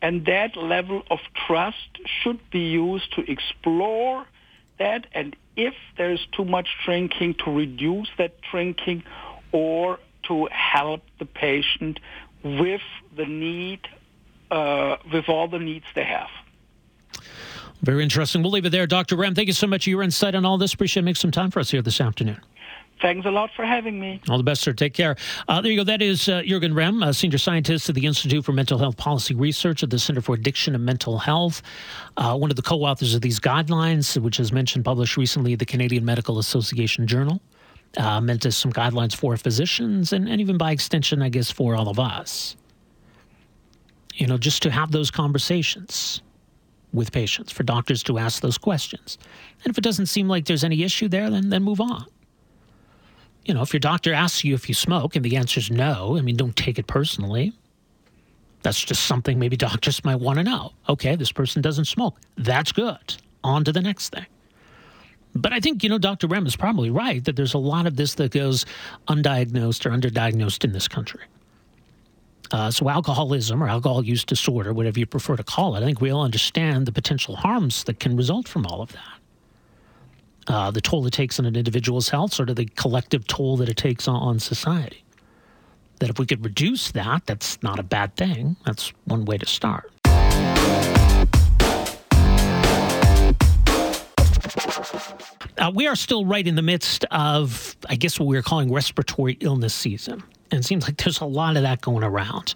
And 0.00 0.26
that 0.26 0.56
level 0.56 1.04
of 1.10 1.20
trust 1.46 2.00
should 2.04 2.40
be 2.50 2.58
used 2.58 3.12
to 3.14 3.30
explore 3.30 4.26
that. 4.80 5.06
And 5.12 5.36
if 5.56 5.74
there's 5.96 6.26
too 6.36 6.44
much 6.44 6.68
drinking, 6.84 7.36
to 7.44 7.52
reduce 7.52 8.08
that 8.18 8.34
drinking 8.50 9.04
or 9.52 10.00
to 10.26 10.48
help 10.50 11.02
the 11.20 11.24
patient 11.24 12.00
with 12.42 12.80
the 13.16 13.26
need 13.26 13.80
uh, 14.50 14.96
with 15.12 15.28
all 15.28 15.48
the 15.48 15.58
needs 15.58 15.86
they 15.94 16.04
have. 16.04 16.28
Very 17.82 18.04
interesting. 18.04 18.42
We'll 18.42 18.52
leave 18.52 18.64
it 18.64 18.70
there. 18.70 18.86
Dr. 18.86 19.16
Rehm, 19.16 19.34
thank 19.34 19.48
you 19.48 19.54
so 19.54 19.66
much 19.66 19.84
for 19.84 19.90
your 19.90 20.02
insight 20.02 20.34
on 20.34 20.44
all 20.44 20.56
this. 20.56 20.72
Appreciate 20.72 21.02
making 21.02 21.16
some 21.16 21.32
time 21.32 21.50
for 21.50 21.58
us 21.60 21.70
here 21.70 21.82
this 21.82 22.00
afternoon. 22.00 22.40
Thanks 23.00 23.26
a 23.26 23.30
lot 23.32 23.50
for 23.56 23.64
having 23.64 23.98
me. 23.98 24.20
All 24.28 24.38
the 24.38 24.44
best, 24.44 24.62
sir. 24.62 24.72
Take 24.72 24.94
care. 24.94 25.16
Uh, 25.48 25.60
there 25.60 25.72
you 25.72 25.78
go. 25.78 25.82
That 25.82 26.00
is 26.00 26.28
uh, 26.28 26.42
Jurgen 26.46 26.72
Rehm, 26.72 27.04
a 27.04 27.12
senior 27.12 27.38
scientist 27.38 27.88
at 27.88 27.96
the 27.96 28.06
Institute 28.06 28.44
for 28.44 28.52
Mental 28.52 28.78
Health 28.78 28.96
Policy 28.96 29.34
Research 29.34 29.82
at 29.82 29.90
the 29.90 29.98
Center 29.98 30.20
for 30.20 30.36
Addiction 30.36 30.76
and 30.76 30.84
Mental 30.84 31.18
Health, 31.18 31.62
uh, 32.16 32.36
one 32.36 32.50
of 32.50 32.56
the 32.56 32.62
co 32.62 32.84
authors 32.84 33.16
of 33.16 33.20
these 33.20 33.40
guidelines, 33.40 34.16
which 34.22 34.38
is 34.38 34.52
mentioned, 34.52 34.84
published 34.84 35.16
recently, 35.16 35.56
the 35.56 35.66
Canadian 35.66 36.04
Medical 36.04 36.38
Association 36.38 37.06
Journal. 37.06 37.40
Uh, 37.98 38.22
meant 38.22 38.46
as 38.46 38.56
some 38.56 38.72
guidelines 38.72 39.14
for 39.14 39.36
physicians 39.36 40.14
and, 40.14 40.26
and 40.26 40.40
even 40.40 40.56
by 40.56 40.72
extension, 40.72 41.20
I 41.20 41.28
guess, 41.28 41.50
for 41.50 41.76
all 41.76 41.90
of 41.90 41.98
us. 42.00 42.56
You 44.14 44.26
know, 44.26 44.38
just 44.38 44.62
to 44.62 44.70
have 44.70 44.92
those 44.92 45.10
conversations 45.10 46.22
with 46.92 47.12
patients, 47.12 47.52
for 47.52 47.62
doctors 47.62 48.02
to 48.04 48.18
ask 48.18 48.42
those 48.42 48.58
questions. 48.58 49.18
And 49.64 49.70
if 49.70 49.78
it 49.78 49.84
doesn't 49.84 50.06
seem 50.06 50.28
like 50.28 50.44
there's 50.44 50.64
any 50.64 50.82
issue 50.82 51.08
there, 51.08 51.30
then, 51.30 51.48
then 51.48 51.62
move 51.62 51.80
on 51.80 52.06
you 53.44 53.54
know, 53.54 53.62
if 53.62 53.72
your 53.72 53.80
doctor 53.80 54.12
asks 54.12 54.44
you 54.44 54.54
if 54.54 54.68
you 54.68 54.74
smoke 54.74 55.16
and 55.16 55.24
the 55.24 55.36
answer 55.36 55.58
is 55.58 55.70
no, 55.70 56.16
I 56.16 56.22
mean, 56.22 56.36
don't 56.36 56.56
take 56.56 56.78
it 56.78 56.86
personally. 56.86 57.52
That's 58.62 58.82
just 58.82 59.06
something 59.06 59.38
maybe 59.38 59.56
doctors 59.56 60.04
might 60.04 60.20
want 60.20 60.38
to 60.38 60.44
know. 60.44 60.72
Okay, 60.88 61.16
this 61.16 61.32
person 61.32 61.62
doesn't 61.62 61.86
smoke. 61.86 62.16
That's 62.36 62.70
good. 62.70 63.16
On 63.42 63.64
to 63.64 63.72
the 63.72 63.80
next 63.80 64.10
thing. 64.10 64.26
But 65.34 65.52
I 65.52 65.60
think, 65.60 65.82
you 65.82 65.88
know, 65.88 65.98
Dr. 65.98 66.28
Rehm 66.28 66.46
is 66.46 66.54
probably 66.54 66.90
right 66.90 67.24
that 67.24 67.34
there's 67.34 67.54
a 67.54 67.58
lot 67.58 67.86
of 67.86 67.96
this 67.96 68.14
that 68.14 68.30
goes 68.30 68.64
undiagnosed 69.08 69.86
or 69.86 69.90
underdiagnosed 69.90 70.62
in 70.62 70.72
this 70.72 70.86
country. 70.86 71.22
Uh, 72.52 72.70
so, 72.70 72.88
alcoholism 72.88 73.62
or 73.62 73.68
alcohol 73.68 74.04
use 74.04 74.24
disorder, 74.24 74.74
whatever 74.74 74.98
you 74.98 75.06
prefer 75.06 75.36
to 75.36 75.42
call 75.42 75.74
it, 75.74 75.80
I 75.80 75.86
think 75.86 76.00
we 76.00 76.10
all 76.10 76.22
understand 76.22 76.86
the 76.86 76.92
potential 76.92 77.34
harms 77.34 77.84
that 77.84 77.98
can 77.98 78.14
result 78.14 78.46
from 78.46 78.66
all 78.66 78.82
of 78.82 78.92
that 78.92 79.22
uh, 80.48 80.70
the 80.70 80.80
toll 80.80 81.06
it 81.06 81.12
takes 81.12 81.38
on 81.38 81.46
an 81.46 81.56
individual's 81.56 82.08
health, 82.08 82.32
sort 82.32 82.50
of 82.50 82.56
the 82.56 82.66
collective 82.66 83.26
toll 83.26 83.56
that 83.58 83.68
it 83.68 83.76
takes 83.76 84.08
on, 84.08 84.16
on 84.16 84.38
society. 84.38 85.04
That 85.98 86.10
if 86.10 86.18
we 86.18 86.26
could 86.26 86.44
reduce 86.44 86.90
that, 86.92 87.26
that's 87.26 87.62
not 87.62 87.78
a 87.78 87.82
bad 87.82 88.16
thing. 88.16 88.56
That's 88.66 88.92
one 89.04 89.24
way 89.24 89.38
to 89.38 89.46
start. 89.46 89.90
Uh, 95.58 95.70
we 95.72 95.86
are 95.86 95.94
still 95.94 96.24
right 96.24 96.46
in 96.46 96.56
the 96.56 96.62
midst 96.62 97.04
of, 97.10 97.76
I 97.88 97.94
guess, 97.94 98.18
what 98.18 98.26
we're 98.26 98.42
calling 98.42 98.72
respiratory 98.72 99.36
illness 99.40 99.74
season. 99.74 100.24
And 100.52 100.60
it 100.60 100.64
seems 100.64 100.84
like 100.86 100.98
there's 100.98 101.20
a 101.20 101.24
lot 101.24 101.56
of 101.56 101.62
that 101.62 101.80
going 101.80 102.04
around. 102.04 102.54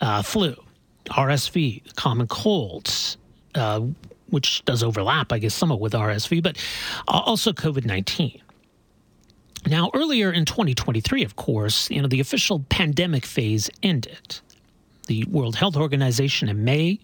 Uh, 0.00 0.20
flu, 0.20 0.54
RSV, 1.06 1.94
common 1.94 2.26
colds, 2.26 3.16
uh, 3.54 3.80
which 4.30 4.64
does 4.64 4.82
overlap, 4.82 5.32
I 5.32 5.38
guess, 5.38 5.54
somewhat 5.54 5.80
with 5.80 5.92
RSV, 5.92 6.42
but 6.42 6.58
also 7.06 7.52
COVID 7.52 7.86
19. 7.86 8.42
Now, 9.68 9.90
earlier 9.94 10.30
in 10.30 10.44
2023, 10.44 11.24
of 11.24 11.36
course, 11.36 11.90
you 11.90 12.02
know, 12.02 12.08
the 12.08 12.20
official 12.20 12.64
pandemic 12.68 13.24
phase 13.24 13.70
ended. 13.82 14.40
The 15.06 15.24
World 15.24 15.56
Health 15.56 15.76
Organization 15.76 16.48
in 16.48 16.64
May 16.64 16.98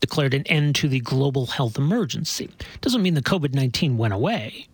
declared 0.00 0.34
an 0.34 0.42
end 0.46 0.74
to 0.76 0.88
the 0.88 1.00
global 1.00 1.46
health 1.46 1.78
emergency. 1.78 2.50
Doesn't 2.80 3.02
mean 3.02 3.14
that 3.14 3.24
COVID 3.24 3.54
19 3.54 3.96
went 3.96 4.12
away. 4.12 4.66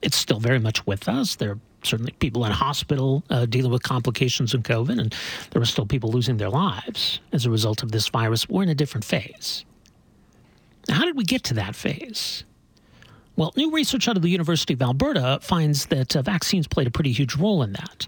It's 0.00 0.16
still 0.16 0.40
very 0.40 0.58
much 0.58 0.86
with 0.86 1.08
us. 1.08 1.36
There 1.36 1.52
are 1.52 1.58
certainly 1.82 2.12
people 2.12 2.44
in 2.44 2.52
hospital 2.52 3.22
uh, 3.30 3.46
dealing 3.46 3.70
with 3.70 3.82
complications 3.82 4.54
of 4.54 4.62
COVID, 4.62 5.00
and 5.00 5.14
there 5.50 5.62
are 5.62 5.66
still 5.66 5.86
people 5.86 6.10
losing 6.10 6.36
their 6.36 6.50
lives 6.50 7.20
as 7.32 7.46
a 7.46 7.50
result 7.50 7.82
of 7.82 7.92
this 7.92 8.08
virus. 8.08 8.48
We're 8.48 8.62
in 8.62 8.68
a 8.68 8.74
different 8.74 9.04
phase. 9.04 9.64
How 10.88 11.04
did 11.04 11.16
we 11.16 11.24
get 11.24 11.44
to 11.44 11.54
that 11.54 11.74
phase? 11.76 12.44
Well, 13.36 13.52
new 13.56 13.70
research 13.70 14.08
out 14.08 14.16
of 14.16 14.22
the 14.22 14.28
University 14.28 14.74
of 14.74 14.82
Alberta 14.82 15.38
finds 15.40 15.86
that 15.86 16.14
uh, 16.14 16.22
vaccines 16.22 16.66
played 16.66 16.86
a 16.86 16.90
pretty 16.90 17.12
huge 17.12 17.36
role 17.36 17.62
in 17.62 17.72
that, 17.72 18.06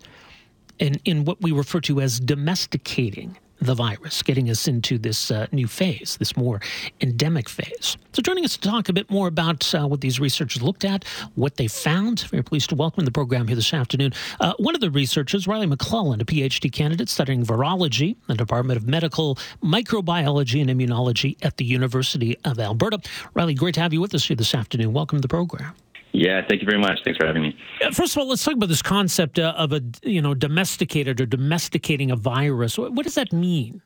in, 0.78 1.00
in 1.04 1.24
what 1.24 1.40
we 1.40 1.52
refer 1.52 1.80
to 1.82 2.00
as 2.00 2.20
domesticating 2.20 3.38
the 3.66 3.74
virus, 3.74 4.22
getting 4.22 4.50
us 4.50 4.68
into 4.68 4.98
this 4.98 5.30
uh, 5.30 5.46
new 5.52 5.66
phase, 5.66 6.16
this 6.18 6.36
more 6.36 6.60
endemic 7.00 7.48
phase. 7.48 7.96
So, 8.12 8.22
joining 8.22 8.44
us 8.44 8.56
to 8.56 8.68
talk 8.68 8.88
a 8.88 8.92
bit 8.92 9.10
more 9.10 9.26
about 9.26 9.74
uh, 9.74 9.86
what 9.86 10.00
these 10.00 10.20
researchers 10.20 10.62
looked 10.62 10.84
at, 10.84 11.04
what 11.34 11.56
they 11.56 11.66
found, 11.66 12.20
very 12.20 12.42
pleased 12.42 12.70
to 12.70 12.76
welcome 12.76 13.04
the 13.04 13.10
program 13.10 13.46
here 13.48 13.56
this 13.56 13.74
afternoon. 13.74 14.12
Uh, 14.40 14.54
one 14.58 14.74
of 14.74 14.80
the 14.80 14.90
researchers, 14.90 15.46
Ryley 15.46 15.72
McClelland, 15.72 16.22
a 16.22 16.24
PhD 16.24 16.70
candidate 16.70 17.08
studying 17.08 17.44
virology 17.44 18.10
in 18.10 18.16
the 18.28 18.34
Department 18.34 18.76
of 18.76 18.86
Medical 18.86 19.36
Microbiology 19.62 20.60
and 20.60 20.70
Immunology 20.70 21.36
at 21.44 21.56
the 21.56 21.64
University 21.64 22.36
of 22.44 22.58
Alberta. 22.58 23.00
Ryley, 23.34 23.56
great 23.56 23.74
to 23.74 23.80
have 23.80 23.92
you 23.92 24.00
with 24.00 24.14
us 24.14 24.26
here 24.26 24.36
this 24.36 24.54
afternoon. 24.54 24.92
Welcome 24.92 25.18
to 25.18 25.22
the 25.22 25.28
program. 25.28 25.74
Yeah, 26.16 26.42
thank 26.48 26.62
you 26.62 26.66
very 26.66 26.80
much. 26.80 27.00
Thanks 27.04 27.18
for 27.18 27.26
having 27.26 27.42
me. 27.42 27.58
First 27.92 28.14
of 28.14 28.18
all, 28.18 28.28
let's 28.28 28.44
talk 28.44 28.54
about 28.54 28.68
this 28.68 28.82
concept 28.82 29.36
uh, 29.36 29.52
of 29.56 29.72
a 29.72 29.82
you 30.04 30.22
know 30.22 30.32
domesticated 30.32 31.20
or 31.20 31.26
domesticating 31.26 32.12
a 32.12 32.16
virus. 32.16 32.78
What, 32.78 32.92
what 32.92 33.04
does 33.04 33.16
that 33.16 33.32
mean? 33.32 33.82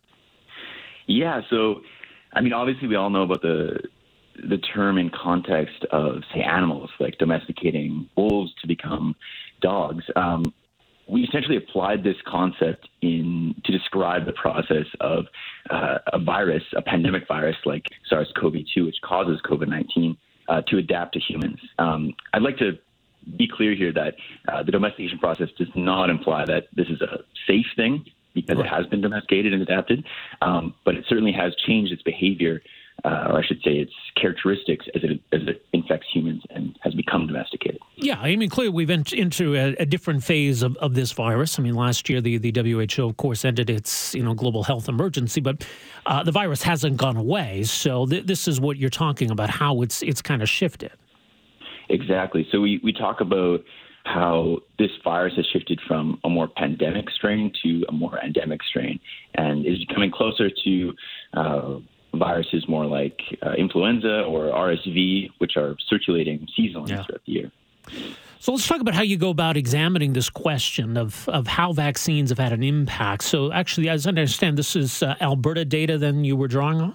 Yeah, 1.06 1.40
so 1.48 1.80
I 2.34 2.42
mean, 2.42 2.52
obviously, 2.52 2.86
we 2.86 2.96
all 2.96 3.08
know 3.08 3.22
about 3.22 3.40
the 3.40 3.80
the 4.46 4.58
term 4.58 4.98
in 4.98 5.10
context 5.10 5.86
of 5.90 6.22
say 6.34 6.42
animals, 6.42 6.90
like 7.00 7.16
domesticating 7.16 8.10
wolves 8.14 8.52
to 8.60 8.68
become 8.68 9.16
dogs. 9.62 10.04
Um, 10.14 10.44
we 11.08 11.22
essentially 11.22 11.56
applied 11.56 12.04
this 12.04 12.16
concept 12.26 12.90
in 13.00 13.54
to 13.64 13.72
describe 13.72 14.26
the 14.26 14.32
process 14.32 14.84
of 15.00 15.24
uh, 15.70 15.98
a 16.12 16.18
virus, 16.18 16.62
a 16.76 16.82
pandemic 16.82 17.26
virus 17.26 17.56
like 17.64 17.86
SARS-CoV-2, 18.10 18.84
which 18.84 18.96
causes 19.02 19.40
COVID-19 19.50 20.18
uh, 20.48 20.62
to 20.62 20.78
adapt 20.78 21.14
to 21.14 21.20
humans. 21.20 21.60
Um, 21.78 22.14
I'd 22.32 22.42
like 22.42 22.58
to 22.58 22.78
be 23.36 23.48
clear 23.48 23.74
here 23.74 23.92
that 23.92 24.14
uh, 24.48 24.62
the 24.62 24.72
domestication 24.72 25.18
process 25.18 25.48
does 25.58 25.68
not 25.74 26.10
imply 26.10 26.44
that 26.46 26.68
this 26.74 26.88
is 26.88 27.00
a 27.02 27.18
safe 27.46 27.66
thing 27.76 28.04
because 28.34 28.56
right. 28.56 28.66
it 28.66 28.68
has 28.68 28.86
been 28.86 29.00
domesticated 29.00 29.52
and 29.52 29.62
adapted, 29.62 30.04
um, 30.42 30.74
but 30.84 30.94
it 30.94 31.04
certainly 31.08 31.32
has 31.32 31.54
changed 31.66 31.92
its 31.92 32.02
behavior 32.02 32.62
uh, 33.04 33.28
or 33.28 33.38
I 33.38 33.46
should 33.46 33.60
say, 33.62 33.72
its 33.72 33.92
characteristics 34.20 34.86
as 34.94 35.02
it 35.04 35.20
as 35.32 35.46
it 35.46 35.64
infects 35.72 36.06
humans 36.12 36.42
and 36.50 36.76
has 36.82 36.94
become 36.94 37.26
domesticated. 37.26 37.80
Yeah, 37.96 38.18
I 38.20 38.34
mean, 38.34 38.50
clearly 38.50 38.70
we've 38.70 38.90
entered 38.90 39.18
into 39.18 39.54
a, 39.54 39.76
a, 39.78 39.86
different 39.86 40.24
phase 40.24 40.62
of, 40.62 40.76
of 40.78 40.94
this 40.94 41.12
virus. 41.12 41.58
I 41.58 41.62
mean, 41.62 41.74
last 41.74 42.08
year 42.08 42.20
the, 42.20 42.38
the 42.38 42.52
WHO, 42.52 43.04
of 43.06 43.16
course, 43.16 43.44
ended 43.44 43.70
its 43.70 44.14
you 44.14 44.22
know 44.22 44.34
global 44.34 44.64
health 44.64 44.88
emergency, 44.88 45.40
but 45.40 45.64
uh, 46.06 46.24
the 46.24 46.32
virus 46.32 46.62
hasn't 46.62 46.96
gone 46.96 47.16
away. 47.16 47.62
So 47.62 48.06
th- 48.06 48.26
this 48.26 48.48
is 48.48 48.60
what 48.60 48.76
you're 48.78 48.90
talking 48.90 49.30
about, 49.30 49.50
how 49.50 49.82
it's 49.82 50.02
it's 50.02 50.20
kind 50.20 50.42
of 50.42 50.48
shifted. 50.48 50.92
Exactly. 51.88 52.46
So 52.50 52.60
we 52.60 52.80
we 52.82 52.92
talk 52.92 53.20
about 53.20 53.60
how 54.04 54.58
this 54.78 54.90
virus 55.04 55.34
has 55.36 55.46
shifted 55.52 55.80
from 55.86 56.18
a 56.24 56.28
more 56.28 56.48
pandemic 56.48 57.10
strain 57.10 57.52
to 57.62 57.84
a 57.88 57.92
more 57.92 58.18
endemic 58.24 58.62
strain 58.62 58.98
and 59.34 59.66
is 59.66 59.78
coming 59.94 60.10
closer 60.10 60.50
to 60.64 60.92
uh, 61.34 61.74
viruses 62.14 62.68
more 62.68 62.86
like 62.86 63.20
uh, 63.42 63.52
influenza 63.52 64.22
or 64.22 64.46
RSV, 64.46 65.30
which 65.38 65.56
are 65.56 65.76
circulating 65.88 66.46
seasonally 66.58 66.90
yeah. 66.90 67.04
throughout 67.04 67.22
the 67.26 67.32
year. 67.32 67.52
So 68.40 68.52
let's 68.52 68.66
talk 68.66 68.80
about 68.80 68.94
how 68.94 69.02
you 69.02 69.16
go 69.16 69.30
about 69.30 69.56
examining 69.56 70.12
this 70.12 70.30
question 70.30 70.96
of, 70.96 71.28
of 71.28 71.46
how 71.46 71.72
vaccines 71.72 72.30
have 72.30 72.38
had 72.38 72.52
an 72.52 72.62
impact. 72.62 73.24
So, 73.24 73.52
actually, 73.52 73.88
as 73.88 74.06
I 74.06 74.10
understand, 74.10 74.56
this 74.56 74.76
is 74.76 75.02
uh, 75.02 75.16
Alberta 75.20 75.64
data 75.64 75.98
then 75.98 76.24
you 76.24 76.36
were 76.36 76.48
drawing 76.48 76.80
on? 76.80 76.94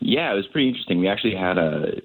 Yeah, 0.00 0.32
it 0.32 0.36
was 0.36 0.46
pretty 0.46 0.68
interesting. 0.68 1.00
We 1.00 1.08
actually 1.08 1.34
had 1.34 1.58
a. 1.58 2.00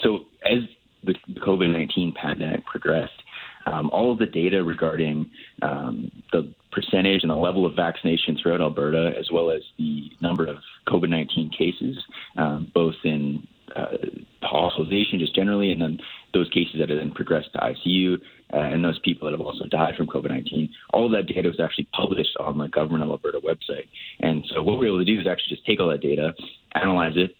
So, 0.00 0.26
as 0.48 0.58
the 1.02 1.14
COVID 1.40 1.72
19 1.72 2.12
pandemic 2.12 2.64
progressed, 2.66 3.22
um, 3.70 3.90
all 3.90 4.12
of 4.12 4.18
the 4.18 4.26
data 4.26 4.62
regarding 4.64 5.30
um, 5.62 6.10
the 6.32 6.52
percentage 6.72 7.22
and 7.22 7.30
the 7.30 7.36
level 7.36 7.66
of 7.66 7.74
vaccination 7.74 8.38
throughout 8.40 8.60
Alberta, 8.60 9.12
as 9.18 9.30
well 9.30 9.50
as 9.50 9.62
the 9.78 10.10
number 10.20 10.46
of 10.46 10.58
COVID 10.86 11.08
19 11.08 11.50
cases, 11.50 11.96
um, 12.36 12.70
both 12.74 12.94
in 13.04 13.46
uh, 13.76 13.96
hospitalization 14.42 15.18
just 15.18 15.34
generally, 15.34 15.70
and 15.72 15.82
then 15.82 15.98
those 16.32 16.48
cases 16.50 16.76
that 16.78 16.88
have 16.88 16.98
then 16.98 17.10
progressed 17.10 17.52
to 17.52 17.58
ICU, 17.58 18.16
uh, 18.52 18.56
and 18.56 18.84
those 18.84 18.98
people 19.00 19.26
that 19.26 19.36
have 19.36 19.46
also 19.46 19.66
died 19.66 19.94
from 19.96 20.06
COVID 20.06 20.30
19. 20.30 20.70
All 20.94 21.06
of 21.06 21.12
that 21.12 21.26
data 21.32 21.48
was 21.48 21.60
actually 21.60 21.88
published 21.92 22.36
on 22.38 22.58
the 22.58 22.68
Government 22.68 23.04
of 23.04 23.10
Alberta 23.10 23.40
website. 23.40 23.88
And 24.20 24.44
so, 24.52 24.62
what 24.62 24.78
we 24.78 24.86
are 24.86 24.88
able 24.88 24.98
to 24.98 25.04
do 25.04 25.20
is 25.20 25.26
actually 25.26 25.56
just 25.56 25.66
take 25.66 25.80
all 25.80 25.88
that 25.88 26.00
data, 26.00 26.34
analyze 26.74 27.16
it 27.16 27.36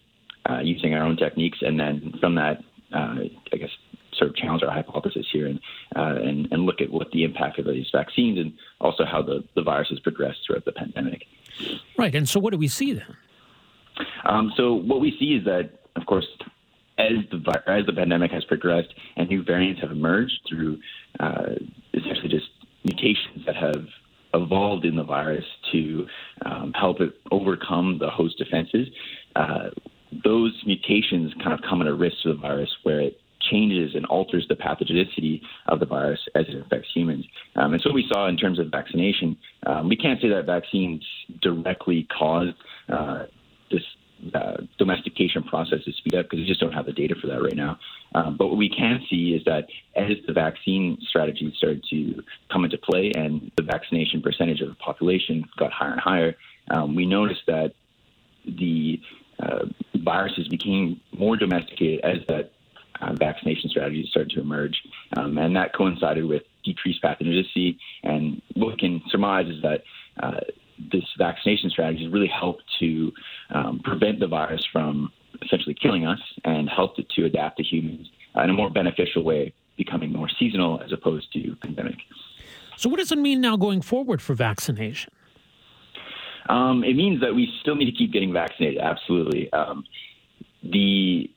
uh, 0.49 0.59
using 0.59 0.93
our 0.93 1.03
own 1.03 1.17
techniques, 1.17 1.59
and 1.61 1.79
then 1.79 2.13
from 2.19 2.35
that, 2.35 2.59
uh, 2.93 3.15
I 3.53 3.57
guess, 3.57 3.69
sort 4.19 4.29
of 4.29 4.35
challenge 4.35 4.61
our 4.61 4.71
hypothesis 4.71 5.25
here 5.31 5.47
and, 5.47 5.59
uh, 5.95 6.15
and, 6.21 6.47
and 6.51 6.63
look 6.63 6.81
at 6.81 6.91
what 6.91 7.09
the 7.11 7.23
impact 7.23 7.57
of 7.57 7.65
these 7.65 7.87
vaccines 7.91 8.37
and 8.37 8.53
also 8.79 9.05
how 9.05 9.21
the, 9.21 9.43
the 9.55 9.63
virus 9.63 9.89
has 9.89 9.99
progressed 9.99 10.39
throughout 10.45 10.65
the 10.65 10.71
pandemic. 10.71 11.23
Right. 11.97 12.13
And 12.13 12.29
so 12.29 12.39
what 12.39 12.51
do 12.51 12.59
we 12.59 12.67
see 12.67 12.93
then? 12.93 13.17
Um, 14.25 14.53
so 14.55 14.73
what 14.73 15.01
we 15.01 15.15
see 15.19 15.35
is 15.35 15.45
that, 15.45 15.71
of 15.95 16.05
course, 16.05 16.27
as 16.99 17.17
the 17.31 17.61
as 17.65 17.85
the 17.85 17.93
pandemic 17.93 18.31
has 18.31 18.43
progressed 18.45 18.93
and 19.15 19.29
new 19.29 19.41
variants 19.41 19.81
have 19.81 19.91
emerged 19.91 20.39
through 20.47 20.77
uh, 21.19 21.55
essentially 21.93 22.27
just 22.27 22.49
mutations 22.83 23.45
that 23.45 23.55
have 23.55 23.85
evolved 24.33 24.85
in 24.85 24.95
the 24.95 25.03
virus 25.03 25.45
to 25.71 26.05
um, 26.45 26.73
help 26.73 27.01
it 27.01 27.13
overcome 27.31 27.97
the 27.99 28.09
host 28.09 28.37
defenses, 28.37 28.87
uh, 29.35 29.69
those 30.23 30.53
mutations 30.65 31.33
kind 31.41 31.53
of 31.53 31.59
come 31.67 31.81
at 31.81 31.87
a 31.87 31.93
risk 31.93 32.15
to 32.23 32.33
the 32.33 32.39
virus 32.39 32.69
where 32.83 32.99
it 32.99 33.19
changes 33.49 33.95
and 33.95 34.05
alters 34.05 34.45
the 34.47 34.55
pathogenicity 34.55 35.41
of 35.67 35.79
the 35.79 35.85
virus 35.85 36.19
as 36.35 36.45
it 36.47 36.55
affects 36.55 36.89
humans. 36.93 37.25
Um, 37.55 37.73
and 37.73 37.81
so 37.81 37.91
we 37.91 38.07
saw 38.11 38.27
in 38.27 38.37
terms 38.37 38.59
of 38.59 38.67
vaccination, 38.67 39.37
um, 39.65 39.89
we 39.89 39.95
can't 39.95 40.21
say 40.21 40.29
that 40.29 40.45
vaccines 40.45 41.03
directly 41.41 42.07
caused 42.17 42.55
uh, 42.89 43.25
this 43.71 43.83
uh, 44.33 44.57
domestication 44.77 45.43
process 45.43 45.83
to 45.85 45.93
speed 45.93 46.15
up 46.15 46.25
because 46.25 46.39
we 46.39 46.45
just 46.45 46.59
don't 46.59 46.73
have 46.73 46.85
the 46.85 46.91
data 46.91 47.15
for 47.19 47.27
that 47.27 47.41
right 47.41 47.55
now. 47.55 47.79
Um, 48.15 48.35
but 48.37 48.47
what 48.47 48.57
we 48.57 48.69
can 48.69 49.01
see 49.09 49.33
is 49.33 49.43
that 49.45 49.67
as 49.95 50.11
the 50.27 50.33
vaccine 50.33 50.97
strategy 51.07 51.53
started 51.57 51.85
to 51.89 52.21
come 52.51 52.65
into 52.65 52.77
play 52.77 53.11
and 53.15 53.51
the 53.55 53.63
vaccination 53.63 54.21
percentage 54.21 54.61
of 54.61 54.69
the 54.69 54.75
population 54.75 55.45
got 55.57 55.71
higher 55.71 55.91
and 55.91 56.01
higher, 56.01 56.35
um, 56.71 56.95
we 56.95 57.05
noticed 57.05 57.41
that 57.47 57.73
the 58.45 58.99
uh, 59.39 59.65
viruses 59.95 60.47
became 60.47 60.99
more 61.17 61.37
domesticated 61.37 62.01
as 62.03 62.17
that 62.27 62.51
uh, 63.01 63.13
vaccination 63.13 63.69
strategies 63.69 64.09
started 64.09 64.31
to 64.31 64.41
emerge. 64.41 64.81
Um, 65.17 65.37
and 65.37 65.55
that 65.55 65.73
coincided 65.73 66.25
with 66.25 66.43
decreased 66.63 67.01
pathogenicity. 67.01 67.77
And 68.03 68.41
what 68.55 68.67
we 68.71 68.77
can 68.77 69.01
surmise 69.09 69.47
is 69.47 69.61
that 69.61 69.83
uh, 70.21 70.39
this 70.91 71.03
vaccination 71.17 71.69
strategy 71.69 72.03
has 72.03 72.13
really 72.13 72.27
helped 72.27 72.63
to 72.79 73.11
um, 73.49 73.79
prevent 73.83 74.19
the 74.19 74.27
virus 74.27 74.65
from 74.71 75.11
essentially 75.41 75.75
killing 75.75 76.05
us 76.05 76.19
and 76.43 76.69
helped 76.69 76.99
it 76.99 77.09
to 77.11 77.25
adapt 77.25 77.57
to 77.57 77.63
humans 77.63 78.07
in 78.35 78.49
a 78.49 78.53
more 78.53 78.69
beneficial 78.69 79.23
way, 79.23 79.53
becoming 79.77 80.11
more 80.11 80.29
seasonal 80.39 80.81
as 80.81 80.91
opposed 80.91 81.31
to 81.33 81.55
pandemic. 81.61 81.97
So, 82.77 82.89
what 82.89 82.99
does 82.99 83.11
it 83.11 83.17
mean 83.17 83.41
now 83.41 83.57
going 83.57 83.81
forward 83.81 84.21
for 84.21 84.33
vaccination? 84.33 85.11
Um, 86.47 86.83
it 86.83 86.95
means 86.95 87.21
that 87.21 87.35
we 87.35 87.51
still 87.61 87.75
need 87.75 87.85
to 87.85 87.91
keep 87.91 88.11
getting 88.11 88.33
vaccinated. 88.33 88.79
Absolutely. 88.79 89.51
Um, 89.53 89.83
the 90.63 91.29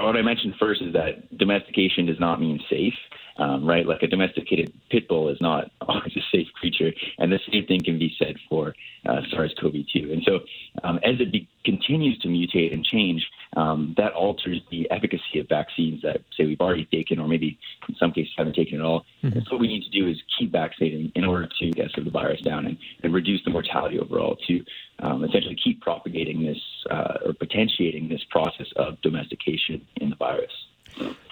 what 0.00 0.16
I 0.16 0.22
mentioned 0.22 0.54
first 0.58 0.82
is 0.82 0.92
that 0.92 1.36
domestication 1.38 2.06
does 2.06 2.20
not 2.20 2.40
mean 2.40 2.60
safe 2.70 2.94
um, 3.36 3.64
right? 3.66 3.86
Like 3.86 4.02
a 4.02 4.06
domesticated 4.06 4.72
pit 4.90 5.08
bull 5.08 5.28
is 5.28 5.40
not 5.40 5.70
always 5.80 6.16
a 6.16 6.20
safe 6.30 6.48
creature, 6.54 6.92
and 7.18 7.32
the 7.32 7.40
same 7.50 7.66
thing 7.66 7.82
can 7.82 7.98
be 7.98 8.14
said 8.18 8.36
for 8.48 8.74
uh, 9.06 9.20
SARS-CoV-2. 9.30 10.12
And 10.12 10.22
so, 10.24 10.40
um, 10.84 10.98
as 11.02 11.20
it 11.20 11.32
be- 11.32 11.48
continues 11.64 12.18
to 12.20 12.28
mutate 12.28 12.72
and 12.72 12.84
change, 12.84 13.26
um, 13.56 13.94
that 13.96 14.12
alters 14.12 14.60
the 14.70 14.90
efficacy 14.90 15.38
of 15.38 15.48
vaccines 15.48 16.02
that, 16.02 16.22
say, 16.36 16.46
we've 16.46 16.60
already 16.60 16.86
taken, 16.86 17.18
or 17.18 17.28
maybe 17.28 17.58
in 17.88 17.94
some 17.96 18.12
cases 18.12 18.32
haven't 18.36 18.54
taken 18.54 18.78
at 18.78 18.84
all. 18.84 19.04
Mm-hmm. 19.22 19.38
And 19.38 19.46
so, 19.46 19.54
what 19.54 19.60
we 19.60 19.68
need 19.68 19.84
to 19.84 19.90
do 19.90 20.08
is 20.08 20.16
keep 20.38 20.52
vaccinating 20.52 21.12
in 21.14 21.24
order 21.24 21.48
to 21.60 21.70
get 21.70 21.90
the 21.94 22.10
virus 22.10 22.40
down 22.40 22.66
and, 22.66 22.78
and 23.02 23.12
reduce 23.12 23.42
the 23.44 23.50
mortality 23.50 23.98
overall. 23.98 24.36
To 24.48 24.64
um, 25.00 25.24
essentially 25.24 25.56
keep 25.62 25.80
propagating 25.80 26.44
this 26.44 26.60
uh, 26.90 27.18
or 27.26 27.32
potentiating 27.32 28.08
this 28.08 28.22
process 28.30 28.66
of 28.76 29.00
domestication 29.02 29.86
in 29.96 30.10
the 30.10 30.16
virus. 30.16 30.52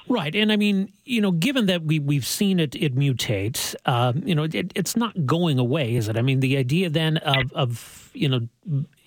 Right, 0.09 0.35
and 0.35 0.51
I 0.51 0.57
mean, 0.57 0.93
you 1.05 1.21
know, 1.21 1.31
given 1.31 1.67
that 1.67 1.85
we 1.85 2.01
we've 2.01 2.27
seen 2.27 2.59
it 2.59 2.75
it 2.75 2.97
mutate, 2.97 3.77
um, 3.87 4.23
you 4.27 4.35
know, 4.35 4.43
it, 4.43 4.73
it's 4.75 4.97
not 4.97 5.25
going 5.25 5.59
away, 5.61 5.95
is 5.95 6.09
it? 6.09 6.17
I 6.17 6.23
mean, 6.23 6.41
the 6.41 6.57
idea 6.57 6.91
then 6.91 7.19
of 7.19 7.53
of 7.53 8.11
you 8.13 8.29
know 8.29 8.41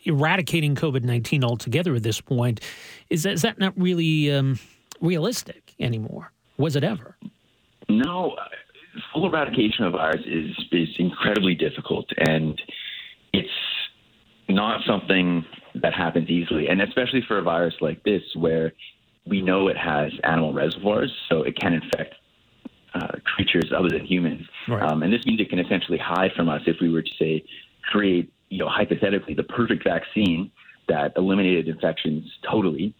eradicating 0.06 0.76
COVID 0.76 1.04
nineteen 1.04 1.44
altogether 1.44 1.94
at 1.94 2.04
this 2.04 2.22
point 2.22 2.62
is 3.10 3.24
that, 3.24 3.34
is 3.34 3.42
that 3.42 3.60
not 3.60 3.74
really 3.76 4.32
um, 4.32 4.58
realistic 5.02 5.74
anymore? 5.78 6.32
Was 6.58 6.78
it 6.78 6.86
ever? 6.86 7.18
No, 7.90 8.38
full 9.12 9.26
eradication 9.26 9.84
of 9.84 9.94
virus 9.94 10.22
is 10.26 10.56
is 10.72 10.90
incredibly 11.00 11.56
difficult, 11.56 12.06
and 12.18 12.62
it's 13.34 13.50
not 14.48 14.82
something 14.88 15.46
that 15.76 15.94
happens 15.94 16.30
easily, 16.30 16.68
and 16.68 16.82
especially 16.82 17.24
for 17.28 17.40
a 17.40 17.42
virus 17.42 17.74
like 17.82 18.04
this, 18.04 18.22
where 18.36 18.72
we 19.26 19.42
know 19.42 19.68
it 19.68 19.78
has 19.78 20.12
animal 20.24 20.54
reservoirs, 20.54 21.14
so 21.30 21.44
it 21.44 21.58
can 21.58 21.74
infect 21.74 22.16
uh, 22.94 23.08
creatures 23.24 23.72
other 23.76 23.90
than 23.90 24.06
humans. 24.06 24.46
Right. 24.68 24.84
Um, 24.84 25.04
and 25.04 25.12
this 25.12 25.26
means 25.26 25.40
it 25.40 25.50
can 25.50 25.60
essentially 25.60 25.98
hide 25.98 26.32
from 26.36 26.50
us 26.50 26.62
if 26.68 26.78
we 26.82 26.90
were 26.92 27.02
to 27.02 27.12
say 27.18 27.44
create, 27.90 28.32
you 28.50 28.60
know, 28.60 28.70
hypothetically 28.70 29.34
the 29.34 29.44
perfect 29.44 29.84
vaccine 29.84 30.52
that 30.88 31.14
eliminated 31.18 31.68
infections 31.68 32.30
totally 32.50 32.94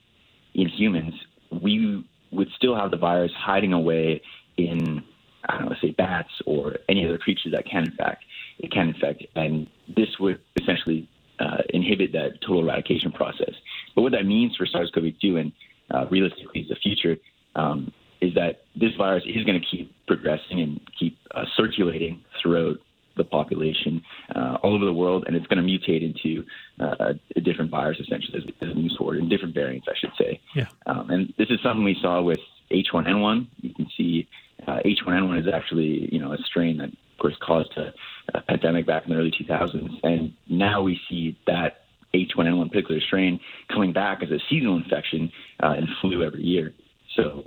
in 0.54 0.68
humans. 0.68 1.14
We 1.52 2.04
would 2.32 2.50
still 2.56 2.76
have 2.76 2.92
the 2.92 2.98
virus 2.98 3.32
hiding 3.38 3.74
away 3.74 4.22
in, 4.58 5.04
I 5.48 5.58
don't 5.58 5.70
know, 5.70 5.76
say 5.82 5.92
bats 5.92 6.32
or 6.46 6.78
any 6.90 7.06
other 7.06 7.18
creatures 7.18 7.52
that 7.52 7.66
can 7.66 7.84
infect. 7.84 8.24
It 8.60 8.72
can 8.72 8.90
infect, 8.90 9.24
and 9.36 9.68
this 9.96 10.20
would 10.20 10.40
essentially 10.62 11.10
uh, 11.40 11.64
inhibit 11.70 12.14
that 12.14 12.40
total 12.42 12.62
eradication 12.62 13.12
process. 13.12 13.54
But 13.96 14.04
what 14.04 14.12
that 14.14 14.26
means 14.26 14.56
for 14.56 14.66
SARS-CoV-2 14.66 15.40
and 15.40 15.52
uh, 15.92 16.06
realistically 16.10 16.62
is 16.62 16.70
the 16.70 16.76
future, 16.76 17.18
um, 17.56 17.92
is 18.22 18.34
that 18.36 18.64
this 18.76 18.92
virus 18.98 19.24
is 19.26 19.44
going 19.44 19.60
to 19.60 19.66
keep 19.66 19.94
progressing 20.08 20.62
and 20.62 20.80
keep 20.98 21.18
uh, 21.36 21.44
circulating 21.56 22.24
throughout 22.42 22.78
the 23.16 23.24
population 23.24 24.02
uh, 24.36 24.58
all 24.64 24.76
over 24.76 24.86
the 24.86 24.94
world, 24.94 25.26
and 25.28 25.36
it's 25.36 25.46
going 25.48 25.64
to 25.64 25.64
mutate 25.64 26.04
into 26.04 26.44
uh, 26.80 26.96
a, 27.00 27.14
a, 27.36 27.42
different 27.42 27.70
virus 27.70 28.00
essentially 28.00 28.40
as, 28.40 28.70
it 28.70 28.76
moves 28.76 28.96
forward, 28.96 29.18
in 29.18 29.30
different 29.30 29.54
variants, 29.54 29.88
I 29.88 29.94
should 30.00 30.12
say. 30.18 30.42
Yeah. 30.56 30.68
Um, 30.88 31.10
and 31.10 31.34
this 31.38 31.50
is 31.50 31.60
something 31.62 31.84
we 31.84 31.98
saw 32.02 32.22
with 32.22 32.40
H1N1. 32.72 33.48
You 33.62 33.74
can 33.76 33.88
see 33.96 34.28
uh, 34.68 34.80
H1N1 34.86 35.42
is 35.42 35.54
actually, 35.54 36.10
you 36.12 36.20
know, 36.20 36.34
a 36.34 36.38
strain 36.38 36.78
that, 36.78 36.90
of 36.90 37.20
course, 37.20 37.36
caused 37.40 37.78
a, 37.78 37.94
a 38.34 38.42
pandemic 38.42 38.88
back 38.88 39.04
in 39.06 39.12
the 39.12 39.18
early 39.18 39.32
2000s, 39.32 39.90
and 40.04 40.34
now 40.50 40.82
we 40.82 41.00
see 41.10 41.38
that 41.46 41.83
H1N1 42.14 42.70
particular 42.70 43.02
strain 43.02 43.40
coming 43.72 43.94
back 43.94 44.22
as 44.24 44.30
a 44.30 44.40
seasonal 44.50 44.78
infection 44.78 45.32
uh, 45.62 45.74
in 45.74 45.88
flu 46.02 46.24
every 46.24 46.44
year. 46.44 46.74
So 47.16 47.44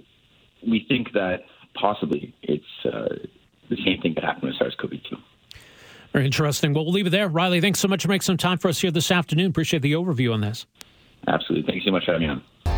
we 0.67 0.85
think 0.89 1.13
that 1.13 1.45
possibly 1.75 2.35
it's 2.43 2.65
uh, 2.85 3.15
the 3.69 3.77
same 3.85 4.01
thing 4.01 4.15
that 4.15 4.25
happened 4.25 4.45
with 4.45 4.57
SARS-CoV-2. 4.59 5.19
Very 6.13 6.27
interesting. 6.27 6.73
Well, 6.73 6.85
we'll 6.85 6.95
leave 6.95 7.07
it 7.07 7.11
there. 7.11 7.29
Ryley, 7.29 7.61
thanks 7.61 7.79
so 7.79 7.89
much 7.89 8.03
for 8.03 8.09
making 8.09 8.23
some 8.23 8.37
time 8.37 8.59
for 8.59 8.69
us 8.69 8.81
here 8.81 8.91
this 8.91 9.11
afternoon. 9.11 9.51
Appreciate 9.51 9.83
the 9.83 9.93
overview 9.93 10.33
on 10.33 10.41
this. 10.41 10.67
Absolutely. 11.27 11.71
Thanks 11.71 11.85
so 11.85 11.91
much 11.91 12.05
for 12.05 12.13
having 12.13 12.27
me 12.27 12.33
on. 12.33 12.43